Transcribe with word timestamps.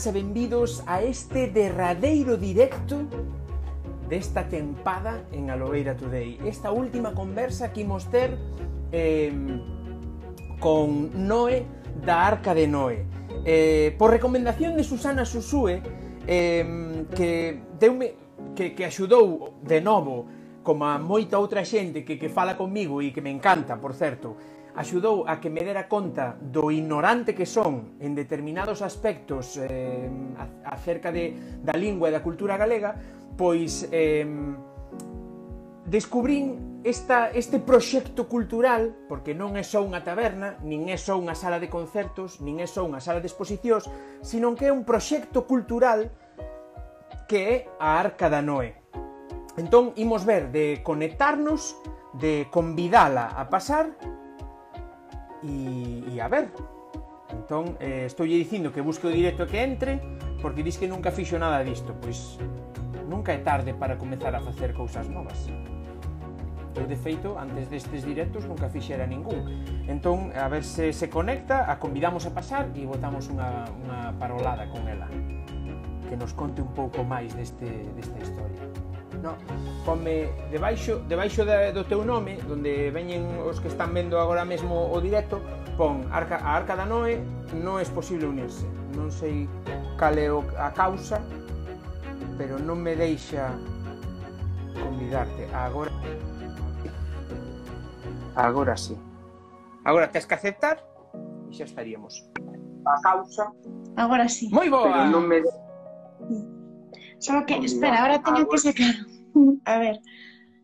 benvidas 0.00 0.06
e 0.06 0.12
benvidos 0.12 0.82
a 0.86 1.02
este 1.02 1.48
derradeiro 1.48 2.36
directo 2.36 3.04
desta 4.08 4.48
tempada 4.48 5.24
en 5.32 5.50
Aloeira 5.50 5.94
Today. 5.94 6.40
Esta 6.44 6.72
última 6.72 7.12
conversa 7.12 7.72
que 7.72 7.82
imos 7.82 8.08
ter 8.08 8.38
eh, 8.92 9.32
con 10.58 11.10
Noé 11.28 11.66
da 12.04 12.26
Arca 12.26 12.54
de 12.54 12.66
Noé. 12.66 13.04
Eh, 13.44 13.94
por 13.98 14.10
recomendación 14.10 14.76
de 14.76 14.84
Susana 14.84 15.24
Susúe, 15.24 15.82
eh, 16.26 17.04
que 17.14 17.60
deume 17.78 18.14
que, 18.56 18.74
que 18.74 18.88
de 18.88 19.80
novo 19.80 20.26
como 20.62 20.84
a 20.84 20.98
moita 20.98 21.36
outra 21.36 21.64
xente 21.64 22.04
que, 22.04 22.16
que 22.16 22.28
fala 22.28 22.56
comigo 22.56 23.00
e 23.04 23.12
que 23.12 23.20
me 23.20 23.32
encanta, 23.32 23.76
por 23.76 23.92
certo, 23.92 24.36
axudou 24.74 25.26
a 25.26 25.40
que 25.40 25.50
me 25.50 25.64
dera 25.66 25.88
conta 25.90 26.38
do 26.38 26.70
ignorante 26.70 27.34
que 27.34 27.46
son 27.46 27.98
en 27.98 28.14
determinados 28.14 28.82
aspectos 28.82 29.58
eh, 29.58 30.06
acerca 30.64 31.10
de, 31.10 31.58
da 31.62 31.74
lingua 31.74 32.08
e 32.08 32.14
da 32.14 32.22
cultura 32.22 32.54
galega, 32.54 32.94
pois 33.34 33.88
eh, 33.90 34.26
descubrín 35.90 36.82
esta, 36.84 37.30
este 37.30 37.58
proxecto 37.58 38.28
cultural, 38.28 38.96
porque 39.08 39.34
non 39.34 39.58
é 39.58 39.64
só 39.66 39.84
unha 39.84 40.00
taberna, 40.00 40.56
nin 40.64 40.88
é 40.88 40.96
só 40.96 41.18
unha 41.18 41.36
sala 41.36 41.60
de 41.60 41.68
concertos, 41.68 42.40
nin 42.40 42.62
é 42.62 42.68
só 42.70 42.86
unha 42.86 43.02
sala 43.02 43.20
de 43.20 43.28
exposicións, 43.28 43.84
sino 44.24 44.56
que 44.56 44.70
é 44.70 44.72
un 44.72 44.86
proxecto 44.86 45.44
cultural 45.44 46.08
que 47.28 47.38
é 47.42 47.56
a 47.76 48.00
Arca 48.00 48.32
da 48.32 48.40
Noé. 48.40 48.80
Entón, 49.60 49.92
imos 50.00 50.24
ver 50.24 50.48
de 50.54 50.80
conectarnos, 50.80 51.76
de 52.16 52.48
convidala 52.50 53.28
a 53.36 53.50
pasar 53.50 53.92
e 55.44 56.20
a 56.20 56.28
ver. 56.28 56.50
Entón, 57.30 57.78
eh, 57.78 58.06
estoulle 58.10 58.34
dicindo 58.34 58.74
que 58.74 58.82
busque 58.82 59.06
o 59.06 59.12
directo 59.12 59.46
que 59.46 59.62
entre, 59.62 60.02
porque 60.42 60.66
dis 60.66 60.76
que 60.76 60.90
nunca 60.90 61.14
fixo 61.14 61.38
nada 61.38 61.62
disto. 61.62 61.94
Pois 62.02 62.38
nunca 63.06 63.32
é 63.32 63.38
tarde 63.38 63.74
para 63.74 63.96
comezar 63.96 64.34
a 64.34 64.40
facer 64.42 64.74
cousas 64.74 65.06
novas. 65.08 65.46
Eu, 66.74 66.86
de 66.86 66.94
feito, 66.94 67.34
antes 67.38 67.66
destes 67.66 68.06
directos 68.06 68.46
nunca 68.46 68.70
fixera 68.70 69.06
ningún. 69.06 69.46
Entón, 69.86 70.30
a 70.34 70.46
ver 70.46 70.62
se 70.62 70.92
se 70.92 71.10
conecta, 71.10 71.70
a 71.70 71.78
convidamos 71.78 72.26
a 72.26 72.34
pasar 72.34 72.70
e 72.74 72.86
botamos 72.86 73.30
unha 73.30 74.14
parolada 74.18 74.66
con 74.70 74.86
ela 74.86 75.10
que 76.10 76.18
nos 76.18 76.34
conte 76.34 76.58
un 76.58 76.74
pouco 76.74 77.06
máis 77.06 77.30
deste, 77.38 77.70
desta 77.94 78.18
historia 78.18 78.89
no, 79.18 79.34
Ponme 79.84 80.28
debaixo, 80.50 81.00
debaixo 81.08 81.44
de, 81.44 81.72
do 81.72 81.84
teu 81.84 82.04
nome, 82.04 82.38
onde 82.46 82.92
veñen 82.92 83.26
os 83.42 83.58
que 83.58 83.68
están 83.68 83.90
vendo 83.96 84.20
agora 84.20 84.44
mesmo 84.44 84.92
o 84.92 85.00
directo, 85.00 85.40
pon 85.74 86.04
arca, 86.12 86.36
a 86.36 86.60
Arca 86.60 86.76
da 86.76 86.84
Noé 86.84 87.18
non 87.56 87.80
é 87.80 87.84
posible 87.88 88.28
unirse. 88.28 88.68
Non 88.94 89.08
sei 89.08 89.48
cal 89.96 90.14
é 90.20 90.28
a 90.60 90.70
causa, 90.76 91.18
pero 92.36 92.60
non 92.60 92.78
me 92.78 92.92
deixa 92.92 93.50
convidarte. 94.76 95.48
Agora 95.56 95.90
Agora 98.36 98.76
sí. 98.76 98.96
Agora 99.84 100.08
tens 100.08 100.26
que 100.26 100.34
aceptar 100.34 100.78
e 101.50 101.56
xa 101.56 101.64
estaríamos. 101.64 102.24
A 102.86 102.96
causa. 103.02 103.52
Agora 103.96 104.28
sí. 104.28 104.48
Moi 104.52 104.70
boa. 104.70 104.86
Pero 104.86 105.10
non 105.10 105.24
me 105.26 105.42
deixa 105.42 105.69
Solo 107.20 107.44
que, 107.46 107.54
espera, 107.56 108.02
ahora 108.02 108.22
tengo 108.22 108.48
que 108.48 108.58
sacar. 108.58 108.94
A 109.64 109.78
ver, 109.78 110.00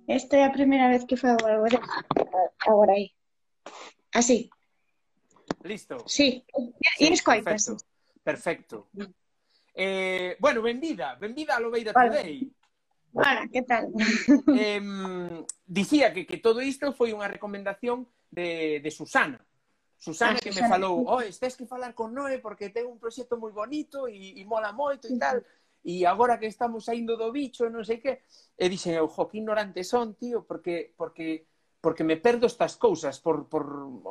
esta 0.08 0.36
é 0.38 0.44
a 0.44 0.52
primeira 0.52 0.88
vez 0.88 1.04
que 1.04 1.16
fago 1.16 1.46
algo 1.46 1.68
de... 1.68 1.78
Agora 2.66 2.92
aí. 2.94 3.12
Así. 4.12 4.50
Listo. 5.62 6.02
Sí, 6.08 6.44
sí 6.96 7.12
escoitas. 7.12 7.66
Perfecto. 8.24 8.88
perfecto. 8.90 9.12
Eh, 9.74 10.36
bueno, 10.40 10.62
benvida, 10.62 11.16
benvida 11.16 11.56
a 11.56 11.60
Lobeira 11.60 11.92
vale. 11.92 12.10
Today. 12.10 12.52
Hola, 13.12 13.48
que 13.52 13.62
tal? 13.62 13.92
Eh, 14.58 15.44
dicía 15.66 16.12
que, 16.12 16.26
que 16.26 16.38
todo 16.38 16.60
isto 16.60 16.92
foi 16.92 17.12
unha 17.12 17.28
recomendación 17.28 18.08
de, 18.32 18.80
de 18.80 18.90
Susana. 18.90 19.40
Susana 19.96 20.36
ah, 20.36 20.40
que 20.40 20.52
Susana. 20.52 20.68
me 20.68 20.72
falou, 20.72 21.04
oh, 21.04 21.20
tens 21.20 21.56
que 21.56 21.68
falar 21.68 21.92
con 21.92 22.12
Noé 22.12 22.40
porque 22.40 22.72
ten 22.72 22.88
un 22.88 22.96
proxecto 22.96 23.36
moi 23.36 23.52
bonito 23.52 24.08
e, 24.08 24.40
e 24.40 24.42
mola 24.48 24.72
moito 24.72 25.08
e 25.08 25.16
tal 25.20 25.44
e 25.86 26.02
agora 26.02 26.34
que 26.42 26.50
estamos 26.50 26.90
saindo 26.90 27.14
do 27.14 27.30
bicho, 27.30 27.70
non 27.70 27.86
sei 27.86 28.02
que, 28.02 28.26
e 28.58 28.66
dixen 28.66 28.98
eu, 28.98 29.06
jo, 29.06 29.30
que 29.30 29.38
ignorante 29.38 29.86
son, 29.86 30.18
tío, 30.18 30.42
porque, 30.42 30.90
porque, 30.98 31.46
porque 31.78 32.02
me 32.02 32.18
perdo 32.18 32.50
estas 32.50 32.74
cousas, 32.74 33.22
por, 33.22 33.46
por, 33.46 33.62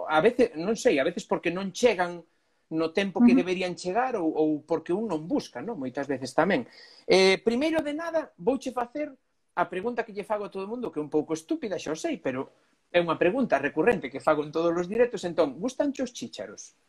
a 0.08 0.24
veces, 0.24 0.56
non 0.56 0.80
sei, 0.80 1.03
a 1.03 1.08
veces 1.08 1.28
porque 1.28 1.52
non 1.52 1.75
chegan 1.75 2.24
no 2.72 2.96
tempo 2.96 3.19
que 3.22 3.36
deberían 3.36 3.75
chegar 3.75 4.16
ou, 4.16 4.31
ou 4.31 4.63
porque 4.63 4.96
un 4.96 5.12
non 5.12 5.28
busca, 5.28 5.59
non? 5.59 5.75
Moitas 5.75 6.08
veces 6.08 6.31
tamén. 6.31 6.63
Eh, 7.06 7.38
primeiro 7.44 7.84
de 7.84 7.92
nada, 7.92 8.31
vouche 8.40 8.72
facer 8.72 9.12
a 9.59 9.68
pregunta 9.68 10.07
que 10.07 10.16
lle 10.16 10.24
fago 10.24 10.47
a 10.47 10.52
todo 10.52 10.63
o 10.63 10.72
mundo, 10.72 10.90
que 10.90 10.97
é 10.97 11.03
un 11.03 11.12
pouco 11.12 11.36
estúpida, 11.36 11.75
xa 11.75 11.92
o 11.92 12.00
sei, 12.00 12.24
pero 12.24 12.56
é 12.88 13.03
unha 13.03 13.19
pregunta 13.19 13.59
recurrente 13.59 14.07
que 14.07 14.24
fago 14.24 14.47
en 14.47 14.56
todos 14.56 14.72
os 14.72 14.88
directos, 14.88 15.28
entón, 15.28 15.59
gustan 15.59 15.92
os 15.92 16.16
chícharos? 16.16 16.80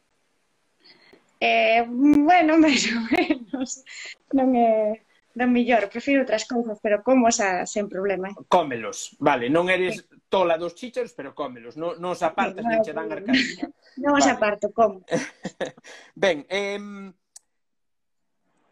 Eh, 1.40 1.84
bueno, 1.88 2.58
máis 2.62 2.82
ou 2.92 3.00
menos. 3.12 3.84
Non 4.32 4.56
é 4.56 5.06
do 5.36 5.44
millor, 5.44 5.84
prefiro 5.92 6.24
outras 6.24 6.48
cousas, 6.48 6.80
pero 6.80 7.04
como 7.04 7.28
xa 7.28 7.68
sen 7.68 7.92
problema. 7.92 8.32
Cómelos, 8.48 9.12
vale, 9.20 9.52
non 9.52 9.68
eres 9.68 10.08
tola 10.32 10.56
dos 10.56 10.72
chícharos, 10.72 11.12
pero 11.12 11.36
cómelos, 11.36 11.76
non, 11.76 12.00
non 12.00 12.16
os 12.16 12.24
apartas, 12.24 12.64
sí, 12.64 12.72
vale. 12.72 12.80
che 12.80 12.96
dan 12.96 13.12
arcadilla. 13.12 13.68
non 14.02 14.16
vale. 14.16 14.24
os 14.24 14.28
aparto, 14.32 14.66
como. 14.72 15.04
ben, 16.16 16.48
eh, 16.48 16.80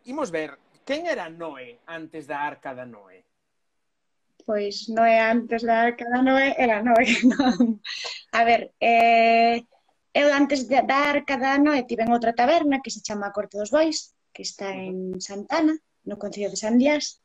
imos 0.09 0.33
ver, 0.33 0.57
quen 0.89 1.05
era 1.05 1.29
Noé 1.29 1.85
antes 1.85 2.25
da 2.25 2.49
Arca 2.49 2.73
da 2.73 2.89
Noé? 2.89 3.21
Pois 4.49 4.89
Noé 4.89 5.21
antes 5.21 5.69
da 5.69 5.93
Arca 5.93 6.09
da 6.09 6.25
Noé 6.25 6.57
era 6.57 6.81
Noé. 6.81 7.13
Non. 7.29 7.77
A 8.33 8.41
ver, 8.49 8.73
eh, 8.81 9.69
Eu 10.15 10.31
antes 10.31 10.71
de 10.71 10.79
dar 10.87 11.27
cada 11.27 11.59
ano 11.59 11.75
e 11.75 11.83
tiven 11.91 12.15
outra 12.15 12.39
taberna 12.39 12.79
que 12.79 12.95
se 12.95 13.03
chama 13.03 13.35
Corte 13.35 13.59
dos 13.59 13.75
Bois, 13.75 14.15
que 14.31 14.47
está 14.47 14.71
en 14.71 15.19
Santana, 15.19 15.75
no 16.07 16.15
Concello 16.23 16.55
de 16.55 16.63
San 16.63 16.79
Díaz, 16.79 17.19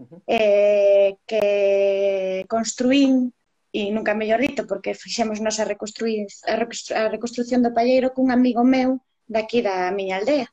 uh 0.00 0.08
-huh. 0.08 0.20
eh, 0.24 1.20
que 1.28 2.46
construín, 2.48 3.36
e 3.68 3.92
nunca 3.92 4.16
mellor 4.16 4.40
dito, 4.40 4.64
porque 4.64 4.96
fixemos 4.96 5.44
nos 5.44 5.60
a, 5.60 5.68
reconstruir, 5.68 6.24
a, 6.48 6.56
reconstru, 6.56 6.92
a 6.96 7.12
reconstrucción 7.12 7.60
do 7.60 7.74
Palleiro 7.76 8.16
cun 8.16 8.32
amigo 8.32 8.64
meu 8.64 8.90
daqui 9.28 9.60
da 9.60 9.92
miña 9.92 10.16
aldea. 10.16 10.48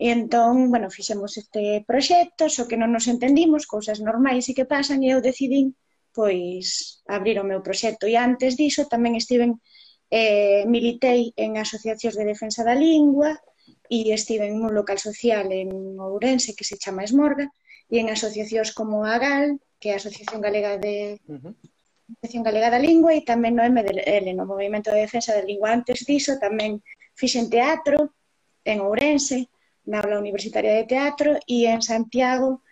E 0.00 0.08
entón, 0.08 0.72
bueno, 0.72 0.88
fixemos 0.88 1.36
este 1.36 1.84
proxecto, 1.84 2.48
só 2.48 2.64
que 2.68 2.80
non 2.80 2.88
nos 2.88 3.06
entendimos, 3.12 3.68
cousas 3.68 4.00
normais 4.00 4.48
e 4.48 4.56
que 4.56 4.64
pasan, 4.64 5.04
e 5.04 5.12
eu 5.12 5.20
decidín, 5.20 5.76
pois, 6.16 7.00
abrir 7.16 7.36
o 7.40 7.48
meu 7.50 7.60
proxecto. 7.60 8.04
E 8.08 8.16
antes 8.16 8.56
diso 8.56 8.88
tamén 8.88 9.20
estiven 9.20 9.60
eh, 10.14 10.62
militei 10.70 11.34
en 11.34 11.58
asociacións 11.58 12.14
de 12.14 12.24
defensa 12.32 12.62
da 12.62 12.78
lingua 12.78 13.34
e 13.90 14.14
estive 14.14 14.46
en 14.46 14.62
un 14.62 14.70
local 14.70 14.98
social 15.02 15.50
en 15.50 15.98
Ourense 15.98 16.54
que 16.54 16.62
se 16.62 16.78
chama 16.78 17.02
Esmorga 17.02 17.50
e 17.90 17.98
en 17.98 18.06
asociacións 18.14 18.70
como 18.78 19.02
a 19.02 19.18
GAL, 19.18 19.58
que 19.82 19.90
é 19.90 19.92
a 19.94 20.00
Asociación 20.00 20.38
Galega 20.38 20.78
de 20.78 21.18
uh 21.26 21.34
-huh. 21.34 21.54
Asociación 22.14 22.46
Galega 22.46 22.70
da 22.70 22.78
Lingua 22.78 23.10
e 23.18 23.26
tamén 23.26 23.58
no 23.58 23.66
MDL, 23.66 24.26
no 24.38 24.46
Movimento 24.46 24.94
de 24.94 25.02
Defensa 25.02 25.34
da 25.34 25.42
Lingua. 25.42 25.74
Antes 25.74 26.06
diso 26.06 26.38
tamén 26.38 26.78
fixen 27.18 27.50
teatro 27.50 28.14
en 28.62 28.86
Ourense, 28.86 29.50
na 29.90 29.98
aula 30.00 30.22
universitaria 30.22 30.78
de 30.78 30.88
teatro 30.88 31.30
e 31.44 31.66
en 31.66 31.82
Santiago 31.82 32.63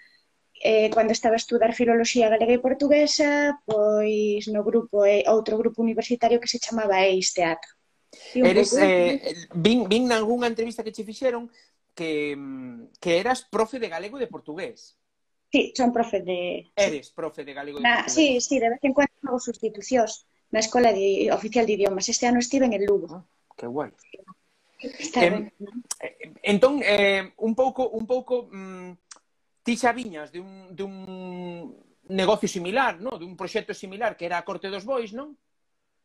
eh, 0.63 0.89
cando 0.95 1.11
estaba 1.13 1.35
a 1.35 1.43
estudar 1.43 1.75
Filoloxía 1.75 2.31
Galega 2.31 2.55
e 2.55 2.63
Portuguesa, 2.63 3.59
pois 3.67 4.47
no 4.47 4.63
grupo, 4.63 5.03
eh, 5.03 5.27
outro 5.27 5.59
grupo 5.59 5.83
universitario 5.83 6.39
que 6.39 6.47
se 6.47 6.63
chamaba 6.63 7.03
Eis 7.03 7.35
Teatro. 7.35 7.75
Eres, 8.35 8.71
pouco... 8.71 8.87
eh, 8.87 9.35
vin, 9.59 9.91
vin 9.91 10.07
nalgúnha 10.07 10.47
entrevista 10.47 10.87
que 10.87 10.95
che 10.95 11.03
fixeron 11.03 11.51
que, 11.99 12.39
que 13.03 13.19
eras 13.19 13.43
profe 13.43 13.83
de 13.83 13.91
galego 13.91 14.17
e 14.17 14.23
de 14.23 14.31
portugués. 14.31 14.95
Sí, 15.51 15.75
son 15.75 15.91
profe 15.91 16.23
de... 16.23 16.71
Eres 16.79 17.11
profe 17.11 17.43
de 17.43 17.53
galego 17.53 17.77
e 17.77 17.83
de 17.83 17.85
Na, 17.85 18.07
portugués. 18.07 18.15
Sí, 18.15 18.39
sí, 18.39 18.63
de 18.63 18.71
vez 18.71 18.81
en 18.87 18.95
cuando 18.95 19.13
hago 19.27 19.43
sustitucións 19.43 20.31
na 20.55 20.63
Escola 20.63 20.95
de, 20.95 21.27
Oficial 21.35 21.67
de 21.67 21.75
Idiomas. 21.75 22.07
Este 22.07 22.31
ano 22.31 22.39
estive 22.39 22.71
en 22.71 22.79
el 22.79 22.87
Lugo. 22.87 23.11
Ah, 23.11 23.27
que 23.59 23.67
guai. 23.67 23.91
Está 24.79 25.27
eh, 25.27 25.31
ben. 25.31 25.53
entón, 26.43 26.83
eh, 26.83 27.35
un 27.39 27.55
pouco, 27.55 27.91
un 27.91 28.07
pouco 28.07 28.49
mm, 28.51 29.12
Ti 29.63 29.79
xa 29.79 29.95
viñas 29.95 30.33
de 30.35 30.41
un, 30.41 30.75
de 30.75 30.83
un 30.83 30.99
negocio 32.09 32.49
similar, 32.49 33.01
no? 33.01 33.19
de 33.19 33.25
un 33.25 33.37
proxecto 33.37 33.75
similar 33.75 34.17
que 34.17 34.27
era 34.27 34.39
a 34.39 34.45
Corte 34.45 34.69
dos 34.69 34.85
Bois, 34.85 35.13
non? 35.15 35.39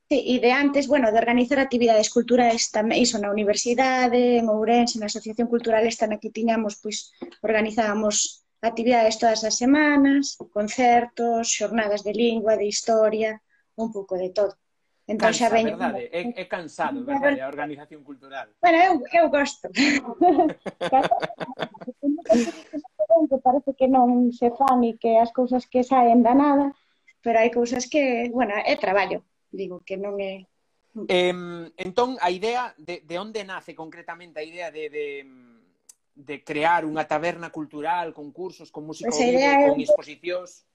Sí, 0.07 0.23
e 0.23 0.39
de 0.39 0.55
antes, 0.55 0.87
bueno, 0.87 1.11
de 1.11 1.19
organizar 1.19 1.59
actividades 1.59 2.07
culturais 2.07 2.71
tamén, 2.71 3.03
iso 3.03 3.19
na 3.19 3.27
universidade, 3.27 4.39
en 4.39 4.47
Ourense, 4.47 4.95
na 5.01 5.11
Asociación 5.11 5.51
Cultural 5.51 5.83
esta 5.83 6.07
na 6.07 6.15
que 6.21 6.31
tiñamos, 6.31 6.79
pois, 6.79 7.11
organizábamos 7.43 8.47
actividades 8.63 9.19
todas 9.19 9.43
as 9.43 9.59
semanas, 9.59 10.39
concertos, 10.53 11.51
xornadas 11.51 12.07
de 12.07 12.15
lingua, 12.15 12.55
de 12.55 12.71
historia, 12.71 13.43
un 13.75 13.91
pouco 13.91 14.15
de 14.15 14.31
todo. 14.31 14.55
Entón 15.11 15.35
Cansa, 15.35 15.51
xa 15.51 15.51
veño... 15.51 15.75
Verdade, 15.75 16.07
é, 16.07 16.23
é 16.39 16.45
cansado, 16.47 17.03
verdade, 17.03 17.43
a 17.43 17.51
organización 17.51 17.99
cultural. 18.07 18.47
Bueno, 18.63 18.79
eu, 18.79 19.03
eu 19.11 19.27
gosto. 19.27 19.67
ben, 23.17 23.27
que 23.27 23.41
parece 23.41 23.73
que 23.73 23.89
non 23.89 24.29
se 24.29 24.53
fan 24.53 24.85
e 24.85 25.01
que 25.01 25.17
as 25.17 25.33
cousas 25.33 25.65
que 25.65 25.81
saen 25.81 26.21
da 26.21 26.37
nada, 26.37 26.71
pero 27.25 27.41
hai 27.41 27.49
cousas 27.49 27.89
que, 27.89 28.29
bueno, 28.29 28.53
é 28.53 28.77
traballo, 28.77 29.25
digo, 29.49 29.81
que 29.81 29.97
non 29.97 30.21
é... 30.21 30.45
Eh, 31.09 31.33
entón, 31.77 32.17
a 32.21 32.29
idea 32.29 32.73
de, 32.77 33.01
de 33.05 33.15
onde 33.17 33.45
nace 33.45 33.77
concretamente 33.77 34.41
a 34.41 34.45
idea 34.45 34.69
de, 34.71 34.89
de, 34.89 35.07
de 36.13 36.35
crear 36.41 36.85
unha 36.85 37.05
taberna 37.05 37.49
cultural 37.53 38.13
con 38.13 38.33
cursos, 38.33 38.69
con 38.69 38.85
música 38.85 39.09
pois 39.09 39.17
pues 39.17 39.33
vivo, 39.33 39.41
é... 39.41 39.65
con 39.69 39.77
exposicións? 39.81 40.65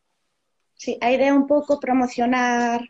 Sí, 0.79 0.99
a 0.99 1.15
idea 1.15 1.31
é 1.31 1.39
un 1.39 1.47
pouco 1.47 1.79
promocionar 1.79 2.83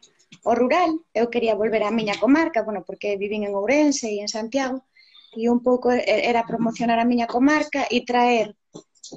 o 0.45 0.53
rural. 0.57 0.97
Eu 1.13 1.29
quería 1.29 1.57
volver 1.57 1.85
á 1.85 1.93
miña 1.93 2.17
comarca, 2.17 2.65
bueno, 2.65 2.85
porque 2.85 3.21
vivín 3.21 3.45
en 3.45 3.53
Ourense 3.53 4.09
e 4.09 4.25
en 4.25 4.29
Santiago, 4.29 4.85
e 5.33 5.49
un 5.49 5.61
pouco 5.65 5.93
era 5.93 6.45
promocionar 6.45 7.01
a 7.01 7.09
miña 7.09 7.29
comarca 7.29 7.89
e 7.89 8.05
traer 8.05 8.57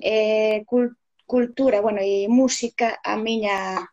eh, 0.02 0.66
cultura, 1.26 1.82
bueno, 1.82 2.00
e 2.02 2.28
música 2.30 3.00
a 3.04 3.18
miña 3.18 3.84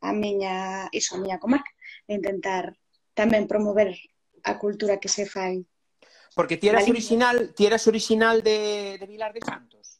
a 0.00 0.12
miña, 0.12 0.88
iso, 0.92 1.16
a 1.16 1.18
miña 1.18 1.38
comarca, 1.38 1.70
intentar 2.06 2.78
tamén 3.18 3.50
promover 3.50 3.98
a 4.46 4.54
cultura 4.56 5.02
que 5.02 5.10
se 5.10 5.26
fai. 5.26 5.66
Porque 6.38 6.54
ti 6.54 6.70
eras 6.70 6.86
original, 6.86 7.50
ti 7.50 7.66
eras 7.66 7.90
original 7.90 8.42
de, 8.46 8.96
de 9.00 9.06
Vilar 9.10 9.34
de 9.34 9.42
Santos. 9.42 9.98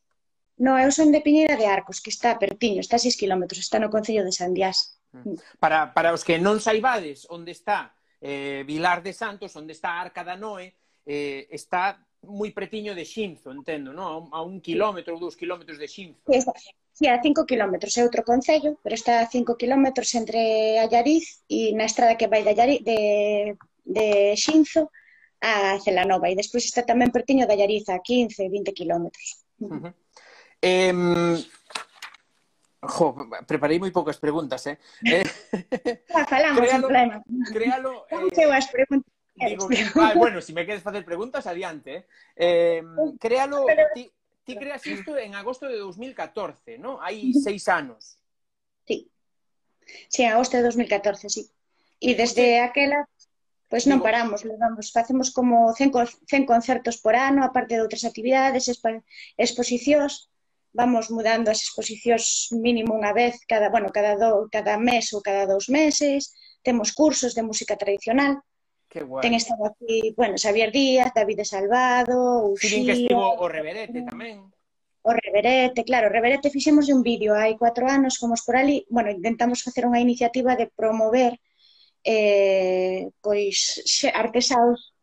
No, 0.58 0.78
eu 0.78 0.90
son 0.90 1.10
de 1.10 1.22
Piñeira 1.22 1.55
de 1.58 1.66
Arcos, 1.66 2.02
que 2.02 2.11
está 2.11 2.38
pertiño, 2.38 2.82
está 2.82 2.99
a 2.99 3.02
6 3.02 3.14
km, 3.14 3.46
está 3.58 3.78
no 3.78 3.90
Concello 3.90 4.22
de 4.22 4.34
Sandiás. 4.34 4.99
Mm. 5.12 5.34
Para, 5.58 5.94
para 5.94 6.14
os 6.14 6.22
que 6.22 6.38
non 6.38 6.62
saibades 6.62 7.26
onde 7.31 7.54
está 7.54 7.94
eh, 8.22 8.62
Vilar 8.66 9.02
de 9.02 9.14
Santos, 9.14 9.54
onde 9.58 9.75
está 9.75 9.99
a 9.99 10.02
Arca 10.06 10.22
da 10.22 10.38
Noé, 10.38 10.75
eh, 11.06 11.46
está 11.50 11.99
moi 12.26 12.50
pretiño 12.50 12.94
de 12.94 13.04
Xinzo, 13.06 13.54
entendo, 13.54 13.94
non? 13.94 14.28
A 14.34 14.42
un 14.42 14.58
kilómetro 14.58 15.14
ou 15.14 15.22
dous 15.22 15.38
kilómetros 15.38 15.78
de 15.78 15.86
Xinzo. 15.86 16.18
Sí, 16.98 17.06
a 17.06 17.22
cinco 17.22 17.46
km 17.46 17.78
é 17.78 18.02
outro 18.02 18.26
concello, 18.26 18.74
pero 18.82 18.98
está 18.98 19.22
a 19.22 19.30
cinco 19.30 19.54
km 19.54 19.94
entre 20.18 20.82
Allariz 20.82 21.46
e 21.46 21.70
na 21.78 21.86
estrada 21.86 22.18
que 22.18 22.26
vai 22.26 22.42
de, 22.42 22.50
Allariz, 22.50 22.82
de, 22.82 23.54
de 23.86 24.34
Xinzo 24.34 24.90
a 25.38 25.78
Celanova. 25.78 26.26
E 26.26 26.34
despois 26.34 26.66
está 26.66 26.82
tamén 26.82 27.14
pertiño 27.14 27.46
de 27.46 27.54
Allariz 27.54 27.86
a 27.86 28.02
15, 28.02 28.50
20 28.50 28.74
km. 28.74 29.06
Uh 29.62 29.78
-huh. 29.78 29.92
eh, 30.58 31.38
Jo, 32.78 33.10
preparei 33.42 33.82
moi 33.82 33.90
poucas 33.90 34.22
preguntas, 34.22 34.62
eh? 34.70 34.78
eh... 35.02 35.26
Falamos, 36.30 36.62
sin 36.62 36.78
en 36.78 36.82
pleno. 36.86 37.16
Crealo, 37.50 38.06
eh... 38.06 38.54
as 38.54 38.70
preguntas. 38.70 39.17
Digo, 39.46 39.69
ah, 40.02 40.12
bueno, 40.17 40.40
si 40.40 40.52
me 40.52 40.67
queres 40.67 40.82
facer 40.82 41.05
preguntas, 41.05 41.46
adiante. 41.46 42.06
Eh? 42.37 42.82
Créalo... 43.20 43.67
Ti, 43.94 44.11
ti 44.44 44.56
creas 44.56 44.87
isto 44.87 45.17
en 45.17 45.35
agosto 45.35 45.69
de 45.69 45.76
2014, 45.76 46.79
¿no? 46.79 46.99
Hai 47.05 47.37
seis 47.37 47.69
anos. 47.69 48.17
Sí. 48.88 49.12
Sí, 50.08 50.25
en 50.25 50.32
agosto 50.32 50.56
de 50.56 50.64
2014, 50.64 51.29
sí. 51.29 51.44
E 52.00 52.17
desde 52.17 52.64
aquela, 52.64 53.05
pois 53.69 53.85
non 53.85 54.00
Digo- 54.00 54.08
paramos, 54.08 54.49
levamos, 54.49 54.88
facemos 54.88 55.29
como 55.37 55.76
100, 55.76 55.93
co- 55.93 56.08
100 56.08 56.49
concertos 56.49 56.96
por 56.96 57.12
ano, 57.12 57.44
aparte 57.44 57.76
de 57.76 57.85
outras 57.85 58.08
actividades, 58.08 58.73
exposicións, 59.37 60.32
vamos 60.73 61.12
mudando 61.12 61.52
as 61.52 61.61
exposicións 61.61 62.49
mínimo 62.56 62.96
unha 62.96 63.12
vez 63.12 63.40
cada, 63.44 63.69
bueno, 63.69 63.93
cada 63.93 64.17
do, 64.17 64.49
cada 64.49 64.81
mes 64.81 65.12
ou 65.12 65.20
cada 65.20 65.44
dous 65.44 65.69
meses, 65.69 66.32
temos 66.64 66.96
cursos 66.96 67.37
de 67.37 67.44
música 67.44 67.76
tradicional, 67.76 68.40
Guai. 68.88 69.23
ten 69.23 69.35
estado 69.37 69.69
aquí, 69.69 70.14
bueno, 70.17 70.35
Xavier 70.40 70.73
Díaz, 70.73 71.12
David 71.14 71.44
de 71.44 71.46
Salvado, 71.46 72.52
que 72.56 72.67
Uxía, 72.67 72.93
estivo 72.93 73.37
o 73.37 73.46
Reverete 73.49 74.00
tamén. 74.02 74.49
o 75.05 75.11
Reverete, 75.12 75.85
claro, 75.85 76.08
o 76.08 76.14
Reverete 76.14 76.49
fixemos 76.49 76.88
un 76.88 77.05
vídeo 77.05 77.37
hai 77.37 77.56
cuatro 77.61 77.85
anos, 77.88 78.17
fomos 78.17 78.40
por 78.44 78.56
ali, 78.56 78.88
bueno, 78.88 79.12
intentamos 79.12 79.61
facer 79.61 79.85
unha 79.85 80.00
iniciativa 80.00 80.56
de 80.56 80.73
promover 80.73 81.37
eh, 82.05 83.12
pois 83.20 83.81
artesaos 84.14 84.96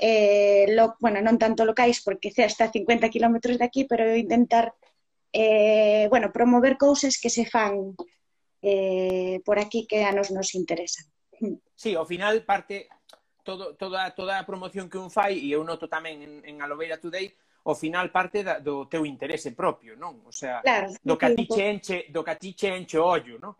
eh, 0.00 0.66
lo, 0.72 0.96
bueno, 1.00 1.20
non 1.20 1.36
tanto 1.36 1.68
locais 1.68 2.00
porque 2.00 2.32
ce 2.32 2.48
está 2.48 2.68
a 2.68 2.72
50 2.72 3.12
km 3.12 3.36
de 3.56 3.64
aquí, 3.64 3.84
pero 3.84 4.16
intentar 4.16 4.72
eh, 5.32 6.08
bueno, 6.08 6.32
promover 6.32 6.76
cousas 6.76 7.20
que 7.20 7.28
se 7.28 7.44
fan 7.44 7.96
eh, 8.62 9.40
por 9.44 9.58
aquí 9.60 9.86
que 9.86 10.04
a 10.04 10.12
nos 10.12 10.30
nos 10.30 10.54
interesan. 10.56 11.04
Sí, 11.76 11.96
ao 11.96 12.04
final 12.04 12.44
parte 12.44 12.88
todo, 13.42 13.74
toda, 13.74 14.10
toda 14.12 14.38
a 14.38 14.46
promoción 14.46 14.88
que 14.88 14.98
un 14.98 15.10
fai, 15.10 15.38
e 15.38 15.52
eu 15.52 15.64
noto 15.64 15.88
tamén 15.88 16.22
en, 16.22 16.32
en 16.44 16.54
Aloveira 16.62 17.00
Today, 17.00 17.32
ao 17.64 17.74
final 17.74 18.08
parte 18.10 18.42
da, 18.42 18.58
do 18.58 18.86
teu 18.88 19.04
interese 19.04 19.52
propio, 19.52 19.96
non? 19.96 20.24
O 20.24 20.32
sea, 20.32 20.60
claro, 20.64 20.92
do 21.02 21.16
que 21.16 21.26
a 21.26 21.34
ti 21.34 21.44
che 21.46 21.64
enche, 21.68 21.96
do 22.08 22.24
que 22.24 22.32
a 22.32 22.40
ti 22.40 22.54
che 22.54 22.68
enche 22.72 22.96
o 22.96 23.04
ollo, 23.04 23.36
non? 23.36 23.52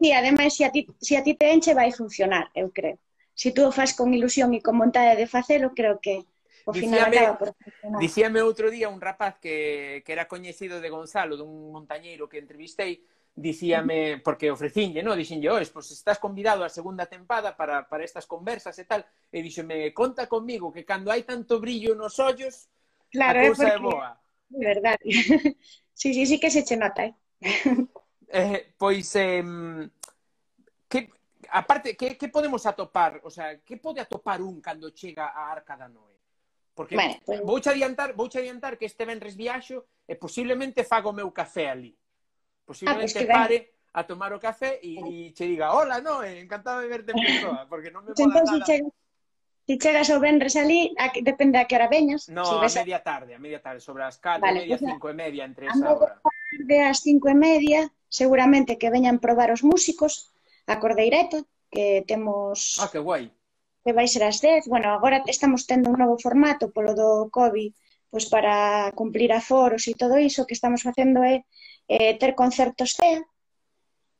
Sí, 0.00 0.10
ademais, 0.12 0.54
se 0.54 0.64
a, 0.64 0.70
ti, 0.70 0.86
se 0.98 1.16
a 1.16 1.22
ti 1.22 1.36
te 1.36 1.50
enche, 1.50 1.74
vai 1.74 1.92
funcionar, 1.92 2.50
eu 2.54 2.70
creo. 2.74 2.98
Se 3.34 3.52
tú 3.52 3.66
o 3.66 3.72
faz 3.72 3.94
con 3.94 4.14
ilusión 4.14 4.54
e 4.54 4.60
con 4.60 4.78
vontade 4.78 5.14
de 5.14 5.26
facelo, 5.26 5.70
creo 5.74 5.98
que 6.02 6.26
ao 6.66 6.74
final 6.74 7.10
dicíame, 7.10 7.18
acaba 7.18 7.38
por 7.38 7.50
funcionar. 7.54 7.98
Dicíame 8.00 8.38
outro 8.42 8.66
día 8.70 8.90
un 8.90 8.98
rapaz 8.98 9.38
que, 9.38 10.02
que 10.02 10.12
era 10.12 10.26
coñecido 10.26 10.82
de 10.82 10.90
Gonzalo, 10.90 11.38
dun 11.38 11.70
montañeiro 11.70 12.26
que 12.26 12.42
entrevistei, 12.42 13.06
dicíame, 13.34 14.18
porque 14.22 14.50
ofrecinlle, 14.50 15.02
no? 15.02 15.16
Dixenlle, 15.16 15.50
ois, 15.50 15.68
pois 15.70 15.90
estás 15.90 16.22
convidado 16.22 16.62
á 16.62 16.70
segunda 16.70 17.10
tempada 17.10 17.58
para, 17.58 17.82
para 17.90 18.06
estas 18.06 18.30
conversas 18.30 18.78
e 18.78 18.86
tal, 18.86 19.02
e 19.34 19.42
díxome, 19.42 19.90
conta 19.90 20.30
comigo 20.30 20.70
que 20.70 20.86
cando 20.86 21.10
hai 21.10 21.26
tanto 21.26 21.58
brillo 21.58 21.98
nos 21.98 22.14
ollos, 22.22 22.70
claro, 23.10 23.42
a 23.42 23.42
eh, 23.42 23.46
cousa 23.50 23.66
é, 23.66 23.74
porque... 23.74 23.82
é 23.82 23.90
boa. 23.90 24.10
De 24.54 24.62
verdade. 24.62 25.02
sí, 25.98 26.14
sí, 26.14 26.22
sí 26.26 26.38
que 26.38 26.50
se 26.50 26.62
che 26.62 26.78
nota, 26.78 27.02
eh? 27.02 27.14
eh 28.30 28.70
pois, 28.78 29.10
eh, 29.18 29.42
que, 30.86 31.10
aparte, 31.50 31.98
que, 31.98 32.14
que 32.14 32.28
podemos 32.30 32.62
atopar, 32.70 33.18
o 33.26 33.30
sea, 33.34 33.58
que 33.66 33.82
pode 33.82 33.98
atopar 33.98 34.38
un 34.38 34.62
cando 34.62 34.94
chega 34.94 35.34
á 35.34 35.50
Arca 35.50 35.74
da 35.74 35.90
Noé? 35.90 36.14
Porque 36.70 36.94
bueno, 36.94 37.18
pues... 37.26 37.38
Pois 37.38 37.40
vouche 37.42 37.70
adiantar, 37.70 38.14
vouche 38.14 38.38
adiantar 38.38 38.78
que 38.78 38.86
este 38.86 39.02
venres 39.02 39.34
viaxo 39.34 39.86
e 40.06 40.14
posiblemente 40.14 40.86
fago 40.86 41.10
o 41.10 41.16
meu 41.18 41.34
café 41.34 41.70
ali 41.70 41.98
posiblemente 42.64 43.18
ah, 43.18 43.24
pues 43.24 43.36
pare 43.36 43.58
a 43.94 44.02
tomar 44.02 44.32
o 44.32 44.40
café 44.40 44.80
e, 44.82 44.98
e 44.98 45.32
che 45.32 45.46
diga, 45.46 45.72
hola, 45.74 46.00
no, 46.00 46.22
eh, 46.22 46.40
encantado 46.40 46.80
de 46.80 46.88
verte 46.88 47.12
en 47.14 47.22
persoa, 47.22 47.66
porque 47.70 47.94
non 47.94 48.02
me 48.02 48.10
mola 48.10 48.24
entón, 48.24 48.44
nada. 48.44 48.66
Si 48.66 48.82
Se 49.64 49.78
chegas 49.80 50.12
ao 50.12 50.20
venres 50.20 50.60
ali, 50.60 50.92
a, 51.00 51.08
depende 51.24 51.56
a 51.56 51.64
que 51.64 51.72
hora 51.72 51.88
veñas. 51.88 52.28
No, 52.28 52.44
si 52.44 52.54
ves... 52.60 52.76
a 52.76 52.84
media 52.84 53.00
tarde, 53.00 53.32
a 53.32 53.40
media 53.40 53.64
tarde, 53.64 53.80
sobre 53.80 54.04
as 54.04 54.20
4, 54.20 54.44
vale, 54.44 54.60
media, 54.60 54.76
pues, 54.76 54.90
cinco 54.92 55.08
e 55.08 55.14
media, 55.16 55.42
entre 55.48 55.72
esa 55.72 55.88
hora. 55.88 56.20
A 56.20 56.28
media 56.28 56.60
tarde, 56.60 56.76
as 56.84 56.98
cinco 57.00 57.26
e 57.32 57.36
media, 57.38 57.80
seguramente 58.12 58.76
que 58.76 58.92
veñan 58.92 59.24
probar 59.24 59.48
os 59.56 59.64
músicos 59.64 60.36
a 60.68 60.76
Cordeireto, 60.76 61.48
que 61.72 62.04
temos... 62.04 62.76
Ah, 62.76 62.92
que 62.92 63.00
guai. 63.00 63.32
Que 63.80 63.96
vai 63.96 64.04
ser 64.04 64.28
as 64.28 64.36
10. 64.44 64.68
Bueno, 64.68 64.92
agora 64.92 65.24
estamos 65.32 65.64
tendo 65.64 65.88
un 65.88 65.96
novo 65.96 66.20
formato 66.20 66.68
polo 66.68 66.92
do 66.92 67.32
COVID, 67.32 67.72
pois 68.12 68.28
para 68.28 68.92
cumplir 68.92 69.32
aforos 69.32 69.88
e 69.88 69.96
todo 69.96 70.20
iso 70.20 70.44
que 70.44 70.52
estamos 70.52 70.84
facendo 70.84 71.24
é 71.24 71.40
eh, 71.88 72.16
ter 72.18 72.34
concertos 72.34 72.94
CEA 72.98 73.22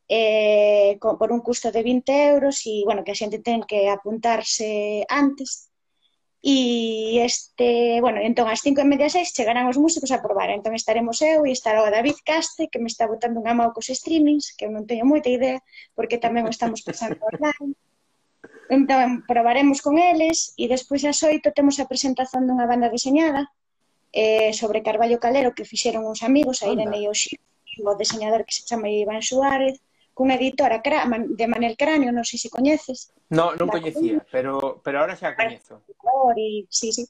eh, 0.09 0.97
con, 1.01 1.19
por 1.19 1.33
un 1.33 1.41
custo 1.41 1.73
de 1.73 1.83
20 1.83 2.29
euros 2.29 2.63
e, 2.67 2.83
bueno, 2.85 3.05
que 3.05 3.13
a 3.13 3.19
xente 3.21 3.39
ten 3.41 3.63
que 3.65 3.89
apuntarse 3.89 5.05
antes. 5.09 5.71
E 6.45 7.25
este, 7.25 8.05
bueno, 8.05 8.21
entón 8.21 8.53
ás 8.53 8.61
5 8.61 8.85
e 8.85 8.91
media 8.93 9.09
6 9.09 9.33
chegarán 9.33 9.65
os 9.65 9.81
músicos 9.81 10.13
a 10.13 10.21
probar, 10.21 10.53
entón 10.53 10.77
estaremos 10.77 11.17
eu 11.25 11.49
e 11.49 11.57
estará 11.57 11.81
o 11.81 11.89
David 11.89 12.21
Caste, 12.21 12.69
que 12.69 12.77
me 12.77 12.93
está 12.93 13.09
botando 13.09 13.41
unha 13.41 13.57
mão 13.57 13.73
cos 13.73 13.89
streamings, 13.89 14.53
que 14.53 14.69
non 14.69 14.85
teño 14.85 15.09
moita 15.09 15.33
idea, 15.33 15.65
porque 15.97 16.21
tamén 16.21 16.45
o 16.45 16.53
estamos 16.53 16.85
pensando 16.85 17.17
online. 17.25 17.73
Entón, 18.69 19.25
probaremos 19.25 19.81
con 19.81 19.97
eles 19.97 20.53
e 20.61 20.69
despois 20.69 21.01
ás 21.09 21.25
8 21.25 21.57
temos 21.57 21.81
a 21.81 21.89
presentación 21.89 22.45
dunha 22.45 22.69
banda 22.69 22.93
diseñada 22.93 23.49
eh, 24.13 24.53
sobre 24.53 24.85
Carballo 24.85 25.17
Calero 25.17 25.57
que 25.57 25.65
fixeron 25.65 26.05
uns 26.05 26.21
amigos, 26.21 26.61
a 26.61 26.69
Irene 26.69 27.01
e 27.01 27.09
o 27.09 27.17
Xito 27.17 27.54
o 27.83 27.97
deseñador 27.99 28.45
que 28.45 28.55
se 28.55 28.67
chama 28.69 28.91
Iván 28.91 29.23
Suárez, 29.23 29.81
cunha 30.15 30.39
editora 30.39 30.79
de 30.79 31.47
Manel 31.51 31.75
Cráneo, 31.75 32.15
non 32.15 32.23
sei 32.23 32.39
se 32.39 32.53
coñeces. 32.53 33.11
No, 33.35 33.59
non 33.59 33.67
coñecía, 33.67 34.23
pero, 34.31 34.79
pero 34.85 35.03
ahora 35.03 35.19
xa 35.19 35.35
coñezo. 35.35 35.83
E, 36.39 36.71
sí, 36.71 36.95
sí. 36.95 37.05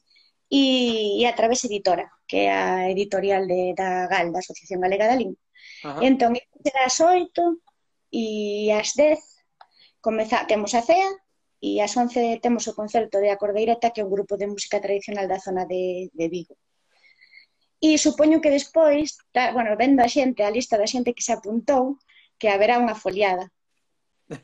E, 0.49 1.21
e 1.21 1.23
a 1.29 1.33
través 1.37 1.61
editora, 1.65 2.09
que 2.25 2.49
é 2.49 2.53
a 2.53 2.89
editorial 2.89 3.45
de, 3.45 3.77
da 3.77 4.09
GAL, 4.09 4.33
da 4.33 4.41
Asociación 4.41 4.81
Galega 4.81 5.05
da 5.05 5.17
Lingua. 5.17 5.41
Ajá. 5.85 6.01
Entón, 6.01 6.33
será 6.65 6.89
as 6.89 6.97
oito 6.97 7.61
e 8.09 8.73
ás 8.73 8.97
dez 8.97 9.21
comeza, 10.01 10.45
temos 10.49 10.73
a 10.73 10.81
CEA 10.81 11.09
e 11.61 11.81
ás 11.81 11.93
once 11.97 12.41
temos 12.41 12.65
o 12.65 12.73
concerto 12.73 13.21
de 13.21 13.29
Acordeireta, 13.29 13.93
que 13.93 14.01
é 14.01 14.05
un 14.05 14.13
grupo 14.13 14.33
de 14.37 14.49
música 14.49 14.81
tradicional 14.81 15.29
da 15.29 15.37
zona 15.37 15.65
de, 15.65 16.09
de 16.13 16.25
Vigo. 16.29 16.57
E 17.83 17.99
supoño 17.99 18.39
que 18.41 18.53
despois, 18.53 19.19
ta, 19.35 19.51
bueno, 19.51 19.75
vendo 19.75 20.01
a 20.01 20.09
xente, 20.09 20.43
a 20.43 20.53
lista 20.53 20.79
da 20.79 20.87
xente 20.87 21.13
que 21.13 21.25
se 21.25 21.35
apuntou, 21.35 21.99
que 22.39 22.49
haberá 22.49 22.79
unha 22.79 22.95
foliada. 22.95 23.51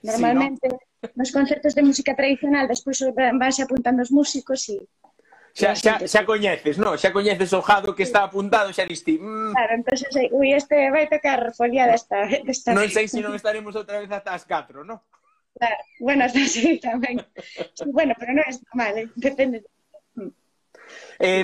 Normalmente, 0.04 0.68
sí, 0.72 0.76
no? 0.76 0.80
nos 1.16 1.32
concertos 1.32 1.74
de 1.74 1.82
música 1.82 2.16
tradicional, 2.16 2.68
despois 2.68 3.02
vanse 3.16 3.64
apuntando 3.64 4.04
os 4.04 4.12
músicos 4.12 4.70
e... 4.70 4.78
Xa, 5.52 5.76
xa, 5.76 6.00
xa 6.08 6.22
coñeces, 6.24 6.80
non? 6.80 6.96
Xa 6.96 7.12
coñeces 7.12 7.52
o 7.52 7.60
jado 7.60 7.92
que 7.92 8.08
está 8.08 8.24
apuntado, 8.24 8.72
xa 8.72 8.88
diste... 8.88 9.20
Mm. 9.20 9.52
Claro, 9.52 9.72
entón, 9.76 9.96
eh, 10.16 10.30
ui, 10.32 10.56
este 10.56 10.88
vai 10.94 11.12
tocar 11.12 11.52
foliada 11.52 11.98
esta, 11.98 12.24
esta 12.54 12.72
Non 12.72 12.88
sei 12.88 13.12
se 13.12 13.20
si 13.20 13.24
non 13.24 13.36
estaremos 13.36 13.76
outra 13.76 14.00
vez 14.00 14.08
ata 14.08 14.32
as 14.32 14.48
4, 14.48 14.88
non? 14.88 15.02
Claro, 15.58 15.80
bueno, 16.00 16.24
hasta 16.30 16.40
sí, 16.48 16.80
tamén. 16.80 17.20
bueno, 17.92 18.16
pero 18.16 18.32
non 18.32 18.48
é 18.48 18.54
normal, 18.56 18.94
eh? 18.96 19.08
depende. 19.20 19.66
Eh, 21.20 21.44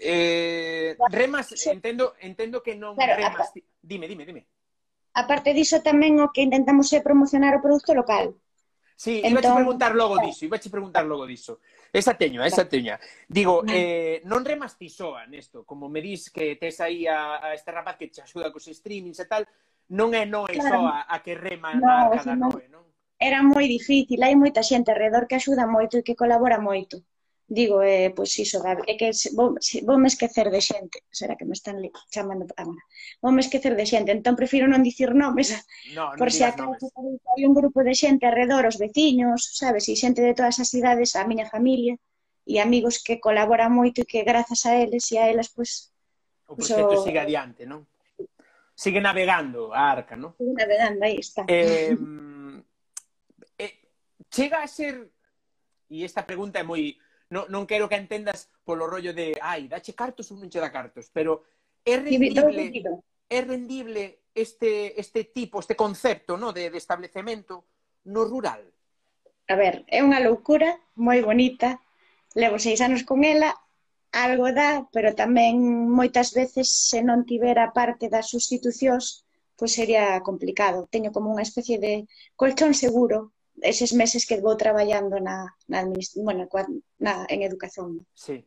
Eh, 0.00 0.96
remas, 1.10 1.54
entendo, 1.66 2.14
entendo 2.20 2.62
que 2.62 2.74
non 2.74 2.98
claro, 2.98 3.16
remas. 3.16 3.50
Aparte, 3.50 3.64
dime, 3.80 4.06
dime, 4.08 4.24
dime. 4.26 4.42
Aparte 5.14 5.54
diso 5.54 5.78
tamén 5.78 6.18
o 6.18 6.34
que 6.34 6.42
intentamos 6.42 6.90
é 6.90 7.00
promocionar 7.00 7.54
o 7.54 7.62
produto 7.62 7.94
local. 7.94 8.34
Sí, 8.96 9.18
entón, 9.18 9.30
iba 9.30 9.38
a 9.38 9.42
entón, 9.42 9.58
preguntar 9.62 9.92
logo 9.94 10.14
claro. 10.14 10.26
diso, 10.26 10.42
iba 10.46 10.56
a 10.58 10.70
preguntar 10.70 11.04
logo 11.06 11.26
diso. 11.26 11.60
Esa 11.90 12.14
teño, 12.14 12.42
esa 12.42 12.66
teña. 12.66 12.98
Digo, 13.26 13.62
eh, 13.66 14.22
non 14.26 14.42
remas 14.42 14.78
ti 14.78 14.90
soa 14.90 15.26
nesto, 15.26 15.62
como 15.66 15.90
me 15.90 16.02
dis 16.02 16.30
que 16.30 16.58
tes 16.58 16.78
aí 16.82 17.06
a, 17.06 17.38
a 17.38 17.54
este 17.54 17.70
rapaz 17.70 17.94
que 17.98 18.10
te 18.10 18.22
axuda 18.22 18.50
cos 18.50 18.70
streamings 18.70 19.18
e 19.18 19.26
tal, 19.26 19.46
non 19.94 20.14
é 20.14 20.26
Noe 20.26 20.50
claro. 20.50 20.82
soa 20.82 21.06
a 21.06 21.16
que 21.22 21.34
rema 21.34 21.74
no, 21.74 21.86
na 21.86 22.10
arca 22.10 22.22
da 22.22 22.34
Noe, 22.38 22.66
non? 22.70 22.86
Era 23.18 23.42
moi 23.42 23.66
difícil, 23.70 24.18
hai 24.22 24.34
moita 24.34 24.62
xente 24.62 24.90
alrededor 24.90 25.26
que 25.30 25.38
axuda 25.38 25.66
moito 25.66 25.98
e 25.98 26.06
que 26.06 26.18
colabora 26.18 26.58
moito 26.58 27.02
digo, 27.46 27.82
eh, 27.82 28.10
pois 28.16 28.32
iso, 28.38 28.64
é 28.64 28.94
que 28.96 29.10
vou, 29.36 29.56
vou 29.84 29.98
me 29.98 30.08
esquecer 30.08 30.48
de 30.50 30.60
xente, 30.60 31.04
será 31.12 31.36
que 31.36 31.44
me 31.44 31.52
están 31.52 31.76
chamando 32.08 32.46
para 32.48 32.64
agora, 32.64 32.82
vou 33.20 33.32
me 33.32 33.40
esquecer 33.44 33.76
de 33.76 33.84
xente, 33.84 34.12
entón 34.16 34.32
prefiro 34.32 34.64
non 34.64 34.80
dicir 34.80 35.12
nomes, 35.12 35.52
no, 35.92 36.08
por 36.20 36.32
se 36.32 36.48
acaso 36.48 36.88
hai 36.96 37.42
un 37.44 37.52
grupo 37.52 37.84
de 37.84 37.92
xente 37.92 38.24
alrededor, 38.24 38.64
os 38.64 38.80
veciños, 38.80 39.52
sabes, 39.52 39.84
e 39.92 39.94
xente 39.94 40.24
de 40.24 40.32
todas 40.32 40.56
as 40.56 40.72
idades, 40.72 41.12
a 41.20 41.28
miña 41.28 41.44
familia, 41.44 42.00
e 42.48 42.60
amigos 42.60 43.00
que 43.04 43.20
colaboran 43.20 43.72
moito 43.72 44.04
e 44.04 44.08
que 44.08 44.24
grazas 44.24 44.64
a 44.64 44.80
eles 44.80 45.04
e 45.12 45.20
a 45.20 45.28
elas, 45.28 45.52
pois... 45.52 45.92
Pues, 46.48 46.48
o 46.48 46.56
pois 46.56 46.68
proxecto 46.68 46.96
so... 46.96 47.00
o... 47.00 47.04
sigue 47.04 47.20
adiante, 47.20 47.68
non? 47.68 47.84
Sigue 48.74 49.04
navegando 49.04 49.70
a 49.70 49.92
arca, 49.92 50.16
non? 50.16 50.32
Sigue 50.40 50.56
navegando, 50.56 51.00
aí 51.04 51.20
está. 51.20 51.44
Eh, 51.44 51.92
eh, 53.60 53.74
chega 54.32 54.64
a 54.64 54.68
ser, 54.68 55.12
e 55.92 56.04
esta 56.04 56.24
pregunta 56.24 56.56
é 56.56 56.64
moi 56.64 56.96
non, 57.34 57.50
non 57.50 57.66
quero 57.66 57.90
que 57.90 57.98
entendas 57.98 58.46
polo 58.62 58.86
rollo 58.86 59.10
de, 59.10 59.34
ai, 59.42 59.66
dache 59.66 59.98
cartos 59.98 60.30
ou 60.30 60.38
non 60.38 60.46
che 60.46 60.62
dá 60.62 60.70
cartos, 60.70 61.10
pero 61.10 61.42
é 61.82 61.98
rendible, 61.98 62.94
é 63.26 63.38
rendible 63.42 64.22
este, 64.30 64.94
este 64.94 65.26
tipo, 65.26 65.58
este 65.58 65.74
concepto 65.74 66.38
no, 66.38 66.54
de, 66.54 66.70
de 66.70 66.78
establecemento 66.78 67.66
no 68.06 68.22
rural? 68.22 68.62
A 69.50 69.58
ver, 69.58 69.82
é 69.90 69.98
unha 70.06 70.22
loucura 70.22 70.78
moi 70.94 71.18
bonita, 71.20 71.82
levo 72.38 72.62
seis 72.62 72.78
anos 72.78 73.02
con 73.02 73.26
ela, 73.26 73.50
algo 74.14 74.54
dá, 74.54 74.86
pero 74.94 75.18
tamén 75.18 75.58
moitas 75.90 76.30
veces 76.38 76.70
se 76.70 77.02
non 77.02 77.26
tivera 77.26 77.74
parte 77.74 78.06
das 78.06 78.30
sustitucións, 78.30 79.26
pois 79.58 79.74
sería 79.74 80.22
complicado. 80.22 80.86
Teño 80.86 81.10
como 81.10 81.34
unha 81.34 81.42
especie 81.42 81.82
de 81.82 82.06
colchón 82.38 82.78
seguro 82.78 83.34
eses 83.62 83.92
meses 83.92 84.26
que 84.26 84.40
vou 84.40 84.56
traballando 84.56 85.20
na, 85.20 85.54
na 85.68 85.84
bueno, 86.16 86.48
na, 86.98 87.26
en 87.28 87.42
educación. 87.42 88.06
Sí. 88.14 88.44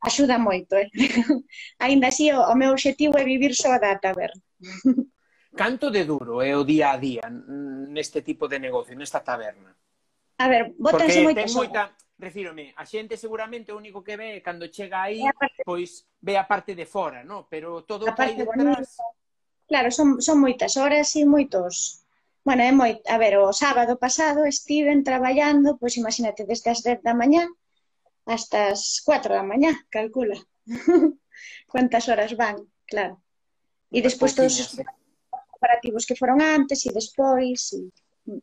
Axuda 0.00 0.38
moito, 0.38 0.78
eh? 0.78 0.90
Ainda 1.78 2.08
así, 2.08 2.30
o, 2.30 2.38
o 2.38 2.54
meu 2.54 2.70
objetivo 2.70 3.18
é 3.18 3.24
vivir 3.24 3.54
só 3.54 3.78
da 3.78 3.98
taberna. 3.98 4.42
Canto 5.58 5.90
de 5.90 6.04
duro 6.04 6.38
é 6.38 6.54
o 6.54 6.62
día 6.62 6.94
a 6.94 6.96
día 6.96 7.26
neste 7.90 8.22
tipo 8.22 8.46
de 8.46 8.58
negocio, 8.62 8.94
nesta 8.94 9.20
taberna? 9.20 9.74
A 10.38 10.46
ver, 10.46 10.70
botanse 10.78 11.18
moitas 11.18 11.50
moita, 11.50 11.90
refírome, 12.14 12.70
a 12.78 12.86
xente 12.86 13.18
seguramente 13.18 13.74
o 13.74 13.78
único 13.78 14.06
que 14.06 14.14
ve 14.14 14.38
cando 14.38 14.70
chega 14.70 15.02
aí, 15.02 15.26
parte... 15.34 15.66
pois 15.66 16.06
ve 16.22 16.38
a 16.38 16.46
parte 16.46 16.78
de 16.78 16.86
fora, 16.86 17.26
no? 17.26 17.50
Pero 17.50 17.82
todo 17.82 18.06
o 18.06 18.14
que 18.14 18.22
hai 18.22 18.38
detrás... 18.38 18.54
Bonito. 18.54 19.18
Claro, 19.66 19.90
son, 19.90 20.22
son 20.22 20.38
moitas 20.40 20.78
horas 20.78 21.10
e 21.18 21.26
moitos 21.26 21.97
Bueno, 22.48 22.64
é 22.64 22.72
moi, 22.72 22.96
a 23.04 23.20
ver, 23.20 23.36
o 23.36 23.52
sábado 23.52 24.00
pasado 24.00 24.48
estiven 24.48 25.04
traballando, 25.04 25.76
pois 25.76 26.00
imagínate, 26.00 26.48
desde 26.48 26.72
as 26.72 26.80
10 26.80 27.04
da 27.04 27.12
mañá 27.12 27.44
hasta 28.24 28.72
as 28.72 29.04
4 29.04 29.36
da 29.36 29.44
mañá, 29.44 29.76
calcula. 29.92 30.40
Cuántas 31.68 32.08
horas 32.08 32.32
van, 32.40 32.56
claro. 32.88 33.20
E 33.92 34.00
despois 34.00 34.32
todos 34.32 34.56
os 34.64 34.80
preparativos 34.80 36.08
que 36.08 36.16
foron 36.16 36.40
antes 36.40 36.88
e 36.88 36.90
despois. 36.96 37.68
E... 37.76 37.92
Mm. 38.32 38.40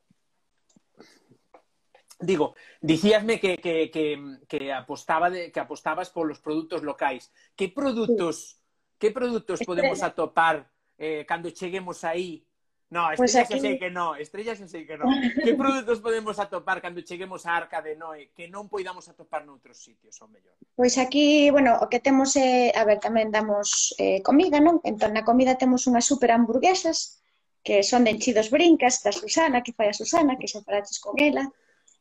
Digo, 2.22 2.54
dicíasme 2.86 3.42
que, 3.42 3.58
que, 3.58 3.90
que, 3.90 4.06
que, 4.46 4.70
apostaba 4.70 5.34
de, 5.34 5.50
que 5.50 5.58
apostabas 5.58 6.14
polos 6.14 6.38
produtos 6.46 6.86
locais. 6.86 7.34
Que 7.58 7.74
produtos, 7.74 8.54
sí. 8.54 9.02
que 9.02 9.10
produtos 9.10 9.66
podemos 9.66 10.06
atopar 10.06 10.70
eh, 10.94 11.26
cando 11.26 11.50
cheguemos 11.50 12.06
aí 12.06 12.46
No, 12.90 13.10
estrellas 13.12 13.18
pues 13.18 13.36
aquí... 13.36 13.60
sei 13.60 13.76
que 13.82 13.90
no, 13.90 14.16
estrellas 14.16 14.62
sei 14.70 14.86
que 14.86 14.98
no. 14.98 15.10
que 15.42 15.58
produtos 15.62 16.00
podemos 16.00 16.38
atopar 16.38 16.82
cando 16.86 17.02
cheguemos 17.02 17.50
á 17.50 17.58
Arca 17.58 17.82
de 17.82 17.98
Noé 17.98 18.30
que 18.38 18.46
non 18.46 18.70
poidamos 18.70 19.10
atopar 19.10 19.42
noutros 19.42 19.82
sitios, 19.82 20.14
ou 20.22 20.30
mellor? 20.30 20.54
Pois 20.78 21.02
aquí, 21.02 21.50
bueno, 21.50 21.82
o 21.82 21.90
que 21.90 21.98
temos 21.98 22.38
é, 22.38 22.70
eh, 22.70 22.78
a 22.78 22.86
ver, 22.86 23.02
tamén 23.02 23.34
damos 23.34 23.98
eh, 23.98 24.22
comida, 24.22 24.62
non? 24.62 24.86
Entón, 24.86 25.18
na 25.18 25.26
comida 25.26 25.58
temos 25.58 25.90
unhas 25.90 26.06
super 26.06 26.30
hamburguesas 26.30 27.26
que 27.66 27.82
son 27.82 28.06
de 28.06 28.14
enchidos 28.14 28.54
brincas 28.54 29.02
da 29.02 29.10
Susana, 29.10 29.66
que 29.66 29.74
fai 29.74 29.90
a 29.90 29.98
Susana, 29.98 30.38
que 30.38 30.46
xa 30.46 30.62
falaches 30.62 31.02
con 31.02 31.18
ela, 31.18 31.50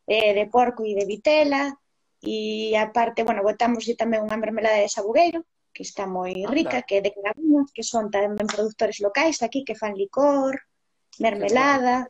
eh, 0.05 0.37
de 0.37 0.45
porco 0.53 0.85
e 0.85 0.93
de 0.93 1.09
vitela, 1.09 1.73
e 2.21 2.77
aparte, 2.77 3.25
bueno, 3.25 3.41
botamos 3.41 3.89
tamén 3.97 4.21
unha 4.29 4.37
mermelada 4.37 4.85
de 4.85 4.93
sabugueiro, 4.93 5.49
que 5.73 5.81
está 5.81 6.05
moi 6.05 6.33
rica, 6.45 6.85
Anda. 6.85 6.87
que 6.87 7.01
é 7.01 7.05
de 7.05 7.17
Carabuños, 7.17 7.73
que 7.73 7.81
son 7.81 8.13
tamén 8.13 8.45
produtores 8.45 9.01
locais 9.01 9.41
aquí, 9.41 9.65
que 9.65 9.73
fan 9.73 9.97
licor, 9.97 10.61
mermelada, 11.21 12.09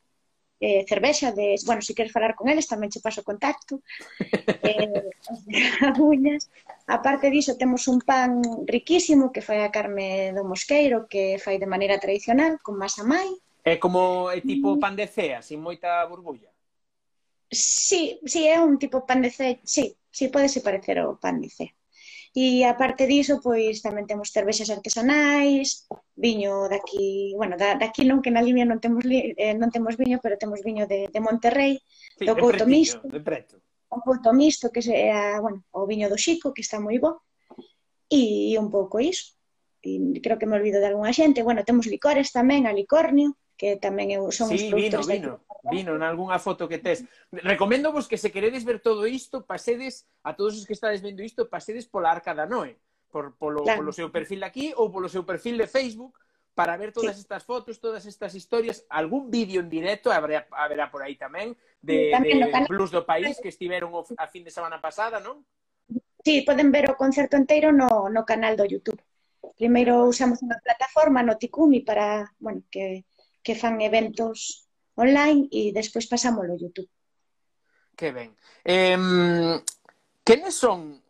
eh, 0.60 0.84
cervexa 0.88 1.32
de... 1.32 1.56
Bueno, 1.66 1.82
se 1.82 1.94
queres 1.94 2.12
falar 2.12 2.34
con 2.34 2.48
eles, 2.48 2.66
tamén 2.66 2.88
che 2.88 3.04
paso 3.04 3.22
contacto. 3.22 3.80
Eh, 4.64 5.12
uñas. 6.00 6.48
A 6.88 7.04
parte 7.04 7.28
diso, 7.28 7.60
temos 7.60 7.84
un 7.84 8.00
pan 8.00 8.40
riquísimo 8.64 9.28
que 9.28 9.44
fai 9.44 9.60
a 9.60 9.68
Carme 9.68 10.32
do 10.32 10.40
Mosqueiro, 10.40 11.04
que 11.04 11.36
fai 11.36 11.60
de 11.60 11.68
maneira 11.68 12.00
tradicional, 12.00 12.56
con 12.64 12.80
masa 12.80 13.04
mai. 13.04 13.28
É 13.60 13.76
como 13.76 14.32
é 14.32 14.40
tipo 14.40 14.76
mm. 14.76 14.80
pan 14.80 14.96
de 14.96 15.04
cea, 15.04 15.44
sin 15.44 15.60
moita 15.60 16.00
burbulla. 16.08 16.48
Sí, 17.52 18.20
sí, 18.24 18.48
é 18.48 18.56
un 18.56 18.80
tipo 18.80 19.04
pan 19.04 19.20
de 19.20 19.28
cea, 19.28 19.60
sí, 19.64 19.92
sí, 20.08 20.32
pode 20.32 20.48
se 20.48 20.64
parecer 20.64 20.96
ao 20.96 21.20
pan 21.20 21.44
de 21.44 21.52
cea. 21.52 21.72
E 22.34 22.66
aparte 22.66 23.06
diso, 23.06 23.38
pois 23.38 23.78
tamén 23.78 24.10
temos 24.10 24.34
cervexas 24.34 24.66
artesanais, 24.66 25.86
viño 26.18 26.66
daqui, 26.66 27.30
bueno, 27.38 27.54
da, 27.54 27.78
daqui 27.78 28.02
non 28.02 28.18
que 28.18 28.34
na 28.34 28.42
liña 28.42 28.66
non 28.66 28.82
temos 28.82 29.06
li, 29.06 29.38
eh, 29.38 29.54
non 29.54 29.70
temos 29.70 29.94
viño, 29.94 30.18
pero 30.18 30.34
temos 30.34 30.58
viño 30.66 30.90
de, 30.90 31.06
de 31.14 31.20
Monterrey, 31.22 31.78
sí, 32.18 32.26
do 32.26 32.34
Couto 32.34 32.66
Misto. 32.66 33.06
De 33.06 33.22
preto. 33.22 33.62
Un 33.94 34.02
Couto 34.02 34.34
Misto 34.34 34.74
que 34.74 34.82
é, 34.82 35.14
a, 35.14 35.38
bueno, 35.38 35.62
o 35.70 35.86
viño 35.86 36.10
do 36.10 36.18
Xico, 36.18 36.50
que 36.50 36.66
está 36.66 36.82
moi 36.82 36.98
bo. 36.98 37.22
E 38.10 38.58
un 38.58 38.66
pouco 38.66 38.98
iso. 38.98 39.38
E 39.78 40.18
creo 40.18 40.34
que 40.34 40.50
me 40.50 40.58
olvido 40.58 40.82
de 40.82 40.90
algunha 40.90 41.14
xente. 41.14 41.46
Bueno, 41.46 41.62
temos 41.62 41.86
licores 41.86 42.34
tamén, 42.34 42.66
a 42.66 42.74
licornio, 42.74 43.38
que 43.54 43.78
tamén 43.78 44.10
eu 44.10 44.26
son 44.34 44.50
sí, 44.50 44.70
vino, 44.74 44.98
vino, 45.06 45.32
vino 45.70 45.90
en 45.94 46.02
algunha 46.02 46.42
foto 46.42 46.66
que 46.66 46.82
tes. 46.82 47.06
Recomendo 47.30 47.94
vos 47.94 48.10
que 48.10 48.18
se 48.18 48.34
queredes 48.34 48.66
ver 48.66 48.82
todo 48.82 49.06
isto, 49.06 49.46
pasedes 49.46 50.10
a 50.26 50.34
todos 50.34 50.58
os 50.58 50.66
que 50.66 50.74
estades 50.74 51.02
vendo 51.02 51.22
isto, 51.22 51.46
pasedes 51.46 51.86
pola 51.86 52.10
Arca 52.10 52.34
da 52.34 52.46
Noé, 52.46 52.78
por, 53.10 53.38
polo, 53.38 53.62
claro. 53.62 53.82
polo 53.82 53.94
seu 53.94 54.10
perfil 54.10 54.42
de 54.42 54.48
aquí 54.50 54.66
ou 54.74 54.90
polo 54.90 55.06
seu 55.06 55.22
perfil 55.22 55.54
de 55.54 55.70
Facebook, 55.70 56.18
para 56.54 56.76
ver 56.76 56.92
todas 56.92 57.14
sí. 57.14 57.22
estas 57.22 57.42
fotos, 57.42 57.78
todas 57.78 58.06
estas 58.06 58.34
historias, 58.34 58.86
algún 58.88 59.30
vídeo 59.30 59.60
en 59.60 59.70
directo 59.70 60.10
habrá, 60.10 60.46
haberá 60.50 60.90
por 60.90 61.02
aí 61.02 61.14
tamén 61.14 61.54
de, 61.82 62.10
tamén 62.10 62.46
de. 62.46 62.70
Blues 62.70 62.90
do 62.90 63.06
País 63.06 63.38
que 63.38 63.50
estiveron 63.50 63.94
a 64.18 64.26
fin 64.26 64.42
de 64.42 64.54
semana 64.54 64.82
pasada, 64.82 65.18
non? 65.18 65.42
Sí, 66.24 66.42
poden 66.42 66.72
ver 66.72 66.88
o 66.90 66.96
concerto 66.96 67.36
enteiro 67.36 67.70
no, 67.70 68.08
no 68.08 68.24
canal 68.24 68.56
do 68.56 68.64
YouTube. 68.64 68.98
Primeiro 69.58 70.08
usamos 70.08 70.40
unha 70.40 70.56
plataforma, 70.62 71.20
Noticumi, 71.20 71.84
para, 71.84 72.32
bueno, 72.40 72.64
que 72.72 73.04
que 73.44 73.54
fan 73.54 73.76
eventos 73.84 74.64
online 74.96 75.46
e 75.52 75.70
despois 75.76 76.08
pasámoslo 76.08 76.56
YouTube. 76.56 76.88
Que 77.94 78.10
ben. 78.10 78.32
Eh, 78.64 79.60
quenes 80.24 80.54
son, 80.56 81.04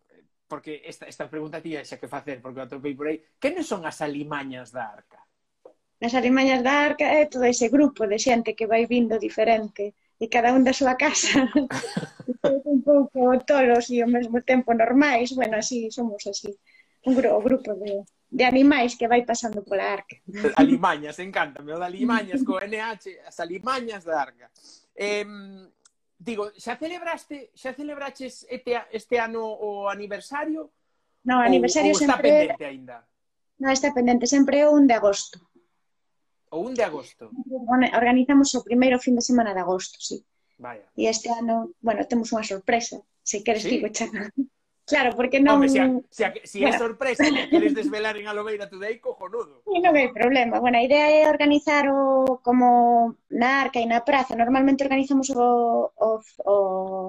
porque 0.50 0.82
esta, 0.84 1.06
esta 1.06 1.30
pregunta 1.30 1.62
tía 1.62 1.86
xa 1.86 2.02
que 2.02 2.10
facer, 2.10 2.42
porque 2.42 2.60
a 2.60 2.68
topei 2.68 2.92
por 2.98 3.06
aí, 3.08 3.22
quenes 3.38 3.64
son 3.70 3.86
as 3.86 4.02
alimañas 4.02 4.74
da 4.74 4.90
Arca? 4.90 5.22
As 6.02 6.12
alimañas 6.12 6.60
da 6.60 6.84
Arca 6.84 7.06
é 7.06 7.24
todo 7.30 7.46
ese 7.46 7.70
grupo 7.70 8.04
de 8.04 8.18
xente 8.18 8.58
que 8.58 8.68
vai 8.68 8.84
vindo 8.84 9.16
diferente 9.16 9.94
e 10.20 10.28
cada 10.28 10.52
un 10.52 10.66
da 10.66 10.76
súa 10.76 10.98
casa. 10.98 11.48
un 12.72 12.80
pouco 12.84 13.20
tolos 13.48 13.88
e 13.88 14.02
ao 14.02 14.10
mesmo 14.10 14.42
tempo 14.42 14.74
normais, 14.74 15.32
bueno, 15.32 15.56
así 15.56 15.88
somos 15.90 16.26
así. 16.26 16.52
Un 17.08 17.14
grupo, 17.16 17.40
grupo 17.40 17.70
de 17.80 18.04
de 18.34 18.44
animais 18.44 18.98
que 18.98 19.06
vai 19.06 19.22
pasando 19.22 19.62
pola 19.62 19.94
arca. 19.94 20.18
Alimañas, 20.58 21.22
encántame, 21.22 21.70
o 21.70 21.78
de 21.78 21.86
alimañas 21.86 22.42
co 22.42 22.58
NH, 22.58 23.22
as 23.30 23.38
alimañas 23.38 24.02
da 24.02 24.18
arca. 24.18 24.50
Eh, 24.98 25.22
digo, 26.18 26.50
xa 26.58 26.74
celebraste, 26.74 27.54
xa 27.54 27.70
celebraches 27.78 28.42
este, 28.50 28.74
este 28.90 29.22
ano 29.22 29.46
o 29.46 29.86
aniversario? 29.86 30.74
No, 31.22 31.38
o 31.38 31.46
aniversario 31.46 31.94
ou, 31.94 31.98
ou 31.98 32.02
sempre... 32.02 32.26
está 32.26 32.58
pendente 32.58 32.64
aínda? 32.66 32.96
No, 33.62 33.70
está 33.70 33.94
pendente, 33.94 34.26
sempre 34.26 34.66
o 34.66 34.74
1 34.74 34.90
de 34.90 34.94
agosto. 34.98 35.38
O 36.50 36.58
1 36.66 36.74
de 36.74 36.82
agosto? 36.82 37.30
Organizamos 37.94 38.50
o 38.58 38.66
primeiro 38.66 38.98
fin 38.98 39.14
de 39.14 39.22
semana 39.22 39.54
de 39.54 39.62
agosto, 39.62 40.02
sí. 40.02 40.26
Vaya. 40.58 40.90
E 40.98 41.06
este 41.06 41.30
ano, 41.30 41.70
bueno, 41.78 42.02
temos 42.10 42.34
unha 42.34 42.42
sorpresa, 42.42 42.98
se 43.22 43.46
queres 43.46 43.62
sí. 43.62 43.78
digo 43.78 43.86
xa. 43.94 44.10
Claro, 44.84 45.16
porque 45.16 45.40
non... 45.40 45.64
Hombre, 45.64 45.72
se, 45.72 45.80
a, 45.80 45.88
mm, 45.88 46.04
se, 46.12 46.22
a, 46.28 46.30
se 46.44 46.58
claro. 46.60 46.76
é 46.76 46.78
sorpresa 46.78 47.24
que 47.24 47.48
queres 47.52 47.72
desvelar 47.72 48.20
en 48.20 48.28
Alobeira 48.28 48.68
Today, 48.68 49.00
cojonudo. 49.00 49.64
Sí, 49.64 49.80
non 49.80 49.96
hai 49.96 50.12
problema. 50.12 50.60
Bueno, 50.60 50.76
a 50.76 50.84
idea 50.84 51.08
é 51.08 51.24
organizar 51.24 51.88
o, 51.88 52.36
como 52.44 53.16
na 53.32 53.64
arca 53.64 53.80
e 53.80 53.88
na 53.88 54.04
praza. 54.04 54.36
Normalmente 54.36 54.84
organizamos 54.84 55.32
o, 55.32 55.88
o, 55.88 56.10
o, 56.44 56.54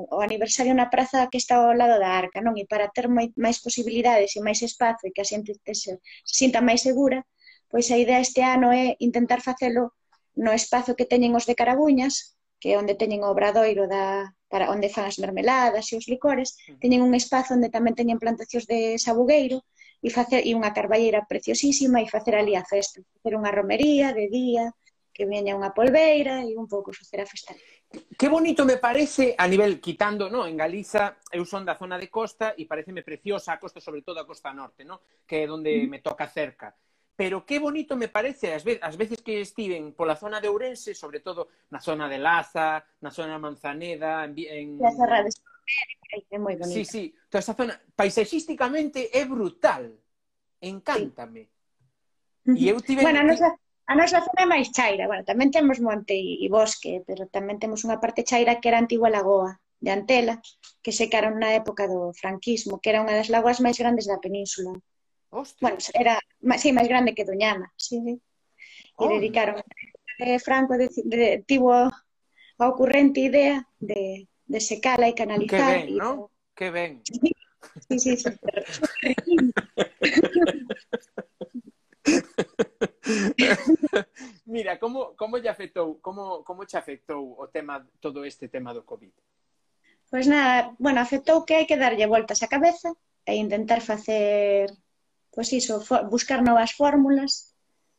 o 0.08 0.18
aniversario 0.24 0.72
na 0.72 0.88
praza 0.88 1.28
que 1.28 1.36
está 1.36 1.60
ao 1.60 1.76
lado 1.76 2.00
da 2.00 2.16
arca, 2.16 2.40
non? 2.40 2.56
E 2.56 2.64
para 2.64 2.88
ter 2.96 3.12
moi, 3.12 3.36
máis 3.36 3.60
posibilidades 3.60 4.32
e 4.36 4.40
máis 4.40 4.64
espazo 4.64 5.04
e 5.04 5.12
que 5.12 5.20
a 5.20 5.28
xente 5.28 5.52
se, 5.76 6.00
se 6.00 6.34
sinta 6.40 6.64
máis 6.64 6.80
segura, 6.80 7.28
pois 7.68 7.92
a 7.92 8.00
idea 8.00 8.24
este 8.24 8.40
ano 8.40 8.72
é 8.72 8.96
intentar 9.04 9.44
facelo 9.44 9.92
no 10.40 10.56
espazo 10.56 10.96
que 10.96 11.04
teñen 11.04 11.36
os 11.36 11.44
de 11.44 11.60
Carabuñas, 11.60 12.40
que 12.60 12.74
é 12.74 12.80
onde 12.82 12.96
teñen 12.96 13.24
o 13.24 13.32
obradoiro 13.32 13.86
da, 13.88 14.32
para 14.52 14.72
onde 14.72 14.88
fan 14.94 15.06
as 15.06 15.20
mermeladas 15.20 15.92
e 15.92 16.00
os 16.00 16.08
licores, 16.08 16.56
teñen 16.80 17.04
un 17.04 17.12
espazo 17.14 17.54
onde 17.58 17.74
tamén 17.74 17.98
teñen 17.98 18.22
plantacións 18.22 18.66
de 18.70 18.96
sabugueiro 19.02 19.64
e 20.06 20.10
facer 20.14 20.46
e 20.46 20.54
unha 20.54 20.72
carballeira 20.72 21.26
preciosísima 21.26 22.00
e 22.00 22.08
facer 22.08 22.38
ali 22.38 22.54
a 22.56 22.64
festa, 22.64 23.02
facer 23.20 23.34
unha 23.36 23.52
romería 23.52 24.14
de 24.14 24.30
día, 24.30 24.70
que 25.16 25.24
veña 25.24 25.56
unha 25.56 25.72
polveira 25.72 26.44
e 26.44 26.60
un 26.60 26.68
pouco 26.68 26.92
facer 26.92 27.24
a 27.24 27.28
festa. 27.28 27.56
Que 28.20 28.28
bonito 28.28 28.68
me 28.68 28.76
parece 28.76 29.32
a 29.40 29.48
nivel 29.48 29.80
quitando, 29.80 30.28
no, 30.28 30.44
en 30.44 30.60
Galiza 30.60 31.16
eu 31.32 31.48
son 31.48 31.64
da 31.64 31.80
zona 31.80 31.96
de 31.96 32.12
costa 32.12 32.52
e 32.60 32.68
pareceme 32.68 33.00
preciosa 33.00 33.56
a 33.56 33.60
costa, 33.60 33.80
sobre 33.80 34.04
todo 34.04 34.20
a 34.20 34.28
costa 34.28 34.52
norte, 34.52 34.84
no, 34.84 35.00
que 35.24 35.48
é 35.48 35.50
onde 35.50 35.72
mm. 35.72 35.88
me 35.88 36.00
toca 36.04 36.28
cerca. 36.28 36.76
Pero 37.16 37.46
qué 37.46 37.60
bonito 37.60 37.96
me 37.96 38.10
parece 38.10 38.54
as, 38.54 38.64
ve 38.64 38.80
as 38.84 38.98
veces 38.98 39.24
que 39.24 39.40
estiven 39.40 39.96
pola 39.96 40.20
zona 40.20 40.42
de 40.44 40.52
Ourense, 40.52 40.94
sobre 40.94 41.24
todo 41.24 41.48
na 41.72 41.80
zona 41.80 42.12
de 42.12 42.20
Laza, 42.20 42.84
na 43.00 43.12
zona 43.12 43.40
de 43.40 43.40
Manzaneda, 43.40 44.26
en... 44.26 44.36
en... 44.36 44.68
La 44.80 44.92
Serra 44.92 45.24
de 45.24 45.32
é 46.30 46.38
moi 46.38 46.56
bonita. 46.56 46.76
Sí, 46.76 46.86
sí. 46.86 47.04
Toda 47.30 47.42
esa 47.42 47.56
zona 47.58 47.74
paisaxísticamente 47.96 49.10
é 49.16 49.26
brutal. 49.26 49.96
Encántame. 50.62 51.50
Sí. 52.46 52.66
E 52.66 52.70
eu 52.70 52.78
tive... 52.82 53.02
Bueno, 53.02 53.20
a 53.22 53.26
nosa, 53.26 53.50
a 53.88 53.94
nosa 53.96 54.22
zona 54.22 54.46
é 54.46 54.48
máis 54.48 54.70
chaira. 54.70 55.10
Bueno, 55.10 55.26
tamén 55.26 55.50
temos 55.50 55.82
monte 55.82 56.14
e 56.14 56.48
bosque, 56.52 57.02
pero 57.08 57.26
tamén 57.32 57.58
temos 57.58 57.82
unha 57.88 57.98
parte 57.98 58.28
chaira 58.28 58.62
que 58.62 58.70
era 58.70 58.78
a 58.78 58.84
antigua 58.86 59.10
lagoa 59.10 59.58
de 59.82 59.92
Antela, 59.92 60.42
que 60.82 60.92
secaron 60.94 61.38
na 61.42 61.54
época 61.54 61.86
do 61.90 62.14
franquismo, 62.16 62.80
que 62.80 62.90
era 62.94 63.02
unha 63.02 63.18
das 63.18 63.30
lagoas 63.30 63.62
máis 63.62 63.78
grandes 63.78 64.06
da 64.08 64.22
península. 64.22 64.78
Hostia. 65.30 65.70
Bueno, 65.70 65.78
era 65.94 66.20
sí, 66.58 66.72
máis 66.72 66.88
grande 66.88 67.16
que 67.16 67.26
Doñana, 67.26 67.72
sí, 67.78 68.02
sí. 68.02 68.22
Oh, 68.98 69.10
e 69.10 69.20
dedicaron 69.20 69.62
eh, 70.20 70.40
Franco 70.40 70.78
de, 70.78 70.88
de, 71.04 71.44
tivo 71.46 71.74
a 71.74 71.92
ocurrente 72.68 73.20
idea 73.20 73.68
de, 73.80 74.28
de 74.46 74.60
secala 74.60 75.08
e 75.08 75.14
canalizar. 75.14 75.84
Que 75.84 75.92
ben, 75.92 75.98
non? 75.98 76.30
Que 76.56 76.72
ben. 76.72 77.02
Sí, 77.04 78.00
sí, 78.00 78.16
sí. 78.16 78.30
Mira, 84.46 84.80
como, 84.80 85.16
como 85.16 85.38
lle 85.38 85.50
afectou, 85.50 86.00
como, 86.02 86.44
como 86.44 86.66
che 86.66 86.78
afectou 86.78 87.36
o 87.38 87.48
tema, 87.50 87.86
todo 88.00 88.24
este 88.24 88.48
tema 88.48 88.74
do 88.74 88.86
COVID? 88.86 89.12
Pois 90.10 90.26
pues 90.26 90.28
nada, 90.30 90.76
bueno, 90.78 91.02
afectou 91.02 91.44
que 91.44 91.56
hai 91.58 91.66
que 91.66 91.82
darlle 91.82 92.06
voltas 92.08 92.46
á 92.46 92.48
cabeza 92.48 92.94
e 93.26 93.36
intentar 93.36 93.82
facer 93.82 94.70
pois 95.36 95.50
iso, 95.54 95.74
for, 95.88 96.02
buscar 96.16 96.40
novas 96.42 96.72
fórmulas 96.80 97.32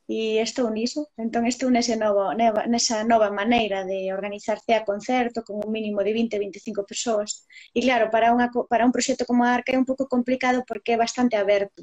e 0.09 0.39
estou 0.47 0.67
niso. 0.71 1.01
Entón 1.25 1.45
estou 1.47 1.69
nese 1.71 1.95
novo, 2.05 2.23
neva, 2.41 2.63
nesa 2.73 2.97
nova 3.13 3.29
maneira 3.41 3.79
de 3.91 3.99
organizarse 4.19 4.73
a 4.75 4.87
concerto 4.91 5.39
con 5.47 5.57
un 5.65 5.71
mínimo 5.77 6.01
de 6.07 6.13
20, 6.15 6.39
25 6.39 6.87
persoas. 6.91 7.31
E 7.77 7.81
claro, 7.87 8.07
para, 8.15 8.33
unha, 8.35 8.49
para 8.71 8.87
un 8.89 8.95
proxecto 8.95 9.29
como 9.29 9.43
a 9.45 9.53
Arca 9.57 9.75
é 9.75 9.79
un 9.83 9.89
pouco 9.91 10.05
complicado 10.15 10.59
porque 10.69 10.95
é 10.95 11.03
bastante 11.05 11.35
aberto 11.37 11.81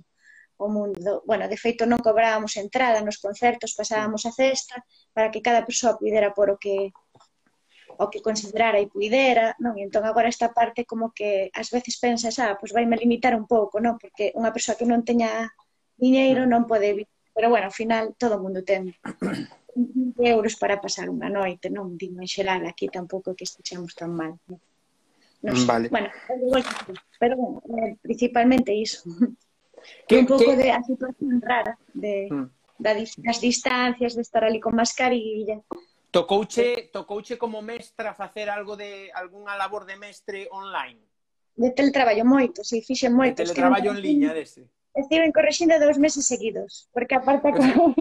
o 0.57 0.67
mundo. 0.69 1.23
Bueno, 1.29 1.45
de 1.51 1.57
feito 1.63 1.83
non 1.85 1.99
cobrábamos 1.99 2.53
entrada 2.55 3.03
nos 3.03 3.19
concertos, 3.25 3.75
pasábamos 3.79 4.23
a 4.25 4.31
cesta 4.31 4.75
para 5.15 5.31
que 5.31 5.43
cada 5.43 5.65
persoa 5.67 5.97
pudera 5.99 6.29
por 6.37 6.47
o 6.53 6.59
que 6.63 6.95
o 7.99 8.09
que 8.09 8.21
considerara 8.21 8.79
e 8.79 8.89
puidera, 8.89 9.55
non? 9.61 9.77
E 9.77 9.85
entón 9.85 10.03
agora 10.05 10.31
esta 10.31 10.53
parte 10.53 10.85
como 10.85 11.13
que 11.13 11.53
ás 11.53 11.69
veces 11.69 11.99
pensas, 12.01 12.39
ah, 12.41 12.57
pois 12.57 12.73
vai 12.73 12.85
me 12.85 12.99
limitar 12.99 13.33
un 13.37 13.45
pouco, 13.45 13.77
non? 13.77 14.01
Porque 14.01 14.33
unha 14.33 14.53
persoa 14.55 14.77
que 14.77 14.87
non 14.87 15.05
teña 15.05 15.51
diñeiro 15.97 16.45
non 16.49 16.65
pode 16.65 16.93
vir. 16.93 17.09
Pero 17.33 17.49
bueno, 17.49 17.69
ao 17.69 17.75
final 17.75 18.13
todo 18.17 18.37
o 18.37 18.43
mundo 18.43 18.61
ten 18.65 18.93
20 19.75 20.21
euros 20.29 20.53
para 20.55 20.77
pasar 20.77 21.09
unha 21.09 21.29
noite, 21.29 21.69
non? 21.69 21.97
Digo, 21.97 22.21
en 22.21 22.29
xeral 22.29 22.65
aquí 22.65 22.89
tampouco 22.89 23.33
que 23.37 23.45
estexamos 23.45 23.97
tan 23.97 24.13
mal. 24.13 24.37
Non? 24.45 24.59
Non 25.43 25.55
sei. 25.57 25.67
Vale. 25.67 25.87
Bueno, 25.89 26.09
pero 27.19 27.33
bueno, 27.35 27.57
eh, 27.83 27.97
principalmente 28.01 28.71
iso. 28.73 29.03
Que, 30.07 30.23
un 30.23 30.25
pouco 30.25 30.55
que... 30.55 30.63
de 30.63 30.71
a 30.71 30.79
situación 30.79 31.43
rara 31.43 31.75
de, 31.91 32.31
mm. 32.31 32.47
da, 32.79 32.95
das 32.95 33.39
distancias, 33.43 34.15
de 34.15 34.23
estar 34.23 34.43
ali 34.47 34.63
con 34.63 34.71
mascarilla, 34.79 35.59
Tocouche, 36.13 36.93
tocouche 36.93 37.39
como 37.39 37.63
mestra 37.63 38.13
facer 38.13 38.47
algo 38.47 38.77
de 38.77 39.09
algunha 39.15 39.57
labor 39.57 39.89
de 39.89 39.97
mestre 39.97 40.47
online? 40.51 41.01
De 41.57 41.73
teletraballo 41.73 42.21
moito, 42.21 42.61
si, 42.61 42.85
fixen 42.85 43.17
moito. 43.17 43.41
De 43.41 43.49
teletraballo 43.49 43.97
en 43.97 44.01
liña 44.05 44.29
dese. 44.29 44.69
Estive 44.93 45.33
correxindo 45.33 45.73
dous 45.81 45.97
meses 45.97 46.29
seguidos, 46.29 46.85
porque 46.93 47.17
aparte 47.17 47.49
acabei, 47.49 47.97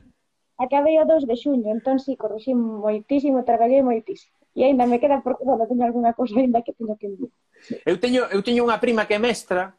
acabei 0.60 0.94
o 1.00 1.08
2 1.08 1.24
de 1.24 1.36
xuño, 1.40 1.72
entón 1.72 1.96
si, 2.04 2.12
correxín 2.20 2.60
moitísimo, 2.60 3.48
traballei 3.48 3.80
moitísimo. 3.80 4.36
E 4.52 4.68
aínda 4.68 4.84
me 4.84 5.00
queda 5.00 5.24
porque, 5.24 5.40
bueno, 5.48 5.64
teño 5.64 5.88
algunha 5.88 6.12
cousa 6.12 6.36
aínda 6.36 6.60
que 6.60 6.76
teño 6.76 7.00
que 7.00 7.08
enviar. 7.08 7.32
Eu 7.88 7.96
teño, 7.96 8.28
eu 8.28 8.44
teño 8.44 8.68
unha 8.68 8.76
prima 8.76 9.08
que 9.08 9.16
é 9.16 9.20
mestra, 9.24 9.72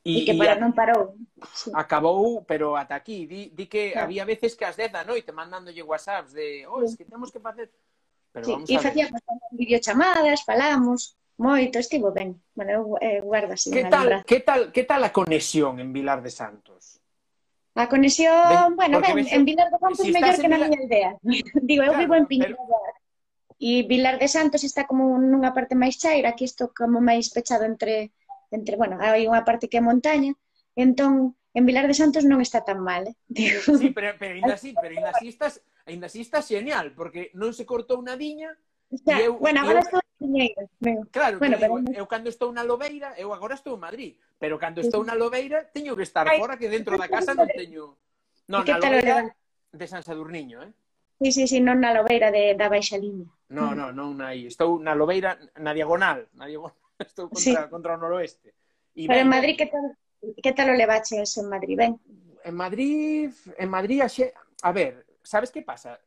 E, 0.00 0.24
e 0.24 0.24
que 0.24 0.32
para, 0.32 0.56
non 0.56 0.72
parou. 0.72 1.12
Sí. 1.52 1.68
Acabou, 1.76 2.40
uh, 2.40 2.44
pero 2.48 2.72
ata 2.72 2.96
aquí. 2.96 3.28
Di, 3.28 3.52
di 3.52 3.68
que 3.68 3.92
claro. 3.92 4.08
había 4.08 4.24
veces 4.24 4.56
que 4.56 4.64
ás 4.64 4.76
10 4.76 4.92
da 4.92 5.04
noite 5.04 5.28
mandándolle 5.28 5.84
whatsapps 5.84 6.32
de 6.32 6.64
oh, 6.64 6.80
es 6.80 6.96
que 6.96 7.04
temos 7.04 7.28
que 7.28 7.40
facer... 7.40 7.68
Pero 8.32 8.46
sí, 8.46 8.52
vamos 8.52 8.70
e 8.70 8.78
facíamos 8.78 9.20
videochamadas, 9.52 10.46
falamos, 10.46 11.18
moito, 11.36 11.76
estivo 11.82 12.12
ben. 12.12 12.40
Bueno, 12.54 12.70
eu 12.70 12.84
eh, 13.02 13.20
guardo 13.20 13.52
así. 13.52 13.68
Que 13.68 13.84
tal, 13.90 14.24
que, 14.24 14.40
tal, 14.40 14.72
que 14.72 14.84
tal 14.84 15.02
a 15.04 15.12
conexión 15.12 15.80
en 15.80 15.92
Vilar 15.92 16.22
de 16.22 16.30
Santos? 16.30 17.02
A 17.74 17.88
conexión, 17.88 18.76
ben, 18.76 18.76
bueno, 18.76 19.00
ben, 19.00 19.16
ves, 19.20 19.32
en 19.32 19.44
Vilar 19.44 19.68
de 19.68 19.78
Santos 19.82 20.06
si 20.06 20.12
mellor 20.12 20.36
que 20.38 20.48
na 20.48 20.56
Vilar... 20.56 20.70
miña 20.70 20.80
aldea. 20.80 21.10
Digo, 21.68 21.82
eu 21.82 21.92
claro, 21.92 22.00
vivo 22.00 22.14
en 22.14 22.26
Piñera. 22.30 22.56
Pero... 22.56 23.00
E 23.60 23.84
Vilar 23.84 24.16
de 24.16 24.28
Santos 24.28 24.64
está 24.64 24.88
como 24.88 25.20
nunha 25.20 25.52
parte 25.52 25.76
máis 25.76 26.00
chaira, 26.00 26.32
aquí 26.32 26.48
isto 26.48 26.72
como 26.72 27.04
máis 27.04 27.28
pechado 27.28 27.68
entre 27.68 28.08
entre, 28.50 28.76
bueno, 28.76 28.98
hai 29.00 29.26
unha 29.26 29.46
parte 29.46 29.70
que 29.70 29.78
é 29.78 29.82
montaña, 29.82 30.34
entón 30.74 31.38
en 31.54 31.66
Vilar 31.66 31.90
de 31.90 31.98
Santos 31.98 32.22
non 32.22 32.38
está 32.38 32.62
tan 32.62 32.82
mal, 32.82 33.10
eh? 33.10 33.14
Digo. 33.30 33.78
Sí, 33.78 33.90
pero, 33.90 34.14
pero 34.18 34.38
ainda 34.38 34.54
así, 34.54 34.74
pero 34.76 34.94
ainda 34.94 35.10
así 35.10 35.26
estás, 35.30 35.62
ainda 35.86 36.06
así 36.06 36.20
estás 36.22 36.46
genial, 36.46 36.94
porque 36.94 37.34
non 37.34 37.50
se 37.54 37.66
cortou 37.66 37.98
unha 37.98 38.14
diña, 38.14 38.54
O 38.90 38.98
sea, 38.98 39.22
eu, 39.22 39.38
bueno, 39.38 39.62
agora 39.62 39.80
eu... 39.80 39.86
estou 39.86 40.00
Piñeiro. 40.20 40.68
Claro, 41.10 41.38
bueno, 41.38 41.56
digo, 41.56 41.80
pero... 41.80 41.96
eu 41.96 42.06
cando 42.06 42.28
estou 42.28 42.52
na 42.52 42.62
Lobeira, 42.62 43.14
eu 43.16 43.32
agora 43.32 43.54
estou 43.56 43.74
en 43.74 43.80
Madrid, 43.80 44.12
pero 44.36 44.60
cando 44.60 44.84
estou 44.84 45.00
na 45.00 45.16
Lobeira 45.16 45.64
teño 45.64 45.96
que 45.96 46.04
estar 46.04 46.28
Ay, 46.28 46.36
fora 46.36 46.60
que 46.60 46.68
dentro 46.68 46.98
da 47.00 47.08
casa 47.08 47.32
non 47.32 47.48
teño... 47.48 47.96
Non, 48.44 48.60
na 48.60 48.76
Lobeira 48.76 49.32
de 49.72 49.86
San 49.88 50.04
Sadurniño, 50.04 50.60
eh? 50.60 50.70
Sí, 51.24 51.32
sí, 51.32 51.44
sí, 51.48 51.58
non 51.64 51.80
na 51.80 51.96
Lobeira 51.96 52.28
de, 52.28 52.52
da 52.52 52.68
Baixa 52.68 53.00
Liña. 53.00 53.32
No, 53.48 53.72
no, 53.72 53.96
non, 53.96 54.20
aí. 54.20 54.44
Estou 54.44 54.76
na 54.76 54.92
Lobeira, 54.92 55.40
na 55.56 55.72
Diagonal, 55.72 56.28
na 56.36 56.44
Diagonal. 56.44 56.76
Estou 57.08 57.28
contra, 57.28 57.64
sí. 57.64 57.70
contra 57.70 57.94
o 57.94 57.98
noroeste. 57.98 58.52
E 58.94 59.08
Pero 59.08 59.16
ben, 59.16 59.26
en 59.26 59.30
Madrid, 59.32 59.54
que 59.56 59.66
tal, 59.66 59.86
que 60.42 60.52
tal 60.52 60.68
o 60.70 60.76
levache 60.76 61.22
eso 61.22 61.40
en 61.40 61.48
Madrid? 61.48 61.76
Ben. 61.76 61.92
En 62.44 62.54
Madrid, 62.54 63.32
en 63.56 63.68
Madrid, 63.68 64.00
a, 64.04 64.08
xe... 64.08 64.32
a 64.36 64.72
ver, 64.72 65.06
sabes 65.22 65.50
que 65.50 65.62
pasa? 65.62 66.00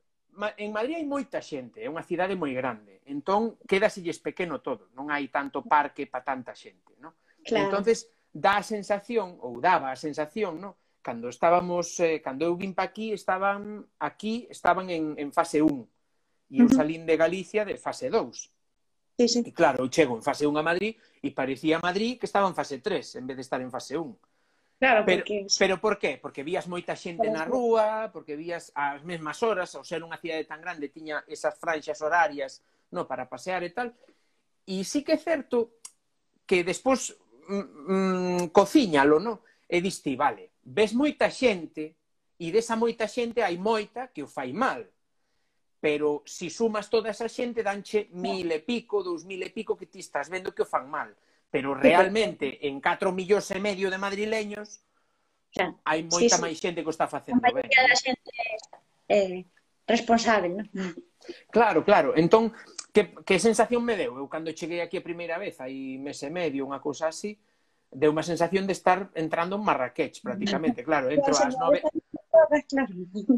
En 0.57 0.73
Madrid 0.73 0.97
hai 0.97 1.05
moita 1.05 1.41
xente, 1.41 1.81
é 1.81 1.89
unha 1.89 2.01
cidade 2.01 2.33
moi 2.33 2.53
grande. 2.57 3.05
Entón, 3.05 3.61
quedaselles 3.69 4.17
pequeno 4.17 4.65
todo. 4.65 4.89
Non 4.97 5.13
hai 5.13 5.29
tanto 5.29 5.61
parque 5.61 6.09
para 6.09 6.25
tanta 6.25 6.57
xente, 6.57 6.97
non? 6.97 7.13
Claro. 7.45 7.69
Entonces, 7.69 8.09
dá 8.33 8.57
a 8.57 8.65
sensación, 8.65 9.37
ou 9.45 9.61
daba 9.61 9.93
a 9.93 9.97
sensación, 9.97 10.57
non? 10.57 10.73
Cando 11.05 11.29
estábamos, 11.29 11.99
eh, 12.01 12.17
cando 12.23 12.49
eu 12.49 12.57
vim 12.57 12.73
pa 12.73 12.89
aquí, 12.89 13.13
estaban 13.13 13.85
aquí, 14.01 14.49
estaban 14.49 14.89
en, 14.89 15.13
en 15.21 15.29
fase 15.29 15.61
1. 15.61 15.69
E 16.49 16.61
eu 16.61 16.69
salín 16.69 17.05
de 17.05 17.17
Galicia 17.17 17.65
de 17.65 17.77
fase 17.77 18.09
2. 18.09 18.52
Sí, 19.17 19.27
sí. 19.27 19.39
E 19.45 19.53
claro, 19.53 19.85
eu 19.85 19.89
chego 19.93 20.17
en 20.17 20.25
fase 20.25 20.47
1 20.49 20.57
a 20.57 20.65
Madrid 20.65 20.97
e 21.21 21.29
parecía 21.29 21.77
Madrid 21.77 22.17
que 22.17 22.25
estaba 22.25 22.49
en 22.49 22.57
fase 22.57 22.81
3 22.81 23.21
en 23.21 23.25
vez 23.29 23.37
de 23.37 23.45
estar 23.45 23.61
en 23.61 23.69
fase 23.69 23.97
1. 23.97 24.17
Claro, 24.79 25.05
pero, 25.05 25.23
porque... 25.23 25.47
pero 25.57 25.79
por 25.79 25.95
qué? 25.99 26.17
Porque 26.17 26.43
vías 26.43 26.67
moita 26.67 26.97
xente 26.97 27.29
na 27.29 27.45
rúa, 27.45 28.09
porque 28.11 28.35
vías 28.35 28.73
ás 28.75 28.99
mesmas 29.05 29.39
horas, 29.39 29.71
ao 29.77 29.85
ser 29.85 30.03
unha 30.03 30.19
cidade 30.19 30.43
tan 30.49 30.59
grande, 30.59 30.91
tiña 30.91 31.23
esas 31.29 31.55
franxas 31.55 32.01
horarias 32.01 32.59
no 32.91 33.07
para 33.07 33.29
pasear 33.29 33.63
e 33.63 33.71
tal. 33.71 33.95
E 34.67 34.83
sí 34.83 35.05
que 35.05 35.15
é 35.15 35.19
certo 35.21 35.79
que 36.43 36.67
despois 36.67 37.15
mm, 37.47 37.65
mm, 37.87 38.43
cociñalo, 38.51 39.23
no? 39.23 39.47
E 39.69 39.79
diste, 39.79 40.17
vale, 40.19 40.51
ves 40.65 40.91
moita 40.91 41.29
xente 41.29 41.95
e 42.35 42.51
desa 42.51 42.75
moita 42.75 43.07
xente 43.07 43.39
hai 43.39 43.55
moita 43.55 44.11
que 44.11 44.25
o 44.25 44.27
fai 44.27 44.51
mal 44.51 44.83
pero 45.83 46.23
si 46.23 46.49
sumas 46.49 46.87
toda 46.87 47.11
esa 47.11 47.27
xente 47.27 47.59
danche 47.59 48.07
mil 48.15 48.47
e 48.47 48.63
pico, 48.63 49.03
dous 49.03 49.27
mil 49.27 49.43
e 49.43 49.51
pico 49.51 49.75
que 49.75 49.91
ti 49.91 49.99
estás 49.99 50.31
vendo 50.31 50.55
que 50.55 50.63
o 50.63 50.65
fan 50.65 50.87
mal. 50.87 51.11
Pero 51.51 51.75
realmente, 51.75 52.55
en 52.63 52.79
4 52.79 53.11
millóns 53.11 53.51
e 53.51 53.59
medio 53.59 53.91
de 53.91 53.99
madrileños, 53.99 54.79
claro. 55.51 55.83
hai 55.83 56.07
moita 56.07 56.39
sí, 56.39 56.39
sí. 56.39 56.43
máis 56.47 56.55
xente 56.55 56.79
que 56.79 56.87
o 56.87 56.95
está 56.95 57.11
facendo. 57.11 57.43
A 57.43 57.51
maioría 57.51 57.83
da 57.83 57.99
xente 57.99 58.31
eh, 59.11 59.43
responsable, 59.83 60.55
non? 60.55 60.95
Claro, 61.51 61.83
claro. 61.83 62.15
Entón, 62.15 62.55
que, 62.95 63.11
que 63.27 63.35
sensación 63.35 63.83
me 63.83 63.99
deu? 63.99 64.15
Eu 64.15 64.31
cando 64.31 64.55
cheguei 64.55 64.79
aquí 64.79 64.95
a 64.95 65.03
primeira 65.03 65.35
vez, 65.35 65.59
hai 65.59 65.99
mes 65.99 66.23
e 66.23 66.31
medio, 66.31 66.63
unha 66.63 66.79
cousa 66.79 67.11
así, 67.11 67.35
deu 67.91 68.15
unha 68.15 68.23
sensación 68.23 68.63
de 68.63 68.71
estar 68.71 69.11
entrando 69.19 69.59
en 69.59 69.67
Marrakech, 69.67 70.23
prácticamente. 70.23 70.79
Claro, 70.87 71.11
entro 71.11 71.35
ás 71.35 71.59
nove... 71.59 71.83
9 71.83 72.02
todas, 72.33 72.65
claro. 72.69 72.93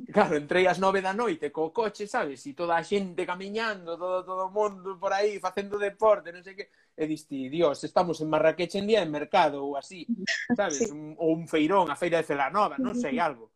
Claro, 0.08 0.34
entrei 0.40 0.64
ás 0.72 0.80
nove 0.80 1.04
da 1.04 1.12
noite 1.12 1.52
co 1.52 1.76
coche, 1.76 2.08
sabes? 2.08 2.48
E 2.48 2.56
toda 2.56 2.80
a 2.80 2.84
xente 2.88 3.28
camiñando, 3.28 4.00
todo 4.00 4.24
todo 4.24 4.48
o 4.48 4.54
mundo 4.56 4.96
por 4.96 5.12
aí 5.12 5.36
facendo 5.44 5.76
deporte, 5.76 6.32
non 6.32 6.42
sei 6.42 6.56
que. 6.56 6.72
E 6.96 7.04
diste, 7.04 7.52
dios, 7.52 7.84
estamos 7.84 8.24
en 8.24 8.32
Marrakech 8.32 8.80
en 8.80 8.88
día 8.88 9.04
de 9.04 9.12
mercado 9.12 9.68
ou 9.68 9.76
así, 9.76 10.08
sabes? 10.56 10.88
Sí. 10.88 10.88
Un, 10.88 11.12
ou 11.20 11.36
un 11.36 11.44
feirón, 11.52 11.92
a 11.92 12.00
feira 12.00 12.24
de 12.24 12.28
Celanova, 12.32 12.80
non 12.80 12.96
sei, 12.96 13.20
algo. 13.20 13.52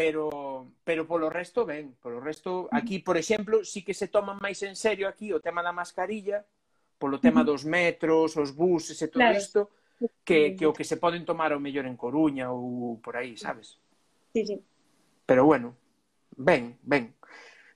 Pero 0.00 0.32
pero 0.80 1.04
polo 1.04 1.28
resto 1.28 1.68
ben, 1.68 1.92
polo 2.00 2.24
resto 2.24 2.72
mm. 2.72 2.76
aquí, 2.76 3.04
por 3.04 3.20
exemplo, 3.20 3.60
sí 3.68 3.84
que 3.84 3.92
se 3.92 4.08
toman 4.08 4.40
máis 4.40 4.64
en 4.64 4.72
serio 4.80 5.04
aquí 5.04 5.28
o 5.28 5.44
tema 5.44 5.60
da 5.60 5.76
mascarilla, 5.76 6.40
polo 6.96 7.20
tema 7.20 7.44
mm. 7.44 7.48
dos 7.52 7.62
metros, 7.68 8.32
os 8.40 8.56
buses 8.56 8.96
e 9.04 9.12
todo 9.12 9.20
claro. 9.20 9.36
isto, 9.36 9.60
que, 10.24 10.56
que 10.56 10.64
o 10.64 10.72
que 10.72 10.88
se 10.88 10.96
poden 10.96 11.28
tomar 11.28 11.52
ao 11.52 11.60
mellor 11.60 11.84
en 11.84 12.00
Coruña 12.00 12.48
ou 12.48 12.96
por 13.04 13.20
aí, 13.20 13.36
sabes? 13.36 13.81
Sí, 14.32 14.46
sí. 14.46 14.64
Pero 15.26 15.44
bueno, 15.44 15.76
ben, 16.36 16.78
ben. 16.82 17.14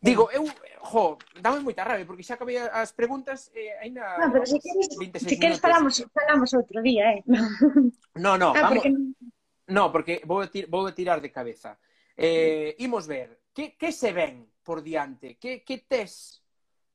Digo, 0.00 0.30
eu, 0.30 0.44
jo, 0.80 1.18
dame 1.40 1.60
moita 1.60 1.84
rabia, 1.84 2.06
porque 2.06 2.22
xa 2.22 2.34
acabei 2.34 2.58
as 2.58 2.92
preguntas 2.92 3.50
e 3.54 3.72
eh, 3.72 3.82
ainda... 3.82 4.06
Non, 4.22 4.28
ah, 4.28 4.32
pero 4.32 4.46
se 4.46 4.60
queres, 4.60 4.86
se 4.94 5.28
si 5.28 5.36
queres 5.36 5.58
falamos, 5.58 5.98
falamos 6.14 6.52
outro 6.54 6.78
día, 6.80 7.16
eh? 7.16 7.22
No, 8.24 8.38
no, 8.38 8.54
ah, 8.54 8.70
vamos... 8.70 8.84
Porque... 8.84 8.90
No, 9.66 9.90
porque 9.90 10.22
vou, 10.24 10.46
tir, 10.46 10.70
vou 10.70 10.86
tirar 10.92 11.18
de 11.20 11.34
cabeza. 11.34 11.74
Eh, 12.16 12.76
imos 12.78 13.06
ver, 13.06 13.40
que, 13.52 13.76
que 13.76 13.90
se 13.90 14.12
ven 14.12 14.46
por 14.62 14.82
diante? 14.82 15.36
Que, 15.36 15.64
que 15.64 15.78
tes 15.78 16.42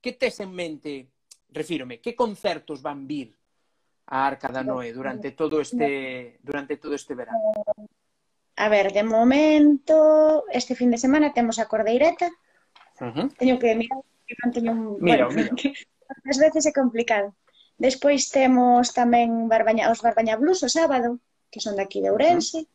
que 0.00 0.12
tes 0.12 0.40
en 0.40 0.52
mente? 0.52 1.12
Refírome, 1.52 2.00
que 2.00 2.16
concertos 2.16 2.80
van 2.80 3.06
vir 3.06 3.36
a 4.06 4.26
Arca 4.26 4.48
da 4.48 4.64
Noé 4.64 4.92
durante 4.92 5.36
todo 5.36 5.60
este 5.60 6.40
durante 6.40 6.80
todo 6.80 6.94
este 6.96 7.14
verano? 7.14 7.38
Eh, 7.76 7.86
A 8.56 8.68
ver, 8.68 8.92
de 8.92 9.02
momento, 9.02 10.44
este 10.52 10.74
fin 10.74 10.90
de 10.90 10.98
semana 10.98 11.32
temos 11.32 11.58
a 11.58 11.66
Cordeireta. 11.66 12.28
Uh 13.00 13.12
-huh. 13.12 13.36
Teño 13.36 13.58
que 13.58 13.74
mirar, 13.74 14.00
que 14.26 14.34
non 14.40 14.52
teño 14.52 14.70
un... 14.72 14.80
Mira, 15.00 15.26
bueno, 15.26 15.36
mira. 15.36 15.54
Que, 15.60 15.72
as 16.30 16.38
veces 16.38 16.66
é 16.66 16.72
complicado. 16.72 17.34
Despois 17.80 18.28
temos 18.28 18.92
tamén 18.92 19.48
Barbaña, 19.48 19.90
os 19.90 20.04
Barbaña 20.04 20.36
Blues 20.36 20.60
o 20.62 20.68
sábado, 20.68 21.18
que 21.50 21.60
son 21.64 21.74
daqui 21.74 21.98
de 22.04 22.12
Ourense. 22.12 22.58
Uh 22.58 22.68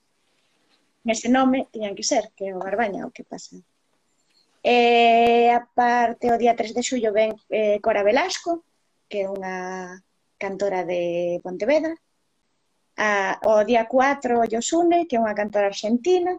-huh. 1.06 1.14
Ese 1.14 1.30
nome 1.30 1.70
tiñan 1.72 1.96
que 1.96 2.04
ser, 2.04 2.34
que 2.36 2.50
é 2.50 2.56
o 2.58 2.60
Barbaña, 2.60 3.08
o 3.08 3.14
que 3.16 3.24
pasa. 3.24 3.56
E 4.68 5.48
aparte, 5.54 6.28
o 6.34 6.38
día 6.42 6.58
3 6.60 6.76
de 6.76 6.84
xullo 6.84 7.16
ven 7.16 7.32
eh, 7.48 7.80
Cora 7.80 8.04
Velasco, 8.04 8.66
que 9.08 9.24
é 9.24 9.32
unha 9.32 9.56
cantora 10.42 10.84
de 10.84 11.40
Pontevedra 11.46 11.96
a, 12.98 13.40
o 13.46 13.64
día 13.64 13.86
4 13.86 14.50
Yosune, 14.50 15.06
que 15.06 15.16
é 15.16 15.22
unha 15.22 15.38
cantora 15.38 15.70
argentina, 15.70 16.34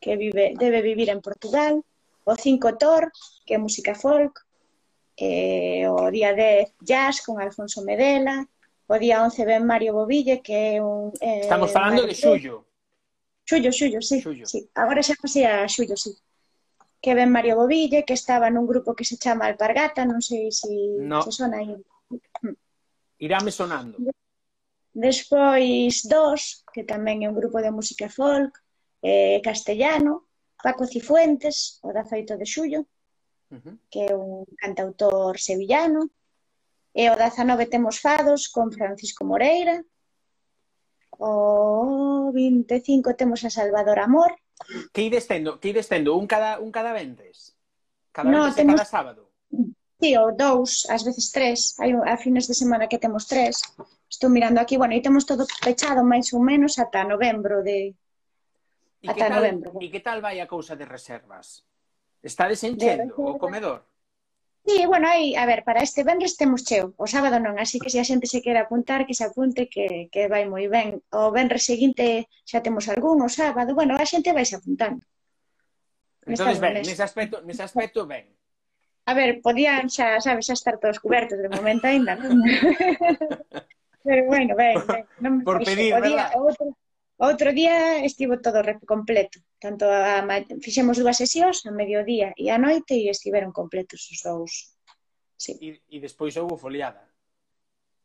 que 0.00 0.16
vive, 0.16 0.56
debe 0.56 0.80
vivir 0.80 1.12
en 1.12 1.20
Portugal, 1.20 1.84
o 2.24 2.32
5 2.34 2.80
Tor, 2.80 3.12
que 3.44 3.54
é 3.54 3.58
música 3.60 3.94
folk, 3.94 4.40
eh, 5.16 5.84
o 5.88 6.08
día 6.10 6.32
10 6.32 6.80
Jazz 6.80 7.20
con 7.20 7.40
Alfonso 7.40 7.84
Medela, 7.84 8.48
o 8.88 8.96
día 8.98 9.22
11 9.22 9.44
ven 9.44 9.64
Mario 9.68 9.92
Bobille, 9.94 10.40
que 10.40 10.76
é 10.76 10.82
un... 10.82 11.12
Eh, 11.20 11.44
Estamos 11.44 11.70
falando 11.72 12.06
de 12.06 12.14
Xullo. 12.14 12.64
Xullo, 13.44 13.70
Xullo, 13.70 14.00
sí, 14.02 14.20
Xullo. 14.20 14.46
sí. 14.46 14.68
Agora 14.74 15.04
xa 15.04 15.14
pasei 15.20 15.44
a 15.46 15.68
Xullo, 15.68 15.96
sí. 15.96 16.16
Que 16.98 17.14
ven 17.14 17.30
Mario 17.30 17.56
Bobille, 17.60 18.02
que 18.02 18.16
estaba 18.16 18.50
nun 18.50 18.66
grupo 18.66 18.96
que 18.96 19.04
se 19.04 19.20
chama 19.20 19.46
Alpargata, 19.46 20.08
non 20.08 20.24
sei 20.24 20.50
se 20.50 20.72
no. 20.98 21.22
se 21.22 21.30
sona 21.30 21.62
aí. 21.62 21.76
Iráme 23.20 23.52
sonando. 23.52 24.00
Mm. 24.00 24.25
Despois 24.96 26.08
Dos, 26.08 26.64
que 26.72 26.80
tamén 26.80 27.20
é 27.20 27.28
un 27.28 27.36
grupo 27.36 27.60
de 27.60 27.68
música 27.68 28.08
folk, 28.08 28.56
eh, 29.04 29.44
castellano, 29.44 30.24
Paco 30.56 30.88
Cifuentes, 30.88 31.76
o 31.84 31.92
da 31.92 32.08
Feito 32.08 32.40
de 32.40 32.48
Xullo, 32.48 32.88
uh 33.52 33.60
-huh. 33.60 33.76
que 33.92 34.08
é 34.08 34.16
un 34.16 34.48
cantautor 34.56 35.36
sevillano, 35.36 36.08
e 36.96 37.12
o 37.12 37.14
da 37.20 37.28
Zanove 37.28 37.68
temos 37.68 38.00
Fados 38.00 38.48
con 38.48 38.72
Francisco 38.72 39.20
Moreira, 39.28 39.84
o 41.20 42.32
25 42.32 43.12
temos 43.20 43.44
a 43.44 43.52
Salvador 43.52 44.00
Amor. 44.00 44.32
Que 44.96 45.04
ides 45.04 45.28
tendo, 45.28 45.60
que 45.60 45.76
ides 45.76 45.92
tendo 45.92 46.16
un 46.16 46.24
cada, 46.24 46.56
un 46.56 46.72
cada 46.72 46.96
ventres? 46.96 47.52
Cada 48.16 48.32
no, 48.32 48.48
ventres 48.48 48.56
temos... 48.56 48.80
cada 48.80 48.88
sábado? 48.88 49.28
Sí, 50.00 50.16
ou 50.16 50.32
dous, 50.32 50.88
ás 50.88 51.04
veces 51.04 51.32
tres. 51.32 51.76
Hai 51.80 51.92
a 51.92 52.16
fines 52.16 52.48
de 52.48 52.56
semana 52.56 52.88
que 52.88 53.00
temos 53.00 53.28
tres. 53.28 53.60
Estou 54.08 54.30
mirando 54.30 54.60
aquí, 54.60 54.76
bueno, 54.76 54.94
aí 54.94 55.02
temos 55.02 55.26
todo 55.26 55.46
pechado 55.62 56.06
máis 56.06 56.30
ou 56.30 56.40
menos 56.40 56.78
ata 56.78 57.02
novembro 57.02 57.62
de... 57.66 57.92
E 59.02 59.08
ata 59.10 59.26
tal, 59.26 59.42
novembro. 59.42 59.68
E 59.82 59.90
que 59.90 60.00
tal 60.00 60.22
vai 60.22 60.38
a 60.38 60.46
cousa 60.46 60.78
de 60.78 60.86
reservas? 60.86 61.66
Está 62.22 62.46
desenchendo 62.46 63.10
de 63.10 63.22
o 63.22 63.38
comedor? 63.38 63.82
Sí, 64.66 64.84
bueno, 64.84 65.06
aí, 65.06 65.36
a 65.36 65.46
ver, 65.46 65.62
para 65.62 65.80
este 65.80 66.02
vendres 66.02 66.36
temos 66.36 66.64
cheo, 66.64 66.90
o 66.98 67.06
sábado 67.06 67.38
non, 67.38 67.54
así 67.54 67.78
que 67.78 67.86
se 67.86 68.02
a 68.02 68.06
xente 68.06 68.26
se 68.26 68.42
quere 68.42 68.58
apuntar, 68.58 69.06
que 69.06 69.14
se 69.14 69.22
apunte, 69.22 69.70
que, 69.70 70.10
que 70.10 70.26
vai 70.26 70.42
moi 70.50 70.66
ben. 70.66 70.98
O 71.14 71.30
vendres 71.30 71.62
seguinte 71.62 72.26
xa 72.42 72.66
temos 72.66 72.90
algún, 72.90 73.22
o 73.22 73.30
sábado, 73.30 73.78
bueno, 73.78 73.94
a 73.94 74.02
xente 74.02 74.34
vai 74.34 74.42
se 74.42 74.58
apuntando. 74.58 75.06
Entón, 76.26 76.58
ben, 76.58 76.82
nese 76.82 76.98
aspecto, 77.06 77.46
nese 77.46 77.62
aspecto, 77.62 78.10
ben. 78.10 78.26
A 79.06 79.14
ver, 79.14 79.38
podían 79.38 79.86
xa, 79.86 80.18
sabes, 80.18 80.50
xa 80.50 80.58
estar 80.58 80.82
todos 80.82 80.98
cubertos 80.98 81.38
de 81.38 81.46
momento 81.46 81.86
ainda, 81.86 82.18
non? 82.18 82.42
Pero 84.06 84.22
bueno, 84.26 84.54
ben, 84.54 84.78
ben. 84.86 85.04
Non, 85.18 85.42
por 85.42 85.58
iso, 85.58 85.74
pedir, 85.74 85.90
o 85.90 85.98
día, 85.98 86.30
verdad? 86.30 86.38
Outro, 86.38 86.66
outro 87.18 87.48
día 87.50 88.06
estivo 88.06 88.38
todo 88.38 88.62
completo. 88.86 89.42
Tanto 89.58 89.90
a, 89.90 90.22
fixemos 90.62 90.94
dúas 91.02 91.18
sesións, 91.18 91.66
a 91.66 91.74
mediodía 91.74 92.30
e 92.38 92.54
a 92.54 92.56
noite, 92.56 92.94
e 92.94 93.10
estiveron 93.10 93.50
completos 93.50 94.06
os 94.06 94.20
dous. 94.22 94.52
Sí. 95.34 95.58
E, 95.58 95.82
e 95.90 95.96
despois 95.98 96.38
houve 96.38 96.54
foliada. 96.54 97.02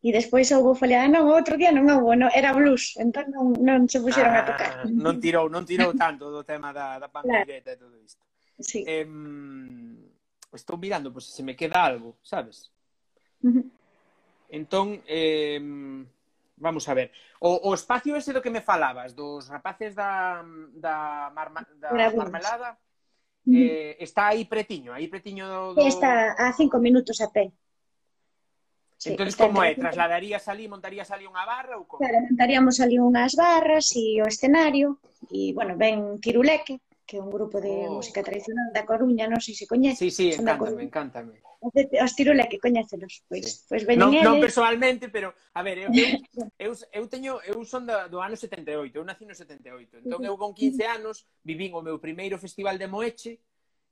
E 0.02 0.10
despois 0.10 0.50
houve 0.50 0.74
foliada, 0.74 1.06
non, 1.06 1.30
outro 1.30 1.54
día 1.62 1.70
non 1.70 1.86
houve, 1.86 2.18
non, 2.18 2.34
era 2.34 2.58
blues, 2.58 2.98
entón 2.98 3.30
non, 3.30 3.54
non 3.62 3.86
se 3.86 4.02
puxeron 4.02 4.34
ah, 4.34 4.42
a 4.42 4.48
tocar. 4.50 4.74
Ah, 4.82 4.90
non 4.90 5.22
tirou, 5.22 5.46
non 5.46 5.70
tirou 5.70 5.94
tanto 5.94 6.34
do 6.34 6.42
tema 6.42 6.74
da, 6.74 6.98
da 6.98 7.06
pandemia 7.14 7.62
claro. 7.62 7.78
e 7.78 7.78
todo 7.78 7.96
isto. 8.02 8.26
Sí. 8.58 8.82
Eh, 8.82 9.06
estou 10.50 10.82
mirando, 10.82 11.14
pois, 11.14 11.30
se 11.30 11.46
me 11.46 11.54
queda 11.54 11.86
algo, 11.86 12.18
sabes? 12.26 12.74
Uh 13.46 13.54
-huh. 13.54 13.81
Entón, 14.52 15.00
eh, 15.08 15.58
vamos 16.60 16.84
a 16.90 16.94
ver. 16.94 17.12
O, 17.40 17.72
o 17.72 17.74
espacio 17.74 18.20
ese 18.20 18.36
do 18.36 18.44
que 18.44 18.52
me 18.52 18.60
falabas, 18.60 19.16
dos 19.16 19.48
rapaces 19.48 19.96
da, 19.96 20.44
da, 20.76 21.32
marma, 21.32 21.64
da 21.80 21.90
marmelada, 22.12 22.76
eh, 23.48 23.96
está 24.04 24.36
aí 24.36 24.44
pretiño, 24.44 24.92
aí 24.92 25.08
pretiño 25.08 25.48
do... 25.48 25.80
do... 25.80 25.88
Está 25.88 26.36
a 26.36 26.52
cinco 26.52 26.84
minutos 26.84 27.24
a 27.24 27.32
pé. 27.32 27.56
Sí, 29.00 29.18
entón, 29.18 29.34
como 29.34 29.64
é? 29.64 29.74
Trasladarías 29.74 30.46
ali, 30.52 30.68
montarías 30.68 31.10
ali 31.10 31.26
unha 31.26 31.42
barra 31.42 31.80
ou 31.80 31.90
como? 31.90 32.04
Claro, 32.04 32.22
montaríamos 32.22 32.78
ali 32.78 33.02
unhas 33.02 33.34
barras 33.34 33.90
e 33.98 34.22
o 34.22 34.30
escenario, 34.30 35.02
e, 35.34 35.56
bueno, 35.58 35.74
ben 35.74 36.22
tiruleque 36.22 36.78
que 37.12 37.18
é 37.18 37.22
un 37.22 37.28
grupo 37.28 37.60
de 37.60 37.92
oh. 37.92 38.00
música 38.00 38.24
tradicional 38.24 38.72
da 38.72 38.88
Coruña, 38.88 39.28
non 39.28 39.44
sei 39.44 39.52
se 39.52 39.68
coñeces. 39.68 40.00
Sí, 40.00 40.08
sí, 40.16 40.28
encántame, 40.32 40.80
encántame. 40.88 41.36
Os 41.60 42.16
tirule 42.16 42.48
que 42.48 42.56
coñecelos, 42.56 43.28
pois, 43.28 43.44
sí. 43.44 43.68
pois, 43.68 43.84
pois 43.84 43.84
veñen 43.84 44.08
non, 44.08 44.16
eles. 44.16 44.24
Non 44.24 44.40
personalmente, 44.40 45.12
pero, 45.12 45.36
a 45.52 45.60
ver, 45.60 45.84
eu, 45.84 45.92
eu, 46.56 46.72
eu, 46.72 47.04
teño, 47.12 47.44
eu 47.44 47.60
son 47.68 47.84
da, 47.84 48.08
do 48.08 48.24
ano 48.24 48.40
78, 48.40 48.96
eu 48.96 49.04
nací 49.04 49.28
no 49.28 49.36
78, 49.36 50.08
entón 50.08 50.24
eu 50.24 50.40
con 50.40 50.56
15 50.56 50.88
anos 50.88 51.28
vivín 51.44 51.76
o 51.76 51.84
meu 51.84 52.00
primeiro 52.00 52.40
festival 52.40 52.80
de 52.80 52.88
Moeche, 52.88 53.44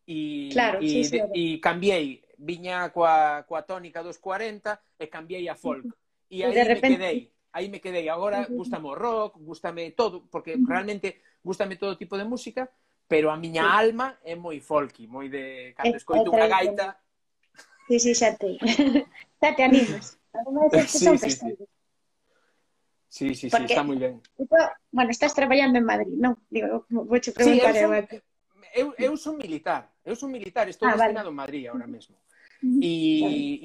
e, 0.08 0.48
claro, 0.56 0.80
e, 0.80 1.04
sí, 1.04 1.20
sí, 1.20 1.20
e 1.36 1.60
cambiei, 1.60 2.24
viña 2.40 2.88
coa, 2.96 3.44
coa 3.44 3.68
tónica 3.68 4.00
dos 4.00 4.16
40 4.16 4.80
e 4.96 5.12
cambiei 5.12 5.52
a 5.52 5.60
folk. 5.60 5.92
E 6.32 6.40
pois 6.40 6.56
aí 6.56 6.56
de 6.56 6.64
repente... 6.64 6.88
me 6.88 6.96
quedei, 6.96 7.18
aí 7.52 7.68
me 7.68 7.84
quedei. 7.84 8.08
Agora 8.08 8.48
gustame 8.48 8.88
o 8.88 8.96
rock, 8.96 9.44
gustame 9.44 9.92
todo, 9.92 10.24
porque 10.32 10.56
realmente 10.56 11.20
gustame 11.44 11.76
todo 11.76 12.00
tipo 12.00 12.16
de 12.16 12.24
música, 12.24 12.72
pero 13.10 13.34
a 13.34 13.38
miña 13.41 13.65
sí. 13.65 13.69
alma 13.74 14.08
é 14.24 14.38
moi 14.38 14.62
folky, 14.62 15.10
moi 15.10 15.28
de 15.28 15.74
cando 15.74 15.98
é, 15.98 16.00
escoito 16.00 16.30
unha 16.30 16.45
gaita. 16.45 16.88
Sí, 17.89 17.98
sí, 17.98 18.13
xa 18.13 18.38
te. 18.38 18.62
xa 19.41 19.50
te 19.58 19.62
animas. 19.65 20.15
Sí, 20.86 21.02
sí, 21.02 21.17
sí, 21.17 21.30
sí. 21.34 21.50
Sí, 23.10 23.34
sí, 23.34 23.50
Porque, 23.50 23.74
está 23.74 23.82
moi 23.82 23.98
ben. 23.98 24.22
Bueno, 24.93 25.10
estás 25.10 25.34
traballando 25.34 25.82
en 25.82 25.86
Madrid, 25.89 26.13
non? 26.13 26.38
Digo, 26.54 26.86
vouche 26.93 27.34
preguntar 27.34 27.74
sí, 27.74 27.82
eu, 27.82 27.89
son, 27.89 28.06
eu, 28.78 28.88
eu 29.02 29.13
son 29.17 29.36
militar, 29.41 29.89
eu 30.06 30.13
son 30.13 30.30
militar, 30.30 30.69
estou 30.69 30.86
ah, 30.86 30.93
destinado 30.93 31.34
vale. 31.34 31.34
en 31.34 31.41
Madrid 31.41 31.63
ahora 31.65 31.89
mesmo. 31.89 32.22
E, 32.62 32.93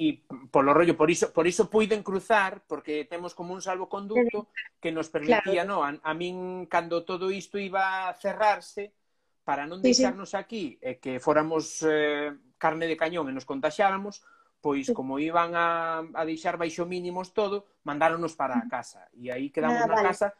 e 0.01 0.07
polo 0.49 0.73
rollo, 0.73 0.97
por 0.97 1.13
iso, 1.13 1.29
por 1.29 1.45
iso 1.45 1.69
puiden 1.69 2.01
cruzar, 2.01 2.65
porque 2.65 3.05
temos 3.05 3.37
como 3.37 3.53
un 3.53 3.61
salvoconducto 3.61 4.49
que 4.81 4.89
nos 4.89 5.13
permitía, 5.13 5.67
claro. 5.67 5.69
no, 5.69 5.77
a, 5.85 5.93
a 6.01 6.11
min, 6.17 6.65
cando 6.65 7.05
todo 7.05 7.29
isto 7.29 7.61
iba 7.61 8.09
a 8.09 8.17
cerrarse, 8.17 8.97
para 9.45 9.69
non 9.69 9.79
sí, 9.79 9.93
deixarnos 9.93 10.33
aquí 10.33 10.81
e 10.81 10.97
que 10.97 11.21
fóramos 11.21 11.85
eh, 11.85 12.33
carne 12.57 12.89
de 12.89 12.97
cañón 12.97 13.29
e 13.29 13.33
nos 13.37 13.45
contaxáramos, 13.45 14.25
pois 14.59 14.89
sí. 14.89 14.93
como 14.97 15.21
iban 15.21 15.53
a, 15.53 16.01
a 16.01 16.21
deixar 16.25 16.57
baixo 16.57 16.89
mínimos 16.89 17.31
todo, 17.31 17.69
mandáronos 17.85 18.33
para 18.33 18.57
a 18.57 18.65
casa. 18.65 19.05
E 19.13 19.29
aí 19.29 19.53
quedamos 19.53 19.85
ah, 19.85 19.87
na 19.87 19.95
vale. 20.01 20.09
casa 20.09 20.33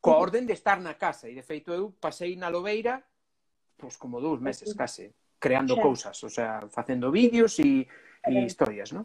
coa 0.00 0.16
orden 0.18 0.48
de 0.48 0.56
estar 0.56 0.80
na 0.80 0.96
casa. 0.96 1.28
E 1.28 1.36
de 1.36 1.44
feito 1.44 1.70
eu 1.70 1.92
pasei 2.00 2.32
na 2.34 2.48
Lobeira 2.48 3.04
pois 3.76 3.96
como 3.96 4.20
dous 4.20 4.40
meses 4.40 4.72
case, 4.72 5.12
creando 5.38 5.76
xa. 5.76 5.82
cousas, 5.82 6.16
o 6.24 6.30
sea, 6.30 6.64
facendo 6.72 7.12
vídeos 7.12 7.60
e, 7.60 7.84
e 8.24 8.32
historias, 8.44 8.92
non? 8.92 9.04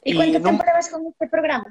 E 0.00 0.16
quanto 0.16 0.40
non... 0.40 0.56
tempo 0.56 0.64
levas 0.64 0.88
con 0.88 1.04
este 1.04 1.28
programa? 1.28 1.68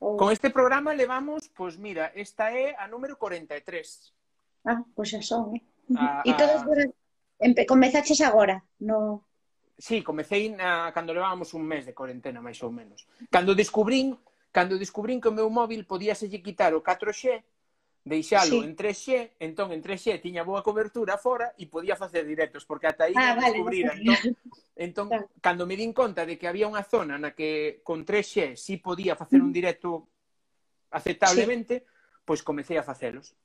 Ou... 0.00 0.20
Con 0.20 0.28
este 0.28 0.52
programa 0.52 0.92
levamos, 0.92 1.48
pois 1.48 1.80
mira, 1.80 2.12
esta 2.12 2.52
é 2.52 2.76
a 2.76 2.84
número 2.88 3.16
43. 3.16 4.68
Ah, 4.68 4.84
pois 4.92 5.08
xa 5.08 5.24
son, 5.24 5.56
eh? 5.56 5.64
A, 5.96 6.20
ah, 6.20 6.22
e 6.24 6.32
todos 6.34 6.62
ah. 6.62 6.70
a... 6.70 7.46
Empe... 7.46 7.66
comezaches 7.66 8.20
agora, 8.20 8.62
no... 8.78 9.24
Sí, 9.80 10.02
comecei 10.02 10.52
na... 10.52 10.86
Ah, 10.86 10.92
cando 10.92 11.14
levábamos 11.14 11.54
un 11.54 11.64
mes 11.64 11.88
de 11.88 11.96
cuarentena 11.96 12.44
máis 12.44 12.60
ou 12.60 12.70
menos. 12.70 13.08
Cando 13.32 13.56
descubrín, 13.56 14.18
cando 14.52 14.76
descubrín 14.76 15.20
que 15.20 15.32
o 15.32 15.36
meu 15.36 15.48
móvil 15.48 15.88
podíaselle 15.88 16.44
quitar 16.44 16.76
o 16.76 16.84
4G, 16.84 17.40
deixalo 18.04 18.60
sí. 18.60 18.64
en 18.64 18.76
3G, 18.76 19.30
entón 19.40 19.72
en 19.72 19.82
3G 19.82 20.20
tiña 20.20 20.42
boa 20.42 20.64
cobertura 20.64 21.20
fora 21.20 21.52
e 21.60 21.68
podía 21.68 21.96
facer 21.96 22.24
directos, 22.24 22.64
porque 22.64 22.88
ata 22.88 23.04
aí 23.08 23.14
ah, 23.16 23.36
vale, 23.36 23.56
descubrira. 23.56 23.92
No 24.00 24.12
entón, 24.12 24.36
entón 24.76 25.06
claro. 25.08 25.28
cando 25.40 25.64
me 25.68 25.76
din 25.76 25.92
conta 25.92 26.24
de 26.24 26.40
que 26.40 26.48
había 26.48 26.68
unha 26.68 26.84
zona 26.84 27.20
na 27.20 27.36
que 27.36 27.80
con 27.84 28.04
3G 28.04 28.56
si 28.56 28.56
sí 28.56 28.74
podía 28.80 29.16
facer 29.16 29.44
un 29.44 29.52
directo 29.52 30.08
aceptablemente, 30.90 31.84
sí. 31.84 31.86
pois 32.24 32.40
comecei 32.40 32.80
a 32.80 32.84
facelos. 32.84 33.36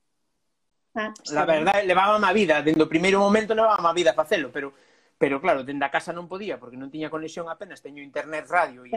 Ah, 0.96 1.12
la 1.30 1.44
verdade, 1.44 1.84
levaba 1.84 2.16
má 2.18 2.32
vida, 2.32 2.64
dende 2.64 2.80
o 2.80 2.88
primeiro 2.88 3.20
momento 3.20 3.52
levaba 3.52 3.76
má 3.84 3.92
vida 3.92 4.16
facelo, 4.16 4.48
pero 4.48 4.72
pero 5.20 5.40
claro, 5.40 5.64
dende 5.64 5.84
a 5.84 5.92
casa 5.92 6.16
non 6.16 6.24
podía 6.24 6.56
porque 6.56 6.80
non 6.80 6.88
tiña 6.88 7.12
conexión 7.12 7.52
apenas, 7.52 7.84
teño 7.84 8.00
internet, 8.00 8.48
radio 8.48 8.84
e, 8.88 8.96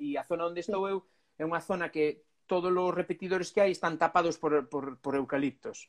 e 0.00 0.16
a 0.16 0.24
zona 0.24 0.48
onde 0.48 0.64
estou 0.64 0.88
eu 0.88 1.04
é 1.36 1.44
unha 1.44 1.60
zona 1.60 1.92
que 1.92 2.24
todos 2.48 2.72
os 2.72 2.92
repetidores 2.96 3.52
que 3.52 3.60
hai 3.60 3.72
están 3.72 4.00
tapados 4.00 4.40
por, 4.40 4.68
por, 4.72 4.96
por 5.00 5.12
eucaliptos. 5.16 5.88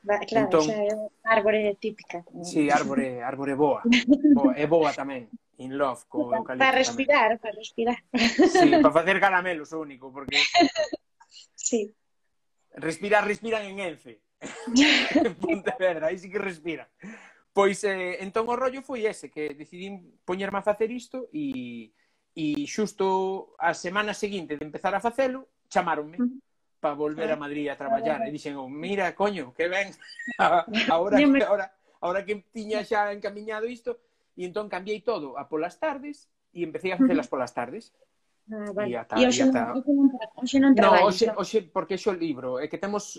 Claro, 0.00 0.48
entón, 0.48 0.64
xa 0.64 0.80
é 0.80 0.92
árbore 1.28 1.76
típica. 1.80 2.22
Sí, 2.40 2.70
árbore, 2.70 3.20
árbore 3.20 3.52
boa. 3.52 3.82
boa. 4.38 4.52
É 4.54 4.64
boa 4.64 4.92
tamén. 4.96 5.28
In 5.60 5.76
love 5.80 6.04
co 6.08 6.32
eucalipto. 6.32 6.62
Para 6.62 6.76
respirar, 6.76 7.30
para 7.40 7.52
respirar. 7.56 8.00
Sí, 8.12 8.68
para 8.80 8.96
facer 8.96 9.16
caramelos 9.20 9.72
o 9.72 9.80
único, 9.80 10.08
porque... 10.08 10.40
Sí. 11.66 11.90
Respirar, 12.70 13.26
respiran 13.26 13.66
en 13.66 13.80
Ence. 13.80 14.22
Pontevedra, 15.40 16.08
aí 16.08 16.18
sí 16.18 16.30
que 16.30 16.38
respira. 16.38 16.88
Pois 17.56 17.80
eh, 17.88 18.20
entón 18.20 18.44
o 18.52 18.56
rollo 18.56 18.84
foi 18.84 19.08
ese, 19.08 19.32
que 19.32 19.56
decidín 19.56 20.20
poñerme 20.28 20.60
a 20.60 20.66
facer 20.68 20.92
isto 20.92 21.32
e, 21.32 21.88
e 22.36 22.68
xusto 22.68 23.56
a 23.56 23.72
semana 23.72 24.12
seguinte 24.12 24.60
de 24.60 24.64
empezar 24.68 24.92
a 24.92 25.00
facelo, 25.00 25.48
chamaronme 25.72 26.20
para 26.76 26.92
volver 26.92 27.32
a 27.32 27.34
ah, 27.34 27.40
Madrid 27.40 27.72
a 27.72 27.80
traballar. 27.80 28.28
E 28.28 28.30
dixen, 28.30 28.60
oh, 28.60 28.68
mira, 28.68 29.16
coño, 29.16 29.56
que 29.56 29.72
ben, 29.72 29.88
ahora, 30.92 31.16
que, 31.16 31.24
ahora, 31.42 31.66
ahora 32.04 32.20
que 32.28 32.44
tiña 32.52 32.84
xa 32.84 33.08
encamiñado 33.16 33.64
isto, 33.64 33.96
e 34.36 34.44
entón 34.44 34.68
cambiei 34.68 35.00
todo 35.00 35.40
a 35.40 35.48
polas 35.48 35.80
tardes 35.80 36.28
e 36.52 36.60
empecé 36.60 36.92
a 36.92 37.00
facelas 37.00 37.28
polas 37.32 37.56
tardes. 37.56 37.96
Ah, 38.52 38.70
vale. 38.70 38.92
E, 38.92 39.00
ata, 39.00 39.16
e 39.16 39.24
hoxe, 39.24 39.48
ata... 39.48 39.72
non, 39.72 40.12
hoxe 40.36 40.56
non 40.60 40.76
traballo. 40.76 41.02
No, 41.02 41.08
hoxe, 41.08 41.26
hoxe, 41.32 41.58
porque 41.72 41.96
xo 41.96 42.12
o 42.12 42.20
libro, 42.20 42.60
é 42.60 42.68
que 42.68 42.76
temos... 42.76 43.16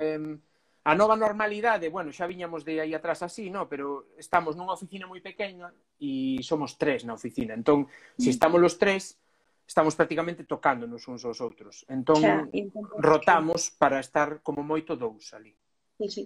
Eh, 0.00 0.40
A 0.86 0.94
nova 0.94 1.18
normalidade, 1.18 1.90
bueno, 1.90 2.14
xa 2.14 2.30
viñamos 2.30 2.62
de 2.62 2.78
aí 2.78 2.94
atrás 2.94 3.18
así, 3.26 3.50
no? 3.50 3.66
pero 3.66 4.14
estamos 4.14 4.54
nunha 4.54 4.78
oficina 4.78 5.10
moi 5.10 5.18
pequena 5.18 5.74
e 5.98 6.38
somos 6.46 6.78
tres 6.78 7.02
na 7.02 7.18
oficina. 7.18 7.58
Entón, 7.58 7.90
se 8.14 8.30
mm. 8.30 8.34
estamos 8.38 8.62
los 8.62 8.78
tres, 8.78 9.18
estamos 9.66 9.98
prácticamente 9.98 10.46
tocándonos 10.46 11.02
uns 11.10 11.26
aos 11.26 11.42
outros. 11.42 11.82
Entón, 11.90 12.22
xa, 12.22 12.46
entón 12.54 12.86
rotamos 13.02 13.74
xa. 13.74 13.82
para 13.82 13.98
estar 13.98 14.38
como 14.46 14.62
moito 14.62 14.94
dous 14.94 15.34
ali. 15.34 15.50
Sí, 15.98 16.06
sí. 16.06 16.24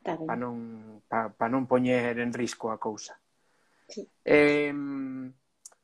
Está 0.00 0.16
ben. 0.16 0.24
para 0.24 0.40
non, 0.40 0.56
pa, 1.04 1.28
pa 1.36 1.52
non 1.52 1.68
poñer 1.68 2.16
en 2.24 2.32
risco 2.32 2.72
a 2.72 2.80
cousa. 2.80 3.20
Sí. 3.84 4.08
Eh, 4.24 4.72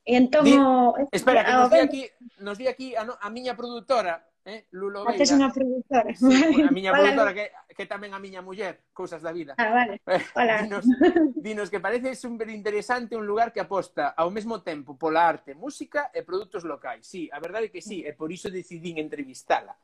entón... 0.09 0.41
Di... 0.41 0.57
O... 0.57 0.97
Espera, 1.13 1.45
que 1.45 1.53
nos 1.53 1.69
di 1.69 1.81
aquí, 1.85 2.03
nos 2.41 2.57
di 2.57 2.65
aquí 2.65 2.89
a, 2.97 3.05
no, 3.05 3.13
a 3.21 3.29
miña 3.29 3.53
produtora, 3.53 4.25
eh? 4.47 4.67
Lulo 4.71 5.03
Veira. 5.03 5.19
Haces 5.19 5.35
unha 5.35 5.51
produtora. 5.51 6.15
Sí, 6.15 6.31
vale. 6.31 6.71
A 6.71 6.73
miña 6.73 6.95
Hola. 6.95 7.03
produtora, 7.03 7.31
que, 7.35 7.45
que 7.75 7.85
tamén 7.91 8.15
a 8.15 8.23
miña 8.23 8.41
muller, 8.41 8.87
cousas 8.95 9.21
da 9.21 9.35
vida. 9.35 9.59
Ah, 9.59 9.75
vale. 9.75 9.99
Eh, 10.07 10.23
Hola. 10.39 10.55
Dinos, 10.65 10.87
dinos 11.35 11.69
que 11.69 11.83
parece 11.83 12.15
superinteresante 12.15 13.19
un 13.19 13.27
lugar 13.27 13.51
que 13.51 13.59
aposta 13.59 14.15
ao 14.15 14.31
mesmo 14.31 14.63
tempo 14.63 14.95
pola 14.95 15.27
arte, 15.27 15.59
música 15.59 16.15
e 16.15 16.23
produtos 16.23 16.63
locais. 16.63 17.03
Sí, 17.05 17.27
a 17.35 17.43
verdade 17.43 17.69
é 17.69 17.75
que 17.75 17.83
sí, 17.83 18.07
e 18.07 18.15
por 18.15 18.31
iso 18.31 18.49
decidín 18.49 19.03
entrevistala. 19.03 19.75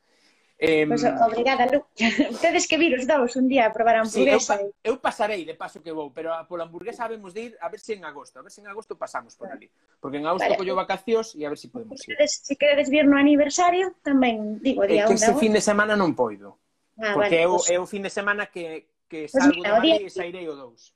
Eh, 0.64 0.87
pois, 0.87 1.03
pues, 1.03 1.20
obrigada, 1.27 1.66
Lu. 1.66 1.83
Tedes 2.40 2.68
que 2.68 2.79
vir 2.79 2.94
os 2.94 3.03
dous 3.03 3.35
un 3.35 3.51
día 3.51 3.66
a 3.66 3.75
probar 3.75 3.98
a 3.98 4.07
hamburguesa. 4.07 4.62
Sí, 4.62 4.70
eu, 4.87 4.94
eu 4.94 5.03
pasarei 5.03 5.42
de 5.42 5.59
paso 5.59 5.83
que 5.83 5.90
vou, 5.90 6.14
pero 6.14 6.31
a, 6.31 6.46
pola 6.46 6.70
hamburguesa 6.70 7.03
habemos 7.03 7.35
de 7.35 7.51
ir 7.51 7.53
a 7.59 7.66
ver 7.66 7.83
se 7.83 7.98
si 7.98 7.98
en 7.98 8.07
agosto. 8.07 8.38
A 8.38 8.46
ver 8.46 8.55
se 8.55 8.57
si 8.57 8.61
en 8.62 8.70
agosto 8.70 8.94
pasamos 8.94 9.35
por 9.35 9.51
ali. 9.51 9.66
Porque 9.98 10.22
en 10.22 10.27
agosto 10.31 10.46
vale. 10.46 10.55
collo 10.55 10.79
vacacións 10.79 11.35
e 11.35 11.42
a 11.42 11.51
ver 11.51 11.59
se 11.59 11.66
si 11.66 11.75
podemos 11.75 11.98
ir. 12.07 12.14
Se 12.14 12.46
si 12.46 12.55
queredes 12.55 12.94
vir 12.94 13.11
no 13.11 13.18
aniversario, 13.18 13.90
tamén 14.07 14.62
digo 14.62 14.87
día 14.87 15.11
1 15.11 15.11
eh, 15.11 15.18
que 15.18 15.18
ese 15.18 15.35
fin 15.35 15.51
de 15.51 15.59
semana 15.59 15.98
non 15.98 16.14
poido. 16.14 16.62
Ah, 16.94 17.18
porque 17.18 17.42
vale, 17.42 17.51
eu, 17.51 17.59
pues... 17.59 17.66
é 17.66 17.77
o 17.83 17.87
fin 17.90 18.07
de 18.07 18.12
semana 18.14 18.46
que, 18.46 18.87
que 19.11 19.27
salgo 19.27 19.59
pues 19.59 19.66
mira, 19.66 19.66
de 19.66 19.75
Madrid 19.83 19.98
e 20.07 20.14
sairei 20.14 20.46
o 20.46 20.55
dous. 20.55 20.94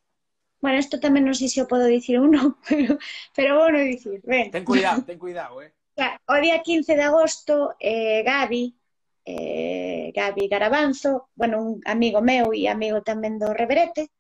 Bueno, 0.63 0.79
isto 0.79 1.03
tamén 1.03 1.27
non 1.27 1.35
sei 1.35 1.51
se 1.51 1.59
o 1.59 1.67
podo 1.67 1.91
dicir 1.91 2.23
ou 2.23 2.31
non, 2.31 2.55
pero, 2.63 3.03
pero 3.35 3.59
bueno 3.59 3.83
dicir. 3.83 4.23
Ben. 4.23 4.55
Ten 4.55 4.63
cuidado, 4.63 5.03
ten 5.03 5.19
cuidado, 5.19 5.59
eh. 5.59 5.75
O 6.31 6.39
día 6.39 6.63
15 6.63 6.95
de 6.95 7.03
agosto, 7.03 7.75
eh, 7.83 8.23
Gaby, 8.23 8.86
eh, 9.27 10.13
Gabi 10.15 10.47
Garabanzo, 10.47 11.29
bueno, 11.35 11.61
un 11.61 11.81
amigo 11.85 12.23
meu 12.23 12.55
e 12.55 12.71
amigo 12.71 13.03
tamén 13.03 13.43
do 13.43 13.51
Reverete, 13.51 14.15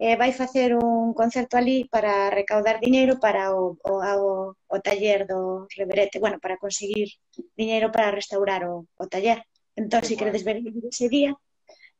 eh, 0.00 0.16
vai 0.16 0.32
facer 0.32 0.72
un 0.76 1.12
concerto 1.12 1.56
ali 1.56 1.84
para 1.88 2.32
recaudar 2.32 2.80
diñeiro 2.80 3.20
para 3.20 3.52
o, 3.52 3.76
o, 3.84 3.92
o, 4.00 4.56
o 4.56 4.76
taller 4.80 5.28
do 5.28 5.68
Reverete, 5.76 6.18
bueno, 6.18 6.40
para 6.40 6.56
conseguir 6.56 7.12
diñeiro 7.52 7.92
para 7.92 8.10
restaurar 8.10 8.64
o, 8.64 8.88
o 8.96 9.04
taller. 9.06 9.44
Entón, 9.76 10.00
se 10.02 10.08
si 10.08 10.16
queredes 10.16 10.44
ver 10.44 10.64
ese 10.88 11.08
día, 11.12 11.36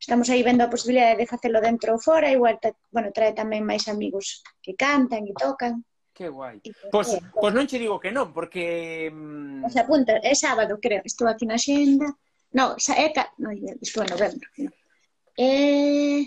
estamos 0.01 0.29
aí 0.33 0.41
vendo 0.41 0.65
a 0.65 0.73
posibilidade 0.73 1.21
de 1.21 1.29
facelo 1.29 1.61
dentro 1.61 1.93
ou 1.93 2.01
fora, 2.01 2.33
igual, 2.33 2.57
bueno, 2.89 3.13
trae 3.13 3.37
tamén 3.37 3.69
máis 3.69 3.85
amigos 3.89 4.41
que 4.65 4.73
cantan 4.73 5.29
e 5.29 5.37
tocan. 5.37 5.85
Que 6.17 6.33
guai. 6.33 6.65
Eh, 6.65 6.73
pois, 6.89 7.13
eh, 7.13 7.21
pois 7.37 7.53
non 7.53 7.69
che 7.69 7.77
digo 7.77 8.01
que 8.01 8.09
non, 8.09 8.33
porque... 8.33 9.13
Mm, 9.13 9.61
pois 9.69 9.77
apunta, 9.77 10.17
é 10.25 10.33
sábado, 10.33 10.81
creo, 10.81 11.05
estou 11.05 11.29
aquí 11.29 11.45
na 11.45 11.61
xenda. 11.61 12.09
No, 12.53 12.79
xa 12.79 12.95
é, 12.95 13.11
ca... 13.13 13.33
no, 13.39 13.51
isto 13.53 14.03
en 14.03 14.09
novembro. 14.11 14.49
No. 14.59 14.71
É... 15.37 16.25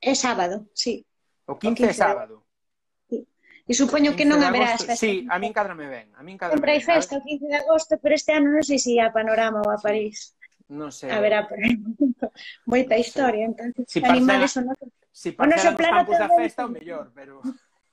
é 0.00 0.14
sábado, 0.14 0.68
sí. 0.74 1.04
O 1.46 1.58
15, 1.58 1.72
o 1.72 1.74
15 1.76 1.90
é 1.90 1.94
sábado. 1.94 2.44
E 3.64 3.72
supoño 3.72 4.12
que 4.12 4.28
non 4.28 4.44
haberá 4.44 4.76
as 4.76 4.84
festas. 4.84 5.00
Sí, 5.00 5.24
a 5.32 5.40
min 5.40 5.56
cadrame 5.56 5.88
ben. 5.88 6.12
A 6.20 6.20
min 6.20 6.36
cadrame 6.36 6.60
Sempre 6.60 6.76
hai 6.76 6.82
festa 6.84 7.16
o 7.16 7.24
15 7.24 7.48
de 7.48 7.56
agosto, 7.64 7.96
pero 7.96 8.12
este 8.12 8.36
ano 8.36 8.52
non 8.52 8.60
sei 8.60 8.76
se 8.76 9.00
a 9.00 9.08
Panorama 9.08 9.64
ou 9.64 9.72
a 9.72 9.80
París. 9.80 10.36
Non 10.68 10.92
sei. 10.92 11.08
Haberá 11.08 11.48
por 11.48 11.56
moita 12.70 13.00
historia, 13.00 13.48
entón, 13.48 13.72
si 13.88 14.04
animales 14.04 14.52
son 14.52 14.68
outros. 14.68 14.92
Si 15.08 15.32
parcela 15.32 15.72
no 15.72 15.80
plano 15.80 16.04
campos 16.04 16.20
da 16.20 16.28
festa, 16.28 16.68
o 16.68 16.72
mellor, 16.72 17.08
pero... 17.16 17.40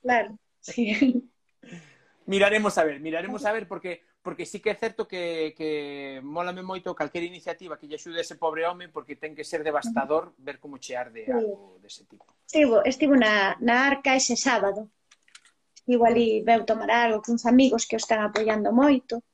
Claro, 0.04 0.36
sí. 0.60 0.92
miraremos 2.26 2.76
a 2.76 2.84
ver, 2.84 3.00
miraremos 3.00 3.40
a 3.48 3.52
ver, 3.56 3.64
porque 3.64 4.04
porque 4.22 4.46
sí 4.46 4.60
que 4.60 4.70
é 4.70 4.76
certo 4.78 5.06
que, 5.06 5.52
que 5.58 6.20
molame 6.22 6.62
moito 6.62 6.94
calquera 6.94 7.26
iniciativa 7.26 7.76
que 7.76 7.90
lle 7.90 7.98
axude 7.98 8.22
ese 8.22 8.38
pobre 8.38 8.62
home 8.64 8.88
porque 8.88 9.18
ten 9.18 9.34
que 9.34 9.42
ser 9.42 9.66
devastador 9.66 10.32
ver 10.38 10.62
como 10.62 10.78
che 10.78 10.94
arde 10.94 11.26
sí. 11.26 11.34
algo 11.34 11.82
dese 11.82 12.06
tipo. 12.06 12.30
Estivo, 12.46 12.86
estivo 12.86 13.14
na, 13.18 13.58
na 13.58 13.90
arca 13.90 14.14
ese 14.14 14.38
sábado. 14.38 14.88
Estivo 15.74 16.06
ali, 16.06 16.46
veu 16.46 16.62
tomar 16.62 16.94
algo 16.94 17.18
cuns 17.18 17.42
amigos 17.44 17.84
que 17.84 17.98
o 17.98 18.02
están 18.02 18.22
apoiando 18.22 18.70
moito 18.70 19.26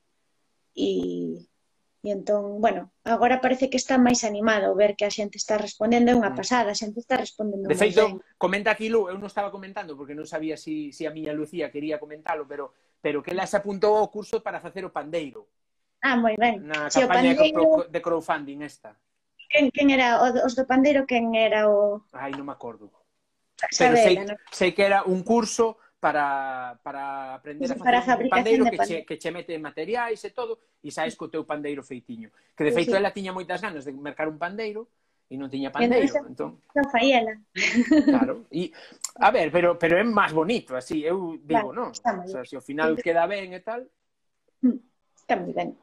e, 0.73 1.45
e 2.01 2.09
entón, 2.09 2.57
bueno, 2.65 2.89
agora 3.05 3.45
parece 3.45 3.69
que 3.69 3.77
está 3.77 4.01
máis 4.01 4.25
animado 4.25 4.73
ver 4.73 4.97
que 4.97 5.05
a 5.05 5.13
xente 5.13 5.37
está 5.37 5.61
respondendo, 5.61 6.09
é 6.09 6.17
unha 6.17 6.33
mm. 6.33 6.39
pasada, 6.41 6.73
a 6.73 6.79
xente 6.81 7.05
está 7.05 7.21
respondendo 7.21 7.69
De 7.69 7.77
feito, 7.77 8.01
ben. 8.09 8.25
comenta 8.41 8.73
aquí 8.73 8.89
Lu, 8.89 9.13
eu 9.13 9.21
non 9.21 9.29
estaba 9.29 9.53
comentando 9.53 9.93
porque 9.93 10.17
non 10.17 10.25
sabía 10.25 10.57
si, 10.57 10.97
si 10.97 11.05
a 11.05 11.13
miña 11.13 11.37
Lucía 11.37 11.69
quería 11.69 12.01
comentalo, 12.01 12.49
pero 12.49 12.73
pero 13.01 13.23
que 13.23 13.31
ela 13.31 13.47
se 13.47 13.57
apuntou 13.57 13.97
ao 13.97 14.11
curso 14.11 14.41
para 14.41 14.61
facer 14.61 14.85
o 14.85 14.95
pandeiro. 14.95 15.49
Ah, 16.03 16.17
moi 16.17 16.35
ben. 16.39 16.63
Na 16.63 16.91
si, 16.91 17.01
campaña 17.03 17.35
pandeiro... 17.35 17.87
de 17.91 18.01
crowdfunding 18.01 18.63
esta. 18.63 18.95
Quen, 19.49 19.71
quen 19.73 19.91
era? 19.91 20.23
Os 20.45 20.55
do 20.55 20.69
pandeiro, 20.69 21.07
quen 21.09 21.35
era 21.35 21.67
o...? 21.67 22.05
Ai, 22.13 22.31
non 22.37 22.47
me 22.47 22.55
acordo. 22.55 22.93
Pero 23.59 23.97
sei, 23.97 24.23
sei 24.53 24.71
que 24.71 24.85
era 24.87 25.03
un 25.03 25.27
curso 25.27 25.79
para, 25.99 26.79
para 26.83 27.35
aprender 27.35 27.67
sí, 27.67 27.75
a 27.75 27.77
facer 27.77 28.05
para 28.07 28.23
un 28.23 28.31
pandeiro 28.31 28.65
que, 28.65 28.77
pandeiro. 28.77 29.03
Che, 29.03 29.07
que 29.07 29.19
che 29.19 29.31
mete 29.35 29.59
materiais 29.59 30.23
e 30.23 30.31
todo 30.31 30.79
e 30.79 30.91
saes 30.95 31.19
co 31.19 31.27
teu 31.27 31.43
pandeiro 31.43 31.83
feitiño. 31.83 32.31
Que 32.55 32.63
de 32.63 32.73
feito 32.73 32.95
sí, 32.95 32.97
sí. 32.97 33.01
ela 33.03 33.11
tiña 33.11 33.35
moitas 33.35 33.59
ganas 33.59 33.83
de 33.83 33.91
mercar 33.91 34.31
un 34.31 34.39
pandeiro, 34.39 34.87
e 35.29 35.37
non 35.37 35.53
tiña 35.53 35.69
pandeiro, 35.69 36.09
entón... 36.09 36.33
entón... 36.33 36.51
Non 36.73 36.87
faíala. 36.89 37.37
Claro, 38.09 38.49
e 38.49 38.73
a 39.21 39.29
ver, 39.29 39.53
pero 39.53 39.77
pero 39.77 40.01
é 40.01 40.05
máis 40.05 40.33
bonito, 40.33 40.73
así, 40.73 41.05
eu 41.05 41.37
digo, 41.45 41.69
claro, 41.69 41.77
non? 41.77 41.89
O 41.93 42.29
sea, 42.29 42.45
se 42.49 42.57
ao 42.57 42.65
final 42.65 42.97
queda 42.97 43.29
ben 43.29 43.53
e 43.53 43.61
tal. 43.61 43.85
Mm, 44.65 44.81
está 45.13 45.37
moi 45.37 45.53
ben. 45.53 45.77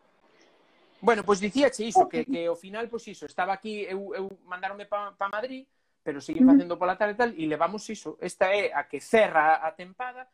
Bueno, 1.05 1.21
pois 1.21 1.37
pues, 1.37 1.45
dicíache 1.45 1.85
iso, 1.85 2.09
que, 2.09 2.25
que 2.25 2.49
ao 2.49 2.57
final, 2.57 2.89
pois 2.89 3.05
pues, 3.05 3.13
iso, 3.13 3.29
estaba 3.29 3.53
aquí, 3.53 3.85
eu, 3.85 4.17
eu 4.17 4.25
mandaronme 4.49 4.89
pa, 4.89 5.13
pa 5.13 5.29
Madrid, 5.29 5.69
pero 6.01 6.17
seguín 6.17 6.49
facendo 6.49 6.81
pola 6.81 6.97
tarde 6.97 7.13
e 7.13 7.19
tal, 7.21 7.31
e 7.37 7.45
levamos 7.45 7.85
iso. 7.85 8.17
Esta 8.17 8.49
é 8.49 8.73
a 8.73 8.89
que 8.89 8.97
cerra 8.97 9.61
a 9.61 9.69
tempada, 9.77 10.25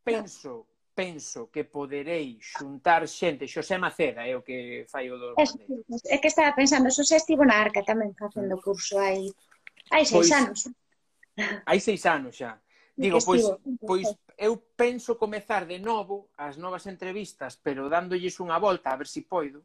penso 0.00 0.64
penso 0.98 1.48
que 1.54 1.62
poderei 1.62 2.42
xuntar 2.42 3.06
xente, 3.06 3.46
Xosé 3.46 3.78
Maceda 3.78 4.26
é 4.26 4.34
o 4.34 4.42
que 4.42 4.82
fai 4.90 5.06
o 5.06 5.14
dos 5.14 5.38
es, 5.38 5.54
bandeiros. 5.54 6.02
É 6.10 6.18
que 6.18 6.26
estaba 6.26 6.50
pensando, 6.58 6.90
Xosé 6.90 7.22
estivo 7.22 7.46
na 7.46 7.54
arca 7.54 7.86
tamén 7.86 8.18
facendo 8.18 8.58
curso 8.58 8.98
hai, 8.98 9.30
hai 9.94 10.02
seis 10.02 10.26
pois, 10.26 10.30
anos. 10.34 10.58
Hai 11.70 11.78
seis 11.78 12.02
anos 12.02 12.34
xa. 12.34 12.58
Digo, 12.98 13.22
pois, 13.22 13.46
pois 13.86 14.10
eu 14.34 14.58
penso 14.74 15.14
comezar 15.14 15.70
de 15.70 15.78
novo 15.78 16.34
as 16.34 16.58
novas 16.58 16.82
entrevistas, 16.90 17.54
pero 17.54 17.86
dándolles 17.86 18.34
unha 18.42 18.58
volta, 18.58 18.90
a 18.90 18.98
ver 18.98 19.06
se 19.06 19.22
si 19.22 19.30
poido, 19.30 19.62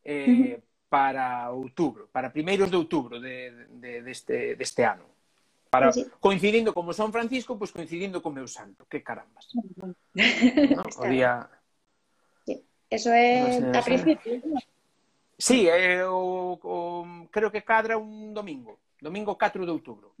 eh, 0.00 0.24
uh 0.24 0.32
-huh. 0.32 0.62
para 0.88 1.52
outubro, 1.52 2.08
para 2.08 2.32
primeiros 2.32 2.72
de 2.72 2.80
outubro 2.80 3.20
de, 3.20 3.68
de, 3.68 4.00
deste, 4.00 4.56
de 4.56 4.56
deste 4.56 4.80
ano. 4.80 5.12
Para, 5.74 5.92
sí. 5.92 6.06
Coincidindo 6.20 6.72
como 6.72 6.92
San 6.92 7.10
Francisco, 7.10 7.58
pois 7.58 7.74
pues 7.74 7.82
coincidindo 7.82 8.22
co 8.22 8.30
meu 8.30 8.46
santo. 8.46 8.86
Que 8.86 9.02
carambas. 9.02 9.50
no, 9.54 9.90
o 11.02 11.06
día... 11.10 11.50
Sí. 12.46 12.62
Eso 12.86 13.10
é 13.10 13.42
no 13.42 13.74
sé, 13.74 13.78
a 13.78 13.82
principio. 13.82 14.30
Sí, 15.34 15.66
eh, 15.66 16.06
o, 16.06 16.54
o, 16.62 17.26
creo 17.34 17.50
que 17.50 17.66
cadra 17.66 17.98
un 17.98 18.30
domingo. 18.30 18.78
Domingo 19.02 19.34
4 19.34 19.66
de 19.66 19.72
outubro. 19.74 20.14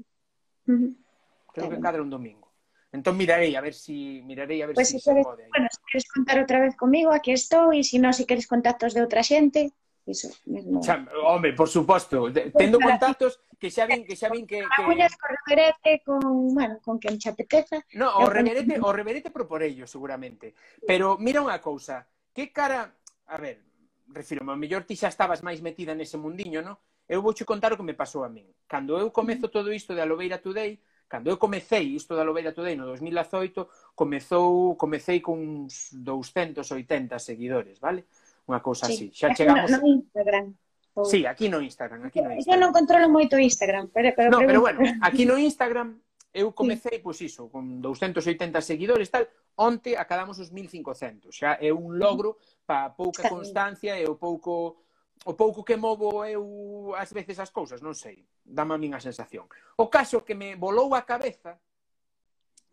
Creo 0.66 1.70
que 1.70 1.78
cadra 1.78 2.02
un 2.02 2.10
domingo. 2.10 2.50
Entón 2.90 3.14
mirarei 3.14 3.54
a 3.54 3.62
ver 3.62 3.74
si 3.74 4.22
mirarei 4.26 4.62
a 4.62 4.66
ver 4.66 4.74
pues 4.74 4.90
si, 4.90 4.98
si 4.98 5.06
queres, 5.06 5.22
se 5.22 5.30
pode. 5.30 5.46
Bueno, 5.54 5.66
se 5.70 5.80
queres 5.86 6.06
contar 6.10 6.38
outra 6.38 6.58
vez 6.62 6.74
comigo, 6.74 7.10
aquí 7.14 7.30
estou 7.30 7.70
e 7.70 7.82
se 7.86 7.94
si 7.94 7.98
non, 8.02 8.10
se 8.10 8.22
si 8.22 8.26
queres 8.26 8.50
contactos 8.50 8.90
de 8.94 9.02
outra 9.02 9.22
xente 9.22 9.70
iso 10.06 10.28
mesmo. 10.46 10.82
Xa, 10.82 11.04
home, 11.24 11.52
por 11.52 11.68
suposto, 11.68 12.30
tendo 12.32 12.78
pues 12.78 12.90
contactos 12.90 13.40
que 13.58 13.70
xa 13.70 13.88
vin 13.88 14.04
que 14.04 14.16
xa 14.16 14.28
vin 14.28 14.44
que 14.46 14.60
que 14.60 14.82
Agullas 14.82 15.16
con 15.16 15.30
reverete 15.32 16.02
con, 16.04 16.20
bueno, 16.52 16.76
con 16.84 17.00
quen 17.00 17.16
che 17.16 17.32
apeteza. 17.32 17.80
No, 17.96 18.12
o 18.20 18.28
reverete, 18.28 18.76
o 18.80 18.92
reverete 18.92 19.30
proporello 19.30 19.86
seguramente. 19.88 20.54
Pero 20.84 21.16
mira 21.16 21.40
unha 21.40 21.56
cousa, 21.64 22.04
que 22.36 22.52
cara, 22.52 22.92
a 23.32 23.36
ver, 23.40 23.64
refírome, 24.12 24.52
a 24.52 24.60
mellor 24.60 24.84
ti 24.84 24.94
xa 24.96 25.08
estabas 25.08 25.40
máis 25.40 25.64
metida 25.64 25.96
nese 25.96 26.20
mundiño, 26.20 26.60
no? 26.60 26.80
Eu 27.08 27.20
vouche 27.20 27.44
contar 27.44 27.72
o 27.72 27.78
que 27.80 27.84
me 27.84 27.96
pasou 27.96 28.24
a 28.24 28.32
min. 28.32 28.48
Cando 28.68 29.00
eu 29.00 29.08
comezo 29.08 29.48
todo 29.48 29.72
isto 29.72 29.96
de 29.96 30.04
Aloveira 30.04 30.40
Today, 30.40 30.76
cando 31.08 31.32
eu 31.32 31.40
comecei 31.40 31.96
isto 31.96 32.12
da 32.12 32.24
Aloveira 32.24 32.52
Today 32.52 32.76
no 32.76 32.84
2018, 32.88 33.96
comezou, 33.96 34.76
comecei 34.76 35.20
con 35.24 35.40
uns 35.40 35.92
280 35.92 37.16
seguidores, 37.16 37.80
vale? 37.80 38.04
Uh 38.04 38.23
unha 38.44 38.60
cousa 38.60 38.86
sí. 38.88 38.92
así. 38.92 39.06
Xa 39.12 39.32
aquí 39.32 39.44
chegamos... 39.44 39.70
No, 39.70 39.80
no 39.80 39.88
Instagram. 39.88 40.46
Ou... 40.94 41.04
Sí, 41.08 41.26
aquí 41.26 41.48
no 41.50 41.58
Instagram, 41.58 42.06
aquí 42.06 42.20
no 42.22 42.30
eh, 42.30 42.38
Instagram. 42.38 42.54
Eu 42.54 42.62
non 42.62 42.70
controlo 42.72 43.06
moito 43.10 43.34
Instagram, 43.40 43.90
pero... 43.90 44.12
pero 44.14 44.28
no, 44.30 44.38
pregunto. 44.42 44.48
pero 44.48 44.60
bueno, 44.60 44.80
aquí 45.02 45.24
no 45.26 45.36
Instagram 45.40 45.98
eu 46.34 46.50
comecei, 46.50 46.98
sí. 46.98 47.02
pois 47.02 47.18
iso, 47.22 47.46
con 47.46 47.78
280 47.78 48.58
seguidores, 48.58 49.06
tal, 49.06 49.30
onte 49.54 49.94
acabamos 49.94 50.42
os 50.42 50.50
1500. 50.50 51.30
Xa 51.30 51.56
é 51.62 51.70
un 51.70 51.94
logro 51.94 52.42
pa 52.66 52.90
pouca 52.90 53.30
constancia 53.30 53.94
e 53.94 54.04
o 54.04 54.18
pouco 54.18 54.82
o 55.24 55.32
pouco 55.38 55.62
que 55.62 55.78
movo 55.78 56.26
eu 56.26 56.90
ás 56.98 57.14
veces 57.14 57.38
as 57.38 57.54
cousas, 57.54 57.78
non 57.78 57.94
sei, 57.94 58.26
dame 58.42 58.74
a 58.74 58.78
min 58.82 58.98
a 58.98 59.00
sensación. 59.00 59.46
O 59.78 59.86
caso 59.86 60.26
que 60.26 60.34
me 60.34 60.58
volou 60.58 60.90
a 60.98 61.06
cabeza 61.06 61.54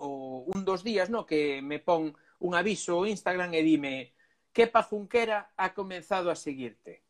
o 0.02 0.50
un 0.50 0.66
dos 0.66 0.82
días, 0.82 1.14
no, 1.14 1.30
que 1.30 1.62
me 1.62 1.78
pon 1.78 2.10
un 2.42 2.52
aviso 2.58 2.98
o 2.98 3.06
Instagram 3.06 3.54
e 3.54 3.62
dime 3.62 3.94
Kepa 4.54 4.84
Junquera 4.84 5.52
ha 5.56 5.74
comenzado 5.74 6.30
a 6.30 6.36
seguirte. 6.36 7.02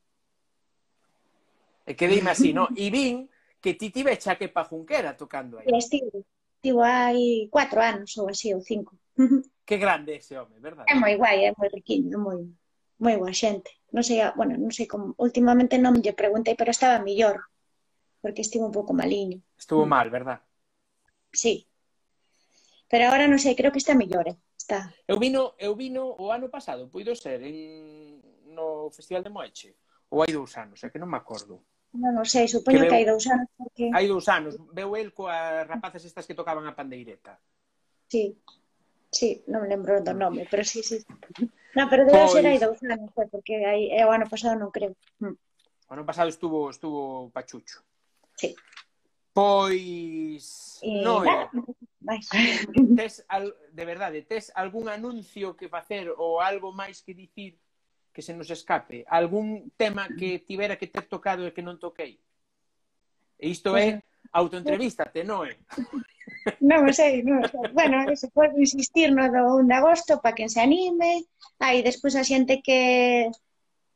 E 1.85 1.95
quedeime 1.95 2.31
así, 2.31 2.53
no? 2.53 2.69
E 2.77 2.89
vin 2.89 3.29
que 3.61 3.73
ti 3.73 3.89
tive 3.89 4.15
xa 4.17 4.37
Kepa 4.37 4.63
Junquera 4.63 5.17
tocando 5.17 5.57
aí. 5.57 5.65
Estivo, 5.69 6.25
estivo 6.55 6.81
hai 6.85 7.49
cuatro 7.49 7.81
anos 7.81 8.15
ou 8.17 8.29
así, 8.29 8.53
ou 8.53 8.61
cinco. 8.61 8.97
Que 9.65 9.77
grande 9.77 10.17
ese 10.19 10.35
home, 10.35 10.59
verdad? 10.59 10.83
É 10.89 10.95
moi 10.95 11.15
guai, 11.15 11.45
é 11.47 11.53
moi 11.55 11.69
riquiño, 11.71 12.19
moi, 12.19 12.43
moi 12.99 13.15
boa 13.15 13.31
xente. 13.31 13.71
Non 13.95 14.03
sei, 14.03 14.19
bueno, 14.35 14.59
non 14.59 14.73
sei 14.73 14.83
como, 14.83 15.15
últimamente 15.15 15.79
non 15.79 15.95
lle 16.03 16.11
preguntei, 16.11 16.59
pero 16.59 16.75
estaba 16.75 16.99
millor, 16.99 17.39
porque 18.19 18.43
estivo 18.43 18.67
un 18.67 18.75
pouco 18.75 18.91
maliño. 18.91 19.39
Estuvo 19.55 19.87
mal, 19.87 20.11
verdad? 20.11 20.43
Sí. 21.31 21.71
Pero 22.91 23.07
agora 23.07 23.31
non 23.31 23.39
sei, 23.39 23.55
creo 23.55 23.71
que 23.71 23.79
está 23.79 23.95
millor, 23.95 24.27
eh? 24.27 24.35
Está. 24.71 24.93
Eu 25.05 25.19
vino, 25.19 25.53
eu 25.59 25.75
vino 25.75 26.15
o 26.17 26.31
ano 26.31 26.47
pasado, 26.47 26.87
puido 26.87 27.11
ser 27.15 27.43
en 27.43 28.23
no 28.55 28.89
Festival 28.91 29.23
de 29.23 29.29
Moeche 29.29 29.75
ou 30.07 30.23
hai 30.23 30.31
dous 30.31 30.55
anos, 30.55 30.79
é 30.83 30.87
que 30.87 30.99
non 30.99 31.11
me 31.11 31.19
acordo. 31.19 31.59
Non, 31.91 32.15
non 32.15 32.23
sei, 32.23 32.47
supoño 32.47 32.87
que, 32.87 32.87
que 32.87 32.95
hai 32.95 33.03
dous 33.03 33.27
anos. 33.27 33.51
Porque... 33.59 33.91
Hai 33.91 34.07
dous 34.07 34.31
anos, 34.31 34.55
veu 34.71 34.95
el 34.95 35.11
coas 35.11 35.67
rapazas 35.67 36.07
estas 36.07 36.23
que 36.23 36.35
tocaban 36.39 36.63
a 36.67 36.75
pandeireta. 36.75 37.35
Sí, 38.07 38.39
sí, 39.11 39.43
non 39.51 39.67
lembro 39.67 39.99
do 39.99 40.15
ah. 40.15 40.19
nome, 40.23 40.47
pero 40.47 40.63
sí, 40.63 40.79
sí. 40.79 41.03
Non, 41.75 41.91
pero 41.91 42.07
debe 42.07 42.23
pois... 42.23 42.31
ser 42.31 42.47
hai 42.47 42.55
pois- 42.55 42.63
dous 42.63 42.79
anos, 42.87 43.11
eh, 43.19 43.27
porque 43.27 43.53
hai, 43.67 43.91
o 44.07 44.11
ano 44.15 44.27
pasado 44.31 44.55
non 44.55 44.71
creo. 44.71 44.95
O 45.19 45.91
ano 45.91 46.07
pasado 46.07 46.31
estuvo, 46.31 46.71
estuvo 46.71 47.27
Pachucho. 47.35 47.83
Sí. 48.39 48.55
Pois, 49.33 50.79
eh, 50.83 51.01
Noe, 51.03 51.47
tes 52.97 53.23
al, 53.31 53.55
de 53.71 53.85
verdade, 53.85 54.21
tes 54.23 54.51
algún 54.55 54.89
anuncio 54.89 55.55
que 55.55 55.71
facer 55.71 56.11
ou 56.11 56.43
algo 56.43 56.75
máis 56.75 56.99
que 56.99 57.15
dicir 57.15 57.55
que 58.11 58.19
se 58.19 58.35
nos 58.35 58.51
escape? 58.51 59.07
Algún 59.07 59.71
tema 59.79 60.11
que 60.11 60.43
tivera 60.43 60.75
que 60.75 60.91
ter 60.91 61.07
tocado 61.07 61.47
e 61.47 61.55
que 61.55 61.63
non 61.63 61.79
toquei? 61.79 62.19
E 63.39 63.47
isto 63.47 63.71
é 63.79 64.03
autoentrevístate, 64.35 65.23
Noe. 65.23 65.55
Non 66.61 66.89
sei, 66.89 67.21
non 67.21 67.45
sei. 67.45 67.69
Bueno, 67.69 68.01
se 68.17 68.25
pode 68.33 68.57
insistir 68.57 69.13
no 69.13 69.29
do 69.29 69.61
1 69.61 69.69
de 69.69 69.75
agosto 69.77 70.17
para 70.21 70.33
quen 70.33 70.49
se 70.49 70.57
anime. 70.57 71.29
Aí 71.61 71.85
despois 71.85 72.17
a 72.17 72.25
xente 72.25 72.65
que 72.65 73.29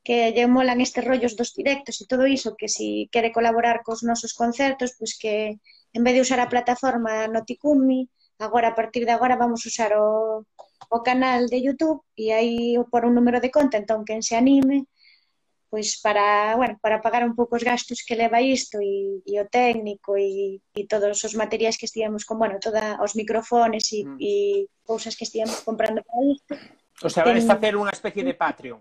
que 0.05 0.31
lle 0.35 0.45
molan 0.45 0.85
estes 0.85 1.01
rollos 1.01 1.33
dos 1.33 1.51
directos 1.57 1.97
e 1.97 2.05
todo 2.05 2.29
iso, 2.29 2.53
que 2.59 2.69
si 2.69 3.09
quere 3.09 3.33
colaborar 3.33 3.81
cos 3.81 4.05
nosos 4.05 4.37
concertos, 4.37 4.93
pois 4.93 5.17
que 5.17 5.57
en 5.97 6.01
vez 6.05 6.13
de 6.13 6.21
usar 6.21 6.39
a 6.39 6.51
plataforma 6.53 7.25
Noticumi, 7.25 8.05
agora 8.37 8.69
a 8.69 8.77
partir 8.77 9.03
de 9.05 9.13
agora 9.17 9.35
vamos 9.35 9.65
usar 9.65 9.97
o, 9.97 10.45
o 10.93 10.99
canal 11.01 11.49
de 11.49 11.57
YouTube 11.65 12.05
e 12.13 12.29
aí 12.29 12.77
por 12.93 13.01
un 13.09 13.17
número 13.17 13.41
de 13.41 13.49
conta, 13.49 13.81
entón 13.81 14.05
quen 14.05 14.21
se 14.21 14.37
anime, 14.37 14.85
pois 15.73 15.97
para, 15.97 16.55
bueno, 16.55 16.77
para 16.79 17.01
pagar 17.01 17.25
un 17.25 17.33
pouco 17.33 17.57
os 17.57 17.65
gastos 17.65 18.05
que 18.05 18.15
leva 18.15 18.45
isto 18.45 18.77
e, 18.77 19.25
e 19.25 19.33
o 19.41 19.49
técnico 19.49 20.13
e, 20.21 20.61
e 20.77 20.81
todos 20.85 21.17
os 21.17 21.33
materiais 21.33 21.81
que 21.81 21.89
estivemos 21.89 22.23
con, 22.23 22.37
bueno, 22.37 22.61
toda 22.61 23.01
os 23.01 23.17
microfones 23.17 23.89
e, 23.91 24.05
mm. 24.05 24.17
e 24.21 24.33
cousas 24.85 25.17
que 25.17 25.25
estivemos 25.25 25.65
comprando 25.65 26.05
para 26.05 26.21
isto. 26.29 26.53
O 27.01 27.09
sea, 27.09 27.25
ten... 27.25 27.41
facer 27.41 27.73
unha 27.73 27.89
especie 27.89 28.21
de 28.21 28.37
Patreon. 28.37 28.79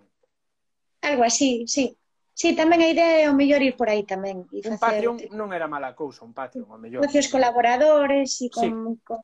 Algo 1.05 1.23
así, 1.25 1.69
sí. 1.69 1.93
Sí, 2.35 2.57
tamén 2.59 2.83
a 2.83 2.91
idea 2.91 3.23
é 3.23 3.31
o 3.31 3.37
mellor 3.39 3.63
ir 3.63 3.79
por 3.79 3.87
aí 3.87 4.03
tamén. 4.03 4.43
E 4.51 4.59
facer... 4.67 4.75
Un 4.75 4.83
Patreon 4.83 5.17
non 5.39 5.55
era 5.55 5.71
mala 5.71 5.95
cousa, 5.95 6.27
un 6.27 6.35
Patreon, 6.35 6.67
o 6.67 6.81
mellor. 6.81 7.07
Negocios 7.07 7.31
colaboradores 7.31 8.43
e 8.43 8.51
con, 8.51 8.67
sí. 8.67 8.71
con 9.07 9.23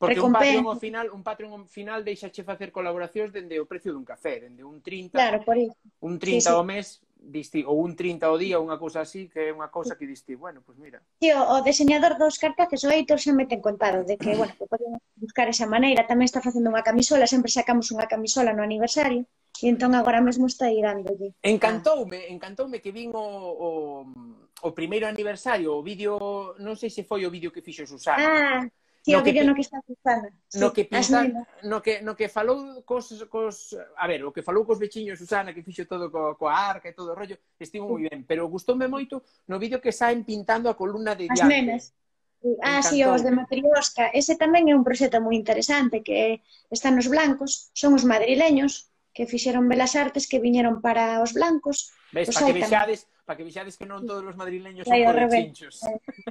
Porque 0.00 0.16
recompensa. 0.16 0.28
un 0.28 0.32
Patreon 0.32 0.66
ao 0.68 0.76
final, 0.76 1.06
un 1.12 1.22
Patreon 1.24 1.52
ao 1.56 1.64
final 1.64 2.00
deixache 2.04 2.40
facer 2.44 2.68
colaboracións 2.72 3.32
dende 3.32 3.56
o 3.60 3.68
precio 3.68 3.96
dun 3.96 4.04
café, 4.04 4.44
dende 4.44 4.60
un 4.60 4.84
30, 4.84 5.12
claro, 5.12 5.40
por 5.40 5.56
iso. 5.56 5.76
un 6.04 6.20
30 6.20 6.40
sí, 6.40 6.40
sí. 6.40 6.48
ao 6.48 6.64
mes, 6.64 7.04
disti, 7.16 7.60
ou 7.64 7.80
un 7.80 7.92
30 7.92 8.24
ao 8.24 8.36
día, 8.40 8.56
unha 8.60 8.80
cousa 8.80 9.04
así, 9.04 9.28
que 9.32 9.48
é 9.48 9.56
unha 9.56 9.68
cousa 9.68 10.00
que 10.00 10.08
disti, 10.08 10.36
bueno, 10.36 10.64
pois 10.64 10.76
pues 10.76 10.84
mira. 10.84 11.04
Sí, 11.20 11.28
o, 11.36 11.40
o 11.40 11.60
diseñador 11.60 12.16
dos 12.16 12.40
cartaces, 12.40 12.80
o 12.84 12.88
Heitor, 12.88 13.20
se 13.20 13.36
mete 13.36 13.56
en 13.56 13.64
contado 13.64 14.04
de 14.04 14.16
que, 14.16 14.36
bueno, 14.36 14.56
que 14.56 14.64
podemos 14.64 15.00
buscar 15.16 15.48
esa 15.52 15.68
maneira. 15.68 16.08
Tamén 16.08 16.28
está 16.28 16.40
facendo 16.40 16.72
unha 16.72 16.84
camisola, 16.84 17.28
sempre 17.28 17.52
sacamos 17.52 17.92
unha 17.92 18.08
camisola 18.08 18.56
no 18.56 18.64
aniversario. 18.64 19.28
Entón 19.66 19.92
agora 19.92 20.20
mesmo 20.24 20.46
está 20.46 20.72
irándolle. 20.72 21.36
Encantoume, 21.44 22.30
encantoume 22.32 22.80
que 22.80 22.92
vin 22.92 23.12
o, 23.12 23.20
o, 23.20 23.70
o 24.62 24.70
primeiro 24.72 25.04
aniversario, 25.04 25.76
o 25.76 25.82
vídeo, 25.84 26.16
non 26.60 26.76
sei 26.76 26.88
se 26.88 27.04
foi 27.04 27.26
o 27.26 27.32
vídeo 27.32 27.52
que 27.52 27.60
fixo 27.64 27.84
Susana. 27.84 28.20
Ah, 28.20 28.62
sí, 29.04 29.12
no 29.12 29.20
o 29.20 29.24
vídeo 29.24 29.44
que, 29.44 29.48
no 29.48 29.54
que 29.56 29.64
está 29.64 29.78
Susana. 29.84 30.28
No 30.60 30.68
sí, 30.70 30.74
que 30.76 30.84
pinta, 30.88 31.20
no 31.64 31.78
que, 31.80 32.00
no 32.04 32.12
que 32.16 32.28
falou 32.28 32.80
cos, 32.84 33.24
cos, 33.28 33.76
a 33.96 34.04
ver, 34.08 34.24
o 34.24 34.32
que 34.32 34.44
falou 34.44 34.64
cos 34.64 34.80
veciños 34.80 35.20
Susana, 35.20 35.52
que 35.52 35.64
fixo 35.64 35.88
todo 35.88 36.12
co, 36.12 36.36
coa 36.36 36.52
arca 36.52 36.88
e 36.88 36.96
todo 36.96 37.12
o 37.12 37.18
rollo, 37.18 37.36
estivo 37.60 37.88
moi 37.88 38.08
ben, 38.08 38.24
pero 38.24 38.48
gustoume 38.48 38.88
moito 38.88 39.24
no 39.48 39.56
vídeo 39.56 39.80
que 39.80 39.92
saen 39.92 40.24
pintando 40.24 40.68
a 40.68 40.76
columna 40.76 41.16
de 41.16 41.28
As 41.30 41.40
diante. 41.40 41.52
nenas. 41.52 41.82
Ah, 42.64 42.80
sí, 42.80 43.04
os 43.04 43.20
de 43.20 43.30
Matriosca. 43.36 44.08
Ese 44.16 44.32
tamén 44.40 44.68
é 44.68 44.74
un 44.74 44.80
proxecto 44.80 45.20
moi 45.20 45.36
interesante 45.36 46.00
que 46.00 46.40
están 46.72 46.96
nos 46.96 47.04
blancos, 47.04 47.68
son 47.76 47.92
os 47.92 48.08
madrileños, 48.08 48.88
que 49.12 49.26
fixeron 49.26 49.66
Belas 49.66 49.96
Artes 49.96 50.28
que 50.30 50.38
viñeron 50.38 50.80
para 50.80 51.22
os 51.22 51.32
blancos. 51.32 51.90
Ves, 52.12 52.30
para 52.30 52.46
que 52.46 52.52
vixades, 52.52 53.00
para 53.26 53.36
que 53.36 53.44
vixades 53.44 53.74
que 53.78 53.86
non 53.86 54.06
todos 54.06 54.22
os 54.22 54.36
madrileños 54.38 54.86
son 54.86 54.96
correchinchos. 54.96 55.82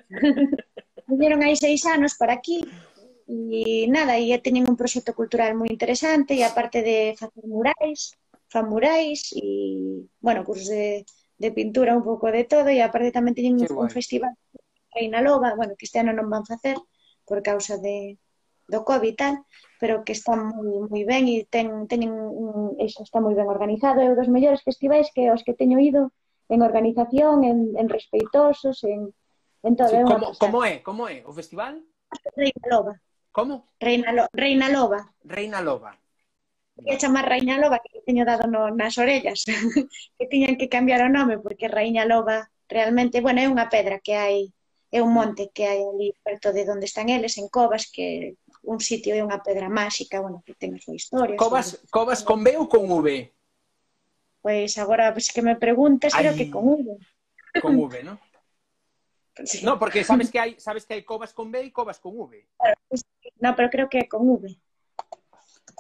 viñeron 1.09 1.41
hai 1.41 1.55
seis 1.57 1.83
anos 1.89 2.15
para 2.15 2.37
aquí 2.37 2.63
e 3.29 3.85
nada, 3.89 4.17
e 4.17 4.33
teñen 4.41 4.65
un 4.65 4.79
proxecto 4.79 5.13
cultural 5.13 5.53
moi 5.53 5.69
interesante 5.69 6.33
e 6.33 6.41
aparte 6.41 6.81
de 6.81 7.13
facer 7.13 7.45
murais, 7.45 8.17
fan 8.49 8.65
murais 8.65 9.29
e, 9.37 9.45
bueno, 10.17 10.41
cursos 10.41 10.69
de, 10.69 11.05
de 11.37 11.49
pintura, 11.53 11.93
un 11.93 12.01
pouco 12.01 12.33
de 12.33 12.43
todo 12.49 12.73
e 12.73 12.81
aparte 12.81 13.13
tamén 13.13 13.37
teñen 13.37 13.61
un, 13.61 13.69
un 13.69 13.91
festival 13.93 14.33
Reina 14.89 15.21
Loba, 15.21 15.53
bueno, 15.53 15.77
que 15.77 15.85
este 15.85 16.01
ano 16.01 16.13
non 16.13 16.29
van 16.29 16.45
facer 16.45 16.77
por 17.29 17.45
causa 17.45 17.77
de, 17.77 18.17
do 18.69 18.85
COVID 18.85 19.09
e 19.09 19.17
tal, 19.17 19.35
pero 19.81 20.05
que 20.05 20.13
está 20.13 20.37
moi, 20.37 20.85
moi 20.85 21.03
ben 21.09 21.25
e 21.25 21.49
ten, 21.49 21.89
teñen, 21.89 22.13
eso 22.77 23.01
está 23.01 23.17
moi 23.17 23.33
ben 23.33 23.49
organizado. 23.49 23.99
É 23.99 24.07
un 24.07 24.15
dos 24.15 24.29
mellores 24.29 24.61
festivais 24.61 25.09
que 25.09 25.33
os 25.33 25.41
que 25.41 25.57
teño 25.57 25.81
ido 25.81 26.13
en 26.49 26.61
organización, 26.61 27.43
en, 27.43 27.73
en 27.77 27.87
respeitosos, 27.89 28.83
en, 28.83 29.13
en 29.63 29.73
todo. 29.75 29.89
Sí, 29.89 30.03
como, 30.05 30.27
como 30.37 30.59
é? 30.65 30.79
Como 30.79 31.01
é 31.07 31.23
o 31.25 31.33
festival? 31.33 31.81
Reina 32.35 32.65
Loba. 32.69 32.93
Como? 33.31 33.65
Reina, 33.79 34.11
Lo, 34.11 34.27
Reina 34.33 34.69
Loba. 34.69 35.13
Reina 35.23 35.61
Loba. 35.61 35.97
Que 36.85 36.97
chamar 36.97 37.27
Reina 37.27 37.57
Loba, 37.57 37.79
que 37.79 38.01
teño 38.01 38.25
dado 38.25 38.47
no, 38.47 38.71
nas 38.71 38.97
orellas, 38.97 39.43
que 40.17 40.25
tiñan 40.27 40.57
que 40.57 40.69
cambiar 40.69 41.01
o 41.03 41.09
nome, 41.09 41.37
porque 41.37 41.67
Reina 41.67 42.05
Loba 42.05 42.49
realmente, 42.67 43.21
bueno, 43.21 43.41
é 43.41 43.47
unha 43.51 43.67
pedra 43.67 43.99
que 43.99 44.15
hai, 44.15 44.49
é 44.89 44.99
un 45.03 45.11
monte 45.11 45.51
que 45.51 45.67
hai 45.67 45.83
ali 45.83 46.15
perto 46.23 46.55
de 46.55 46.63
onde 46.67 46.87
están 46.87 47.11
eles, 47.11 47.35
en 47.37 47.51
covas, 47.51 47.91
que 47.91 48.39
un 48.63 48.79
sitio 48.79 49.15
é 49.15 49.23
unha 49.23 49.39
pedra 49.39 49.69
máxica, 49.69 50.21
bueno, 50.21 50.43
que 50.45 50.53
ten 50.55 50.75
a 50.75 50.79
súa 50.79 50.95
historia. 50.95 51.39
Covas, 51.39 51.79
Covas 51.89 52.23
con 52.23 52.43
B 52.43 52.57
ou 52.59 52.67
con 52.67 52.87
V? 52.87 53.31
Pois 54.41 54.77
agora, 54.77 55.11
pues, 55.11 55.31
que 55.31 55.41
me 55.41 55.55
preguntas, 55.55 56.13
creo 56.15 56.31
Ai. 56.31 56.37
que 56.37 56.51
con 56.51 56.67
V. 56.67 56.97
Con 57.61 57.75
V, 57.75 58.03
¿no? 58.03 58.19
Sí. 59.43 59.63
No, 59.63 59.79
porque 59.79 60.03
sabes 60.03 60.31
que 60.31 60.39
hai, 60.39 60.59
sabes 60.59 60.85
que 60.85 60.93
hai 60.93 61.03
Covas 61.03 61.31
con 61.31 61.51
B 61.51 61.63
e 61.63 61.71
Covas 61.71 61.99
con 61.99 62.15
V. 62.15 62.43
No, 63.39 63.55
pero 63.55 63.71
creo 63.71 63.87
que 63.87 64.03
é 64.03 64.07
con 64.07 64.27
V. 64.27 64.51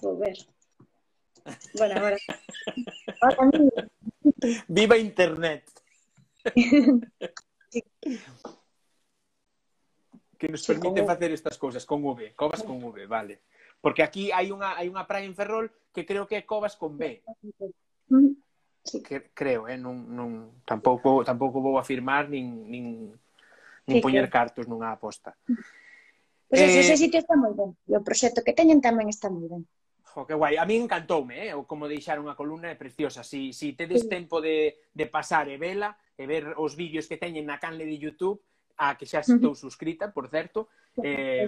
Vou 0.01 0.15
ver. 0.15 0.37
Bueno, 1.75 1.99
agora. 1.99 2.17
Viva 4.67 4.97
Internet. 4.97 5.63
que 10.39 10.47
nos 10.47 10.63
sí, 10.63 10.71
permite 10.71 11.01
como... 11.03 11.11
facer 11.11 11.31
estas 11.35 11.57
cousas 11.59 11.85
con 11.85 11.99
V, 12.01 12.33
Covas 12.33 12.63
con 12.63 12.81
V, 12.81 13.05
vale. 13.05 13.43
Porque 13.83 14.01
aquí 14.01 14.31
hai 14.31 14.55
unha 14.55 14.79
hai 14.79 14.87
unha 14.87 15.03
praia 15.03 15.27
en 15.27 15.35
Ferrol 15.35 15.67
que 15.91 16.07
creo 16.07 16.23
que 16.23 16.39
é 16.39 16.47
Covas 16.47 16.79
con 16.79 16.95
B. 16.95 17.19
Sí. 18.87 19.03
Que, 19.03 19.29
creo, 19.35 19.67
eh, 19.67 19.75
non, 19.75 20.07
non 20.15 20.63
tampouco 20.63 21.21
tampouco 21.27 21.59
vou 21.59 21.75
afirmar 21.75 22.31
nin 22.31 22.65
nin 22.71 23.11
nin 23.83 23.97
sí, 23.99 24.01
poñer 24.01 24.31
que... 24.31 24.33
cartos 24.33 24.65
nunha 24.65 24.95
aposta. 24.95 25.35
Pois 25.45 26.63
pues 26.63 26.73
eh... 26.73 26.81
ese 26.87 26.95
sitio 26.95 27.19
está 27.19 27.35
moi 27.35 27.51
ben. 27.51 27.75
E 27.85 27.93
o 27.99 28.01
proxecto 28.01 28.39
que 28.41 28.55
teñen 28.55 28.79
tamén 28.79 29.11
está 29.11 29.27
moi 29.27 29.45
ben. 29.45 29.67
Jo, 30.09 30.25
que 30.25 30.33
guai. 30.33 30.57
A 30.57 30.65
mí 30.65 30.79
encantoume, 30.79 31.51
eh? 31.51 31.53
como 31.67 31.85
deixaron 31.85 32.31
a 32.31 32.39
columna 32.39 32.71
é 32.71 32.79
preciosa. 32.79 33.21
Si, 33.21 33.53
si 33.53 33.77
tedes 33.77 34.07
sí. 34.07 34.09
tempo 34.09 34.41
de, 34.41 34.79
de 34.89 35.05
pasar 35.05 35.51
e 35.51 35.59
vela, 35.59 35.93
e 36.17 36.25
ver 36.25 36.57
os 36.57 36.73
vídeos 36.73 37.05
que 37.05 37.21
teñen 37.21 37.45
na 37.45 37.61
canle 37.61 37.85
de 37.85 37.99
YouTube, 37.99 38.41
a 38.79 38.95
que 38.95 39.03
xa 39.03 39.19
estou 39.19 39.51
suscrita, 39.59 40.07
por 40.15 40.31
certo. 40.31 40.71
Eh, 41.03 41.43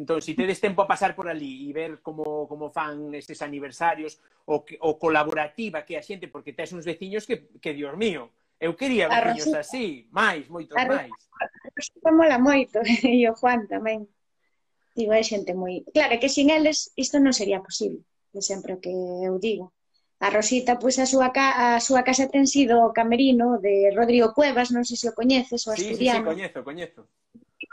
entón, 0.00 0.24
se 0.24 0.32
si 0.32 0.34
tedes 0.34 0.60
tempo 0.64 0.80
a 0.80 0.88
pasar 0.88 1.12
por 1.12 1.28
ali 1.28 1.68
e 1.68 1.76
ver 1.76 2.00
como, 2.00 2.48
como 2.48 2.72
fan 2.72 3.12
estes 3.12 3.44
aniversarios 3.44 4.16
o, 4.48 4.64
que, 4.64 4.80
o 4.80 4.96
colaborativa 4.96 5.84
que 5.84 6.00
a 6.00 6.02
xente, 6.02 6.32
porque 6.32 6.56
tes 6.56 6.72
uns 6.72 6.88
veciños 6.88 7.28
que, 7.28 7.52
que 7.60 7.76
Dios 7.76 7.92
mío, 8.00 8.32
eu 8.56 8.72
quería 8.76 9.12
veciños 9.12 9.52
así, 9.52 10.08
máis, 10.08 10.48
moitos 10.48 10.72
a 10.72 10.88
máis. 10.88 11.12
A 11.36 11.68
Rosita 11.76 12.10
mola 12.16 12.40
moito, 12.40 12.80
e 13.04 13.28
o 13.28 13.36
Juan 13.36 13.68
tamén. 13.68 14.08
Digo, 14.96 15.12
é 15.12 15.20
xente 15.20 15.52
moi... 15.52 15.84
Claro, 15.92 16.16
que 16.16 16.32
sin 16.32 16.48
eles 16.48 16.92
isto 16.96 17.20
non 17.20 17.36
sería 17.36 17.60
posible, 17.60 18.00
é 18.32 18.40
sempre 18.40 18.76
o 18.76 18.80
que 18.80 18.92
eu 18.92 19.36
digo. 19.36 19.68
A 20.20 20.28
Rosita, 20.28 20.76
pois 20.76 21.00
a 21.00 21.08
súa, 21.08 21.32
ca, 21.32 21.76
a 21.76 21.80
súa 21.80 22.04
casa 22.04 22.28
ten 22.28 22.44
sido 22.44 22.84
o 22.84 22.92
camerino 22.92 23.56
de 23.56 23.88
Rodrigo 23.96 24.36
Cuevas, 24.36 24.68
non 24.68 24.84
sei 24.84 25.00
se 25.00 25.08
o 25.08 25.16
coñeces, 25.16 25.64
o 25.64 25.72
sí, 25.72 25.96
asturiano. 25.96 26.20
Sí, 26.20 26.24
sí, 26.24 26.30
coñezo, 26.30 26.58
coñezo. 26.60 27.00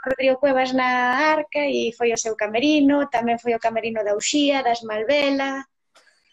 Rodrigo 0.00 0.40
Cuevas 0.40 0.72
na 0.72 0.88
arca 1.36 1.68
e 1.68 1.92
foi 1.92 2.08
o 2.16 2.20
seu 2.20 2.32
camerino, 2.32 3.04
tamén 3.12 3.36
foi 3.36 3.52
o 3.52 3.60
camerino 3.60 4.00
da 4.00 4.16
Uxía, 4.16 4.64
das 4.64 4.80
Malvela, 4.80 5.60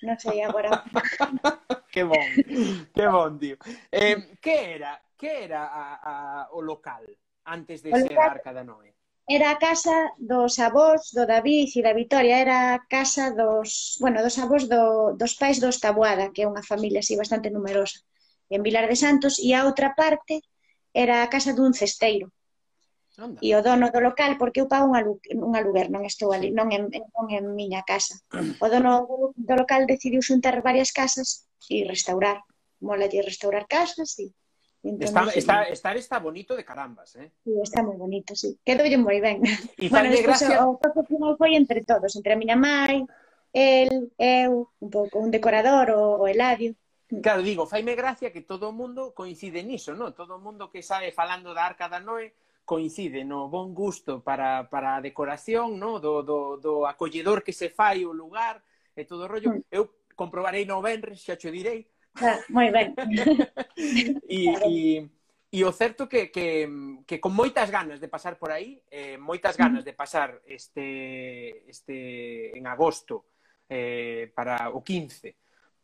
non 0.07 0.15
sei 0.15 0.39
agora. 0.39 0.71
que 1.93 2.03
bon, 2.07 2.27
que 2.95 3.05
bon, 3.11 3.31
tío. 3.35 3.57
Eh, 3.91 4.39
que 4.39 4.55
era, 4.79 4.95
que 5.19 5.51
era 5.51 5.67
a, 5.67 5.83
a, 5.99 6.13
o 6.55 6.63
local 6.63 7.03
antes 7.43 7.83
de 7.83 7.91
o 7.91 7.99
ser 7.99 8.15
local... 8.15 8.39
arca 8.39 8.51
da 8.55 8.63
Noé? 8.63 8.95
era 9.27 9.51
a 9.51 9.57
casa 9.57 10.13
dos 10.19 10.59
avós 10.59 11.09
do 11.11 11.25
David 11.25 11.73
e 11.73 11.81
da 11.81 11.97
Vitoria, 11.97 12.37
era 12.37 12.57
a 12.75 12.79
casa 12.85 13.33
dos, 13.33 13.97
bueno, 13.99 14.21
dos 14.21 14.37
avós 14.37 14.69
do, 14.69 15.17
dos 15.17 15.33
pais 15.33 15.57
dos 15.59 15.81
Taboada, 15.81 16.29
que 16.29 16.45
é 16.45 16.47
unha 16.47 16.61
familia 16.61 17.01
así 17.01 17.17
bastante 17.17 17.49
numerosa, 17.49 17.97
en 18.53 18.61
Vilar 18.61 18.85
de 18.85 18.95
Santos, 18.95 19.41
e 19.41 19.57
a 19.57 19.65
outra 19.65 19.97
parte 19.97 20.45
era 20.93 21.25
a 21.25 21.29
casa 21.33 21.57
dun 21.57 21.73
cesteiro. 21.73 22.29
Anda. 23.17 23.39
E 23.41 23.55
o 23.55 23.63
dono 23.63 23.89
do 23.89 23.99
local, 24.03 24.37
porque 24.37 24.61
eu 24.61 24.67
pago 24.67 24.91
un, 24.91 24.95
alu, 24.99 25.17
un 25.33 25.53
aluguer, 25.55 25.87
non 25.89 26.05
estou 26.05 26.29
ali, 26.35 26.51
non 26.51 26.69
en, 26.69 26.91
non 26.91 27.25
en 27.31 27.43
miña 27.55 27.81
casa. 27.81 28.19
O 28.61 28.67
dono 28.69 29.33
do 29.33 29.55
local 29.55 29.89
decidiu 29.89 30.21
xuntar 30.21 30.61
varias 30.61 30.91
casas 30.91 31.47
e 31.71 31.87
restaurar. 31.87 32.43
Mola 32.83 33.07
de 33.07 33.23
restaurar 33.23 33.65
casas 33.65 34.19
e 34.19 34.29
Entón, 34.85 35.01
está, 35.01 35.31
sí. 35.31 35.39
está, 35.39 35.63
estar 35.63 35.97
está 35.97 36.19
bonito 36.19 36.55
de 36.55 36.63
carambas, 36.63 37.15
eh? 37.15 37.31
Sí, 37.43 37.51
está 37.57 37.81
moi 37.81 37.97
bonito, 37.97 38.37
sí. 38.37 38.53
Quedoulle 38.61 39.01
moi 39.01 39.17
ben. 39.17 39.41
E 39.81 39.89
bueno, 39.89 40.13
despois, 40.13 40.45
gracia... 40.45 40.61
o 40.61 40.77
oh, 40.77 40.79
toque 40.79 41.09
final 41.09 41.33
foi 41.41 41.57
entre 41.57 41.81
todos, 41.81 42.13
entre 42.13 42.33
a 42.33 42.37
miña 42.37 42.53
mai, 42.53 43.01
el, 43.49 44.13
eu, 44.13 44.69
un 44.77 44.89
pouco 44.93 45.17
un 45.17 45.33
decorador, 45.33 45.89
o, 45.89 46.21
o 46.21 46.29
Eladio. 46.29 46.77
Claro, 47.09 47.41
digo, 47.41 47.65
faime 47.65 47.97
gracia 47.97 48.29
que 48.29 48.45
todo 48.45 48.69
o 48.69 48.77
mundo 48.77 49.17
coincide 49.17 49.65
niso, 49.65 49.97
non? 49.97 50.13
Todo 50.13 50.37
o 50.37 50.43
mundo 50.43 50.69
que 50.69 50.85
sabe 50.85 51.09
falando 51.09 51.57
da 51.57 51.65
Arca 51.65 51.89
da 51.89 51.97
Noé 51.97 52.37
coincide 52.61 53.25
no 53.25 53.49
bon 53.49 53.73
gusto 53.73 54.21
para, 54.21 54.69
para 54.69 54.97
a 54.97 55.01
decoración, 55.01 55.81
no? 55.81 55.97
do, 55.97 56.21
do, 56.21 56.57
do 56.61 56.85
acolledor 56.85 57.41
que 57.41 57.53
se 57.53 57.73
fai 57.73 58.05
o 58.05 58.13
lugar 58.13 58.61
e 58.93 59.01
todo 59.05 59.25
o 59.25 59.29
rollo. 59.29 59.49
Mm. 59.49 59.65
Eu 59.73 59.89
comprobarei 60.13 60.65
no 60.65 60.81
Benres, 60.81 61.25
xa 61.25 61.37
cho 61.37 61.49
direi, 61.49 61.89
Ah, 62.21 62.39
moi 62.49 62.71
ben. 62.71 62.95
e, 64.27 64.39
e, 64.47 65.09
e 65.51 65.59
o 65.63 65.71
certo 65.71 66.07
que, 66.07 66.31
que, 66.31 66.67
que 67.07 67.19
con 67.19 67.35
moitas 67.35 67.71
ganas 67.71 67.99
de 67.99 68.07
pasar 68.07 68.35
por 68.35 68.51
aí, 68.51 68.83
eh, 68.91 69.15
moitas 69.15 69.55
ganas 69.55 69.83
de 69.83 69.93
pasar 69.95 70.43
este, 70.47 71.67
este 71.71 72.55
en 72.55 72.67
agosto 72.67 73.31
eh, 73.69 74.31
para 74.35 74.69
o 74.71 74.83
15, 74.83 75.35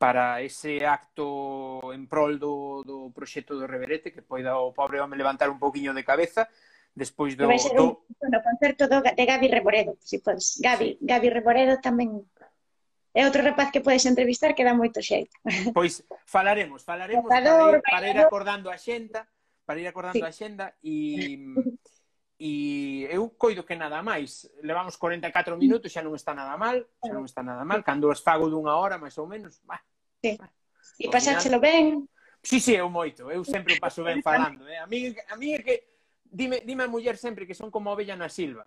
para 0.02 0.42
ese 0.42 0.84
acto 0.84 1.94
en 1.94 2.08
prol 2.08 2.40
do, 2.40 2.82
do 2.82 3.14
proxecto 3.14 3.54
do 3.54 3.70
Reverete 3.70 4.10
que 4.10 4.26
poida 4.26 4.58
o 4.58 4.74
pobre 4.74 4.98
home 4.98 5.20
levantar 5.20 5.48
un 5.48 5.62
pouquiño 5.62 5.94
de 5.94 6.04
cabeza 6.04 6.50
despois 6.96 7.38
do... 7.38 7.48
Vai 7.48 7.60
ser 7.60 7.78
un, 7.78 7.96
do... 7.96 8.04
Bueno, 8.20 8.42
concerto 8.44 8.88
do, 8.88 9.00
de 9.00 9.26
Gabi 9.26 9.48
Reboredo, 9.48 9.96
si 10.02 10.20
podes. 10.20 10.60
Gabi, 10.60 10.98
sí. 10.98 11.06
Gabi 11.06 11.30
Reboredo 11.30 11.80
tamén 11.80 12.28
é 13.14 13.22
outro 13.28 13.43
rapaz 13.43 13.72
que 13.72 13.84
podes 13.84 14.05
entrevistar 14.07 14.55
que 14.55 14.64
dá 14.64 14.74
moito 14.74 15.01
xeito. 15.01 15.36
Pois 15.76 16.03
falaremos, 16.26 16.84
falaremos 16.84 17.28
Contador, 17.28 17.82
para, 17.84 18.07
ir, 18.07 18.09
para 18.09 18.09
ir 18.09 18.18
acordando 18.20 18.68
a 18.72 18.78
xenda, 18.78 19.28
para 19.66 19.80
ir 19.80 19.88
acordando 19.88 20.24
sí. 20.24 20.28
a 20.28 20.32
xenda 20.32 20.66
e 20.84 21.38
e 22.41 23.05
eu 23.14 23.30
coido 23.38 23.62
que 23.62 23.78
nada 23.78 24.01
máis. 24.01 24.49
Levamos 24.66 24.97
44 24.97 25.53
minutos, 25.62 25.93
xa 25.93 26.01
non 26.01 26.18
está 26.18 26.34
nada 26.34 26.57
mal, 26.57 26.82
xa 26.97 27.14
non 27.14 27.28
está 27.28 27.45
nada 27.45 27.62
mal, 27.62 27.86
cando 27.86 28.09
os 28.09 28.24
fago 28.24 28.49
dunha 28.49 28.74
hora 28.74 28.97
máis 28.97 29.14
ou 29.22 29.30
menos, 29.30 29.62
bah, 29.62 29.84
Sí. 30.22 30.38
E 30.99 31.09
pasáchelo 31.09 31.59
ben? 31.59 32.05
Sí, 32.41 32.59
sí, 32.59 32.74
eu 32.74 32.89
moito, 32.89 33.30
eu 33.30 33.43
sempre 33.45 33.78
o 33.78 33.82
paso 33.82 34.03
ben 34.03 34.22
falando, 34.26 34.66
eh? 34.70 34.78
A 34.78 34.88
mí 34.88 35.14
a 35.30 35.36
mí 35.36 35.53
é 35.53 35.59
que 35.62 35.97
dime 36.26 36.62
dime 36.62 36.84
a 36.86 36.88
muller 36.88 37.18
sempre 37.18 37.45
que 37.45 37.57
son 37.57 37.70
como 37.70 37.89
a 37.89 37.93
ovella 37.93 38.16
na 38.16 38.30
silva. 38.30 38.66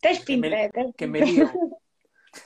Tes 0.00 0.20
pinta, 0.24 0.48
que 0.48 0.70
me, 0.72 0.92
que 0.96 1.06
me 1.06 1.20
lío. 1.20 1.48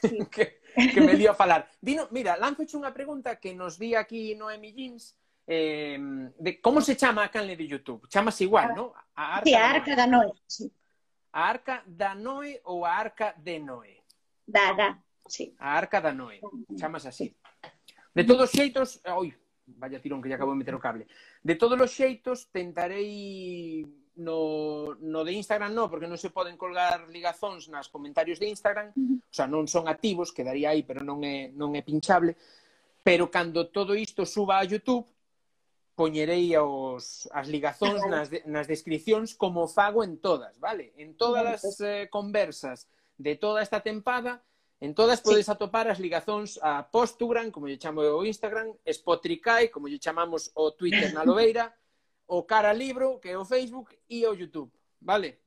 Sí. 0.03 0.19
que, 0.31 0.58
que 0.87 1.01
me 1.01 1.15
lío 1.15 1.33
a 1.33 1.35
falar. 1.35 1.69
Dino, 1.81 2.09
mira, 2.11 2.39
lanzoche 2.39 2.79
unha 2.79 2.95
pregunta 2.95 3.37
que 3.43 3.51
nos 3.51 3.77
di 3.77 3.99
aquí 3.99 4.39
Noemi 4.39 4.71
Jeans, 4.71 5.19
eh, 5.47 5.99
de 6.39 6.51
como 6.63 6.79
se 6.81 6.95
chama 6.95 7.27
a 7.27 7.33
canle 7.33 7.59
de 7.59 7.67
YouTube? 7.67 8.07
Chamase 8.07 8.47
igual, 8.47 8.75
non? 8.79 8.95
A 9.19 9.43
Arca, 9.43 9.49
sí, 9.49 9.55
a 9.55 9.65
Arca 9.71 9.93
da 9.97 10.07
Noé. 10.07 10.31
Sí. 10.47 10.67
A 11.35 11.41
Arca 11.51 11.83
da 11.85 12.15
Noé 12.15 12.63
ou 12.71 12.87
a 12.87 12.95
Arca 12.95 13.35
de 13.37 13.59
Noé? 13.59 14.05
Da, 14.47 14.73
da, 14.73 14.89
sí. 15.27 15.53
A 15.59 15.75
Arca 15.75 15.99
da 16.01 16.15
Noé, 16.15 16.39
chamas 16.79 17.05
así. 17.05 17.35
De 18.15 18.25
todos 18.25 18.51
xeitos, 18.51 19.03
oi, 19.05 19.35
vaya 19.77 20.01
tirón 20.01 20.23
que 20.23 20.29
lle 20.29 20.39
acabo 20.39 20.53
de 20.53 20.61
meter 20.63 20.75
o 20.75 20.81
cable. 20.81 21.07
De 21.43 21.55
todos 21.55 21.79
os 21.81 21.91
xeitos 21.93 22.49
tentarei 22.55 23.85
no, 24.19 24.97
no 25.01 25.25
de 25.25 25.33
Instagram 25.33 25.73
no, 25.73 25.87
porque 25.87 26.11
non 26.11 26.19
se 26.19 26.35
poden 26.35 26.59
colgar 26.59 27.07
ligazóns 27.07 27.71
nas 27.71 27.87
comentarios 27.87 28.43
de 28.43 28.51
Instagram, 28.51 28.91
o 28.91 29.35
sea, 29.35 29.47
non 29.47 29.71
son 29.71 29.87
activos, 29.87 30.35
quedaría 30.35 30.75
aí, 30.75 30.83
pero 30.83 31.07
non 31.07 31.23
é, 31.23 31.55
non 31.55 31.79
é 31.79 31.83
pinchable, 31.87 32.35
pero 33.07 33.31
cando 33.31 33.71
todo 33.71 33.95
isto 33.95 34.27
suba 34.27 34.59
a 34.59 34.67
YouTube, 34.67 35.07
poñerei 35.95 36.51
os, 36.59 37.31
as 37.31 37.47
ligazóns 37.47 38.03
nas, 38.11 38.27
nas 38.47 38.67
descripcións 38.67 39.39
como 39.39 39.71
fago 39.71 40.03
en 40.03 40.19
todas, 40.19 40.59
vale? 40.59 40.95
En 40.99 41.15
todas 41.15 41.63
as 41.63 41.79
eh, 41.83 42.07
conversas 42.11 42.91
de 43.19 43.35
toda 43.39 43.63
esta 43.63 43.83
tempada, 43.83 44.43
en 44.83 44.95
todas 44.95 45.23
podes 45.23 45.47
sí. 45.47 45.53
atopar 45.55 45.91
as 45.91 45.99
ligazóns 45.99 46.59
a 46.63 46.87
Postugram, 46.87 47.51
como 47.51 47.67
lle 47.67 47.79
chamo 47.79 48.03
o 48.03 48.27
Instagram, 48.27 48.75
Spotricae, 48.83 49.71
como 49.71 49.87
lle 49.87 49.99
chamamos 49.99 50.51
o 50.55 50.75
Twitter 50.75 51.15
na 51.15 51.27
Lobeira, 51.27 51.71
o 52.29 52.45
cara 52.45 52.73
libro, 52.73 53.19
que 53.19 53.31
é 53.31 53.39
o 53.39 53.45
Facebook, 53.45 53.97
e 54.09 54.25
o 54.27 54.37
YouTube, 54.37 54.71
vale? 55.01 55.41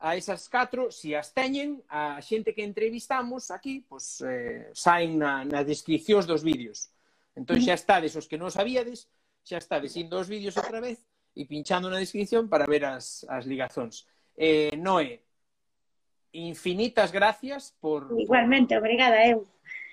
A 0.00 0.16
esas 0.16 0.48
catro, 0.48 0.90
se 0.90 1.14
as 1.14 1.30
teñen, 1.30 1.84
a 1.88 2.18
xente 2.20 2.52
que 2.52 2.66
entrevistamos 2.66 3.50
aquí, 3.50 3.86
pois, 3.86 4.18
eh, 4.26 4.74
saen 4.74 5.16
na, 5.16 5.44
na 5.46 5.62
descripcións 5.62 6.26
dos 6.26 6.42
vídeos. 6.42 6.90
Entón 7.38 7.62
xa 7.62 7.78
estades, 7.78 8.16
os 8.18 8.26
que 8.26 8.40
non 8.40 8.50
sabíades, 8.50 9.06
xa 9.46 9.62
estades 9.62 9.94
indo 9.94 10.18
os 10.18 10.26
vídeos 10.26 10.58
outra 10.58 10.82
vez 10.82 10.98
e 11.36 11.46
pinchando 11.46 11.86
na 11.86 12.02
descripción 12.02 12.50
para 12.50 12.66
ver 12.66 12.82
as, 12.90 13.22
as 13.30 13.46
ligazóns. 13.46 14.08
Eh, 14.34 14.74
Noé, 14.74 15.22
infinitas 16.32 17.12
gracias 17.12 17.76
por... 17.78 18.10
Igualmente, 18.18 18.74
por, 18.74 18.82
obrigada 18.82 19.22
eu. 19.28 19.46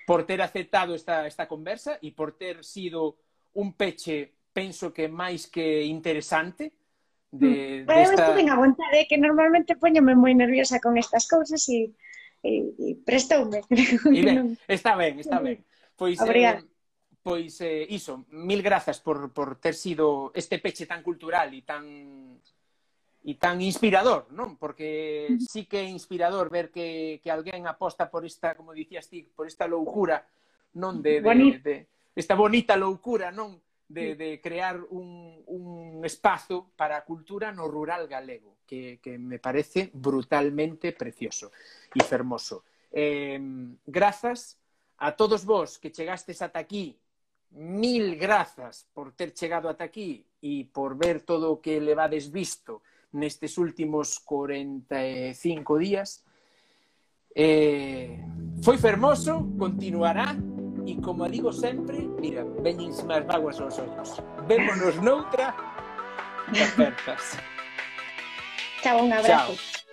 Por 0.07 0.26
ter 0.26 0.41
aceptado 0.41 0.95
esta, 0.95 1.28
esta 1.28 1.45
conversa 1.45 1.99
e 2.01 2.09
por 2.15 2.34
ter 2.34 2.65
sido 2.65 3.22
un 3.53 3.76
peche 3.78 4.37
penso 4.58 4.89
que 4.89 5.05
máis 5.05 5.45
que 5.45 5.86
interesante 5.86 6.74
de, 7.30 7.86
mm. 7.86 7.86
desta... 7.86 7.93
De 7.93 8.01
eu 8.01 8.12
estuve 8.18 8.43
aguantar, 8.49 8.89
que 9.05 9.18
normalmente 9.22 9.78
poñome 9.78 10.18
moi 10.18 10.34
nerviosa 10.34 10.82
con 10.82 10.97
estas 10.97 11.30
cousas 11.30 11.62
e, 11.70 11.93
e, 12.41 12.74
e 12.82 12.88
prestoume. 13.05 13.62
E 14.18 14.22
ben, 14.26 14.58
está 14.66 14.97
ben, 14.97 15.22
está 15.22 15.38
ben. 15.38 15.62
Pois, 15.93 16.18
Obrigada. 16.18 16.66
Eh, 16.66 17.22
pois 17.22 17.53
eh, 17.62 17.86
iso, 17.93 18.26
mil 18.34 18.66
grazas 18.66 18.97
por, 18.97 19.30
por 19.30 19.62
ter 19.62 19.78
sido 19.78 20.34
este 20.34 20.58
peche 20.58 20.89
tan 20.89 21.05
cultural 21.05 21.53
e 21.53 21.62
tan 21.62 21.86
e 23.28 23.36
tan 23.36 23.60
inspirador, 23.62 24.32
non? 24.32 24.55
Porque 24.55 25.28
mm-hmm. 25.28 25.51
sí 25.51 25.68
que 25.70 25.84
é 25.84 25.86
inspirador 25.86 26.49
ver 26.49 26.72
que, 26.74 27.20
que 27.22 27.30
alguén 27.30 27.68
aposta 27.68 28.10
por 28.10 28.24
esta, 28.26 28.55
como 28.55 28.72
dicías 28.72 29.05
ti, 29.05 29.22
por 29.22 29.45
esta 29.45 29.68
loucura, 29.68 30.24
non? 30.80 31.03
De, 31.03 31.20
de, 31.20 31.30
de, 31.30 31.60
de, 31.62 31.76
esta 32.16 32.34
bonita 32.39 32.80
loucura, 32.80 33.30
non? 33.30 33.60
De, 33.90 34.16
de 34.16 34.42
crear 34.42 34.82
un, 34.90 35.42
un 35.48 36.04
espazo 36.04 36.72
para 36.76 37.06
cultura 37.06 37.54
no 37.54 37.70
rural 37.70 38.06
galego, 38.06 38.58
que, 38.68 39.00
que 39.02 39.18
me 39.18 39.40
parece 39.40 39.90
brutalmente 39.94 40.92
precioso 40.92 41.52
e 41.96 42.04
fermoso. 42.04 42.66
Eh, 42.92 43.40
grazas 43.86 44.60
a 44.98 45.16
todos 45.16 45.46
vos 45.46 45.80
que 45.80 45.92
chegastes 45.92 46.42
ata 46.42 46.60
aquí 46.60 47.00
mil 47.52 48.18
grazas 48.18 48.88
por 48.94 49.14
ter 49.14 49.34
chegado 49.34 49.70
ata 49.70 49.84
aquí 49.84 50.26
e 50.42 50.68
por 50.68 50.98
ver 50.98 51.24
todo 51.24 51.52
o 51.52 51.62
que 51.62 51.80
levades 51.80 52.28
visto 52.28 52.84
nestes 53.16 53.58
últimos 53.58 54.20
45 54.20 55.80
días. 55.80 56.24
Eh, 57.34 58.20
foi 58.62 58.78
fermoso, 58.78 59.48
continuará 59.58 60.36
e 60.88 60.96
como 61.04 61.28
digo 61.28 61.52
sempre, 61.52 62.00
mira, 62.24 62.48
veñense 62.64 63.04
máis 63.04 63.28
vaguas 63.28 63.60
aos 63.60 63.76
ollos. 63.76 64.24
Vémonos 64.48 64.96
noutra 65.04 65.52
apertas. 66.48 67.36
Chao, 68.82 69.04
un 69.04 69.12
abrazo. 69.12 69.54
Chao. 69.54 69.87